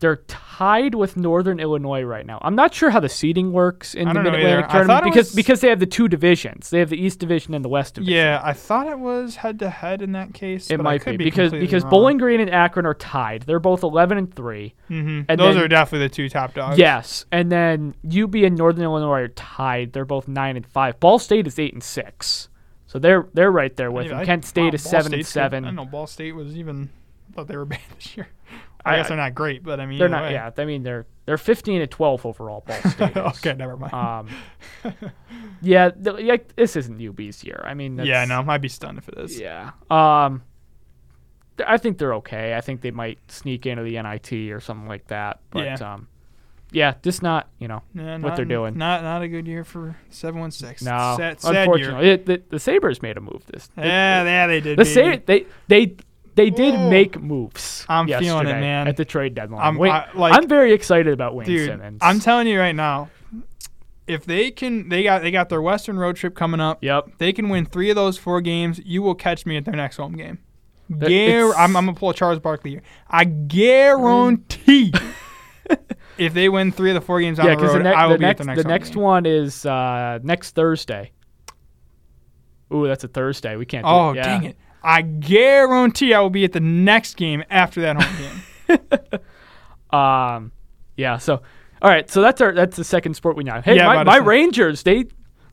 they're 0.00 0.16
tied 0.26 0.94
with 0.94 1.16
Northern 1.16 1.60
Illinois 1.60 2.02
right 2.02 2.26
now. 2.26 2.38
I'm 2.42 2.54
not 2.54 2.74
sure 2.74 2.90
how 2.90 3.00
the 3.00 3.08
seeding 3.08 3.52
works 3.52 3.94
in 3.94 4.08
the 4.08 4.14
Mid 4.14 4.34
Atlantic 4.34 4.68
tournament 4.70 5.04
because 5.04 5.26
was- 5.28 5.34
because 5.34 5.60
they 5.60 5.68
have 5.68 5.78
the 5.80 5.86
two 5.86 6.08
divisions. 6.08 6.70
They 6.70 6.80
have 6.80 6.88
the 6.90 7.00
East 7.00 7.18
Division 7.20 7.54
and 7.54 7.64
the 7.64 7.68
West 7.68 7.94
Division. 7.94 8.14
Yeah, 8.14 8.40
I 8.42 8.52
thought 8.52 8.86
it 8.88 8.98
was 8.98 9.36
head 9.36 9.58
to 9.60 9.70
head 9.70 10.02
in 10.02 10.12
that 10.12 10.34
case. 10.34 10.70
It 10.70 10.80
might 10.80 11.02
could 11.02 11.18
be 11.18 11.24
because 11.24 11.52
because 11.52 11.82
wrong. 11.84 11.90
Bowling 11.90 12.18
Green 12.18 12.40
and 12.40 12.50
Akron 12.50 12.84
are 12.86 12.94
tied. 12.94 13.42
They're 13.42 13.60
both 13.60 13.82
11 13.82 14.18
and 14.18 14.34
3. 14.34 14.74
Mhm. 14.90 15.26
and 15.28 15.38
Those 15.40 15.54
then- 15.54 15.64
are 15.64 15.68
definitely 15.68 16.08
the 16.08 16.14
two 16.14 16.28
top 16.28 16.54
dogs. 16.54 16.78
Yes, 16.78 17.24
and 17.30 17.52
then 17.52 17.94
UB 18.02 18.34
and 18.44 18.56
Northern 18.56 18.82
Illinois 18.84 19.20
are 19.22 19.28
tied. 19.28 19.92
They're 19.92 20.04
both 20.04 20.26
9 20.28 20.56
and 20.56 20.66
5. 20.66 20.98
Ball 21.00 21.18
State 21.18 21.46
is 21.46 21.58
8 21.58 21.72
and 21.74 21.82
6. 21.82 22.48
So 22.86 22.98
they're 22.98 23.26
they're 23.34 23.52
right 23.52 23.74
there 23.76 23.90
with 23.92 24.06
Yeah, 24.06 24.12
them. 24.12 24.18
I- 24.20 24.24
Kent 24.24 24.44
State 24.44 24.62
wow, 24.62 24.70
is 24.74 24.82
Ball 24.82 24.90
7 24.90 25.12
and 25.14 25.24
State's 25.24 25.32
good. 25.34 25.40
I 25.40 25.44
7. 25.44 25.62
don't 25.62 25.74
know 25.76 25.84
Ball 25.84 26.06
State 26.08 26.32
was 26.34 26.56
even. 26.56 26.88
I 27.30 27.32
thought 27.36 27.46
they 27.46 27.56
were 27.56 27.64
bad 27.64 27.78
this 27.96 28.16
year. 28.16 28.26
I, 28.84 28.94
I- 28.94 28.96
guess 28.96 29.08
they're 29.08 29.16
not 29.16 29.34
great, 29.34 29.62
but 29.62 29.78
I 29.80 29.86
mean 29.86 29.98
They're 29.98 30.08
not 30.08 30.22
way. 30.24 30.32
yeah, 30.32 30.50
I 30.56 30.64
mean 30.64 30.82
they're 30.82 31.06
they're 31.26 31.36
15 31.38 31.80
and 31.82 31.90
12 31.90 32.26
overall 32.26 32.64
Ball 32.66 32.76
State. 32.90 33.16
okay, 33.16 33.52
never 33.54 33.76
mind. 33.76 33.92
Um, 33.92 34.28
yeah, 35.62 35.90
th- 35.90 36.16
like 36.26 36.54
this 36.56 36.76
isn't 36.76 37.00
UB's 37.00 37.44
year. 37.44 37.62
I 37.64 37.74
mean, 37.74 37.98
yeah, 37.98 38.24
no, 38.24 38.44
I'd 38.48 38.60
be 38.60 38.68
stunned 38.68 38.98
if 38.98 39.08
it 39.08 39.18
is. 39.18 39.38
yeah. 39.38 39.70
Um, 39.90 40.42
th- 41.56 41.68
I 41.68 41.76
think 41.76 41.98
they're 41.98 42.14
okay. 42.14 42.54
I 42.56 42.60
think 42.60 42.80
they 42.80 42.90
might 42.90 43.18
sneak 43.30 43.66
into 43.66 43.82
the 43.82 44.00
NIT 44.02 44.32
or 44.52 44.60
something 44.60 44.88
like 44.88 45.06
that. 45.08 45.40
But 45.50 45.64
Yeah. 45.64 45.94
um, 45.94 46.08
yeah, 46.72 46.94
just 47.02 47.22
not 47.22 47.48
you 47.58 47.68
know 47.68 47.82
Yeah, 47.94 48.12
what 48.14 48.18
not- 48.22 48.36
they're 48.36 48.44
doing. 48.44 48.76
Not 48.78 49.02
not 49.02 49.22
a 49.22 49.28
good 49.28 49.46
year 49.46 49.64
for 49.64 49.96
seven 50.08 50.40
one 50.40 50.50
six. 50.50 50.82
no. 50.82 51.14
sad, 51.16 51.40
sad 51.40 51.52
year. 51.52 51.60
unfortunately, 51.62 52.10
It- 52.10 52.26
the, 52.26 52.42
the 52.50 52.58
Sabres 52.58 53.02
made 53.02 53.16
a 53.16 53.20
move 53.20 53.44
this. 53.46 53.68
Yeah, 53.76 54.24
yeah, 54.24 54.46
they 54.46 54.60
did. 54.60 54.78
the 54.78 54.84
baby. 54.84 55.16
Sa- 55.18 55.22
they 55.26 55.46
they 55.68 55.96
they 56.34 56.50
did 56.50 56.74
Ooh. 56.74 56.90
make 56.90 57.20
moves. 57.20 57.84
I'm 57.88 58.06
feeling 58.06 58.46
it, 58.46 58.52
man. 58.60 58.88
At 58.88 58.96
the 58.96 59.04
trade 59.04 59.34
deadline, 59.34 59.60
I'm- 59.62 59.76
Wayne- 59.76 59.92
I- 59.92 60.06
like- 60.14 60.34
I'm 60.36 60.48
very 60.48 60.72
excited 60.72 61.12
about 61.12 61.34
Wayne 61.34 61.46
Dude, 61.46 61.68
Simmonds. 61.68 61.98
I'm 62.02 62.20
telling 62.20 62.46
you 62.46 62.58
right 62.58 62.74
now, 62.74 63.10
if 64.06 64.24
they 64.24 64.50
can, 64.50 64.88
they 64.88 65.02
got 65.02 65.22
they 65.22 65.30
got 65.30 65.48
their 65.48 65.62
Western 65.62 65.98
road 65.98 66.16
trip 66.16 66.34
coming 66.34 66.60
up. 66.60 66.78
Yep. 66.82 67.18
They 67.18 67.32
can 67.32 67.48
win 67.48 67.64
three 67.66 67.90
of 67.90 67.96
those 67.96 68.18
four 68.18 68.40
games. 68.40 68.80
You 68.84 69.02
will 69.02 69.14
catch 69.14 69.46
me 69.46 69.56
at 69.56 69.64
their 69.64 69.76
next 69.76 69.96
home 69.98 70.12
game. 70.16 70.38
That- 70.88 71.08
Guar- 71.10 71.54
I'm, 71.56 71.76
I'm 71.76 71.86
gonna 71.86 71.96
pull 71.96 72.10
a 72.10 72.14
Charles 72.14 72.40
Barkley 72.40 72.70
here. 72.72 72.82
I 73.08 73.24
guarantee. 73.24 74.92
if 76.18 76.34
they 76.34 76.48
win 76.48 76.72
three 76.72 76.90
of 76.90 76.94
the 76.94 77.00
four 77.00 77.20
games 77.20 77.38
on 77.38 77.46
Yeah, 77.46 77.54
the 77.54 77.62
road, 77.66 77.78
the, 77.78 77.82
ne- 77.84 77.92
I 77.92 78.06
will 78.06 78.14
the 78.14 78.18
be 78.18 78.24
next 78.24 78.40
at 78.40 78.46
the 78.56 78.62
the 78.62 78.64
next, 78.64 78.64
home 78.64 78.70
next 78.72 78.90
game. 78.94 79.02
one 79.02 79.26
is 79.26 79.66
uh, 79.66 80.18
next 80.24 80.54
Thursday. 80.56 81.12
Ooh, 82.72 82.86
that's 82.86 83.04
a 83.04 83.08
Thursday. 83.08 83.56
We 83.56 83.66
can't. 83.66 83.84
Do 83.84 83.90
Oh 83.90 84.10
it. 84.10 84.16
Yeah. 84.16 84.22
dang 84.24 84.44
it! 84.44 84.56
I 84.82 85.02
guarantee 85.02 86.14
I 86.14 86.20
will 86.20 86.30
be 86.30 86.44
at 86.44 86.52
the 86.52 86.60
next 86.60 87.16
game 87.16 87.42
after 87.50 87.80
that 87.82 88.00
home 88.02 88.16
game. 88.68 89.20
Um, 89.92 90.52
yeah. 90.96 91.18
So, 91.18 91.42
all 91.82 91.90
right. 91.90 92.08
So 92.08 92.22
that's 92.22 92.40
our 92.40 92.52
that's 92.54 92.76
the 92.76 92.84
second 92.84 93.14
sport 93.14 93.36
we 93.36 93.42
know. 93.44 93.60
Hey, 93.60 93.76
Yeah, 93.76 93.86
my, 93.86 94.04
my. 94.04 94.16
Rangers 94.18 94.84
they 94.84 95.06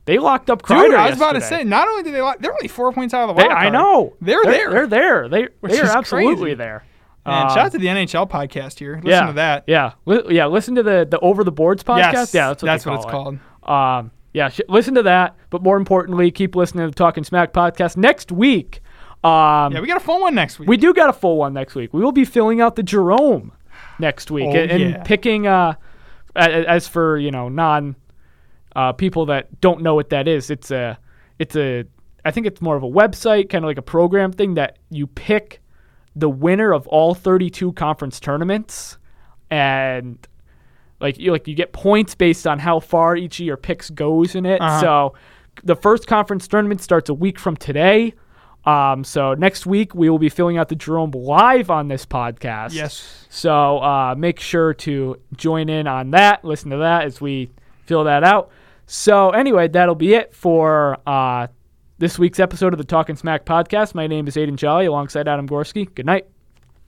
they 0.05 0.19
locked 0.19 0.49
up 0.49 0.61
Kreider 0.61 0.89
Dude, 0.89 0.93
I 0.93 1.09
was 1.09 1.17
about 1.17 1.34
to 1.34 1.41
say, 1.41 1.63
not 1.63 1.88
only 1.88 2.03
did 2.03 2.13
they, 2.13 2.21
lock, 2.21 2.39
they're 2.39 2.53
only 2.53 2.67
four 2.67 2.91
points 2.93 3.13
out 3.13 3.28
of 3.30 3.36
the 3.36 3.41
They, 3.41 3.47
wild 3.47 3.57
I 3.57 3.69
know 3.69 4.15
They're 4.21 4.43
there. 4.43 4.69
They're 4.71 4.88
there. 4.88 5.28
They 5.28 5.47
they 5.63 5.80
are 5.80 5.86
absolutely 5.86 6.36
crazy. 6.36 6.55
there. 6.55 6.86
And 7.25 7.36
Um, 7.36 7.49
shout 7.49 7.57
out 7.65 7.71
to 7.73 7.78
the 7.78 7.88
NHL 7.88 8.30
podcast 8.30 8.80
here. 8.80 8.95
Listen 8.95 9.09
yeah, 9.09 9.25
to 9.25 9.34
that. 9.34 9.63
Yeah, 9.67 9.93
yeah. 10.30 10.45
Listen 10.45 10.75
to 10.75 10.84
the 10.84 11.07
the 11.09 11.19
Over 11.19 11.43
the 11.43 11.51
Boards 11.51 11.84
podcast. 11.84 12.13
Yes, 12.13 12.34
yeah, 12.34 12.47
that's 12.49 12.61
what, 12.61 12.67
that's 12.67 12.86
what 12.86 12.95
it's 12.95 13.05
it. 13.05 13.09
called. 13.09 13.39
Um, 13.63 14.11
yeah, 14.34 14.49
sh- 14.49 14.61
listen 14.69 14.93
to 14.95 15.03
that. 15.03 15.36
But 15.49 15.63
more 15.63 15.78
importantly, 15.78 16.30
keep 16.32 16.55
listening 16.55 16.86
to 16.86 16.91
the 16.91 16.95
Talking 16.95 17.23
Smack 17.23 17.51
podcast 17.53 17.97
next 17.97 18.32
week. 18.32 18.82
Um, 19.24 19.74
Yeah, 19.74 19.80
we 19.82 19.88
got 19.88 19.97
a 19.97 20.01
full 20.05 20.22
one 20.22 20.36
next 20.36 20.59
week. 20.59 20.70
we 20.70 20.78
do 20.78 20.93
got 20.93 21.09
a 21.09 21.13
full 21.13 21.38
one 21.38 21.53
next 21.53 21.76
week. 21.76 21.93
We 21.93 22.01
will 22.01 22.11
be 22.11 22.26
filling 22.26 22.61
out 22.61 22.76
the 22.76 22.84
Jerome 22.84 23.51
next 23.99 24.30
week 24.32 24.47
Oh, 24.47 24.55
and, 24.57 24.72
and 24.72 24.82
yeah. 24.82 25.03
picking. 25.03 25.47
Uh, 25.47 25.74
as 26.36 26.88
for 26.88 27.18
you 27.18 27.32
know 27.32 27.49
non 27.49 27.95
uh, 28.76 28.93
people 28.93 29.26
that 29.26 29.59
don't 29.59 29.82
know 29.82 29.95
what 29.95 30.09
that 30.11 30.28
is, 30.28 30.49
it's 30.51 30.70
a 30.72 30.97
it's 31.39 31.55
a 31.55 31.84
I 32.24 32.32
think 32.32 32.45
it's 32.45 32.61
more 32.61 32.76
of 32.76 32.84
a 32.84 32.89
website, 32.89 33.49
kind 33.49 33.63
of 33.65 33.70
like 33.70 33.78
a 33.78 33.82
program 33.84 34.32
thing 34.32 34.53
that 34.55 34.78
you 34.89 35.07
pick 35.07 35.61
the 36.15 36.30
winner 36.30 36.74
of 36.74 36.88
all 36.88 37.13
32 37.13 37.74
conference 37.74 38.20
tournaments 38.20 38.97
and 39.51 40.28
like 40.99 41.18
you 41.20 41.32
like 41.32 41.47
you 41.47 41.55
get 41.55 41.74
points 41.74 42.15
based 42.15 42.45
on 42.47 42.59
how 42.59 42.80
far 42.80 43.15
each 43.15 43.39
of 43.39 43.45
your 43.45 43.57
picks 43.57 43.89
goes 43.89 44.36
in 44.36 44.45
it. 44.45 44.61
Uh-huh. 44.61 44.80
So 44.82 45.13
the 45.63 45.76
first 45.76 46.05
conference 46.07 46.47
tournament 46.47 46.82
starts 46.82 47.09
a 47.09 47.13
week 47.13 47.39
from 47.39 47.55
today. 47.55 48.13
Um, 48.68 49.05
so 49.05 49.34
next 49.34 49.65
week 49.65 49.95
we 49.95 50.09
will 50.09 50.20
be 50.20 50.28
filling 50.30 50.57
out 50.57 50.68
the 50.68 50.76
Jerome 50.76 51.11
live 51.11 51.70
on 51.70 51.88
this 51.88 52.05
podcast. 52.05 52.74
yes. 52.74 53.26
So 53.30 53.78
uh, 53.80 54.15
make 54.18 54.39
sure 54.41 54.74
to 54.74 55.20
join 55.36 55.70
in 55.70 55.88
on 55.88 56.11
that. 56.11 56.43
Listen 56.43 56.72
to 56.72 56.78
that 56.78 57.05
as 57.05 57.22
we 57.22 57.49
fill 57.86 58.03
that 58.03 58.24
out. 58.26 58.49
So 58.86 59.30
anyway, 59.30 59.70
that'll 59.70 59.95
be 59.95 60.13
it 60.15 60.36
for 60.36 60.97
uh, 61.07 61.47
this 61.97 62.20
week's 62.20 62.39
episode 62.39 62.74
of 62.74 62.78
the 62.78 62.84
Talking 62.86 63.15
Smack 63.15 63.45
podcast. 63.45 63.95
My 63.95 64.05
name 64.07 64.28
is 64.28 64.36
Aiden 64.36 64.57
Jolly 64.57 64.86
alongside 64.86 65.28
Adam 65.28 65.47
Gorski. 65.47 65.93
Good 65.95 66.05
night. 66.05 66.28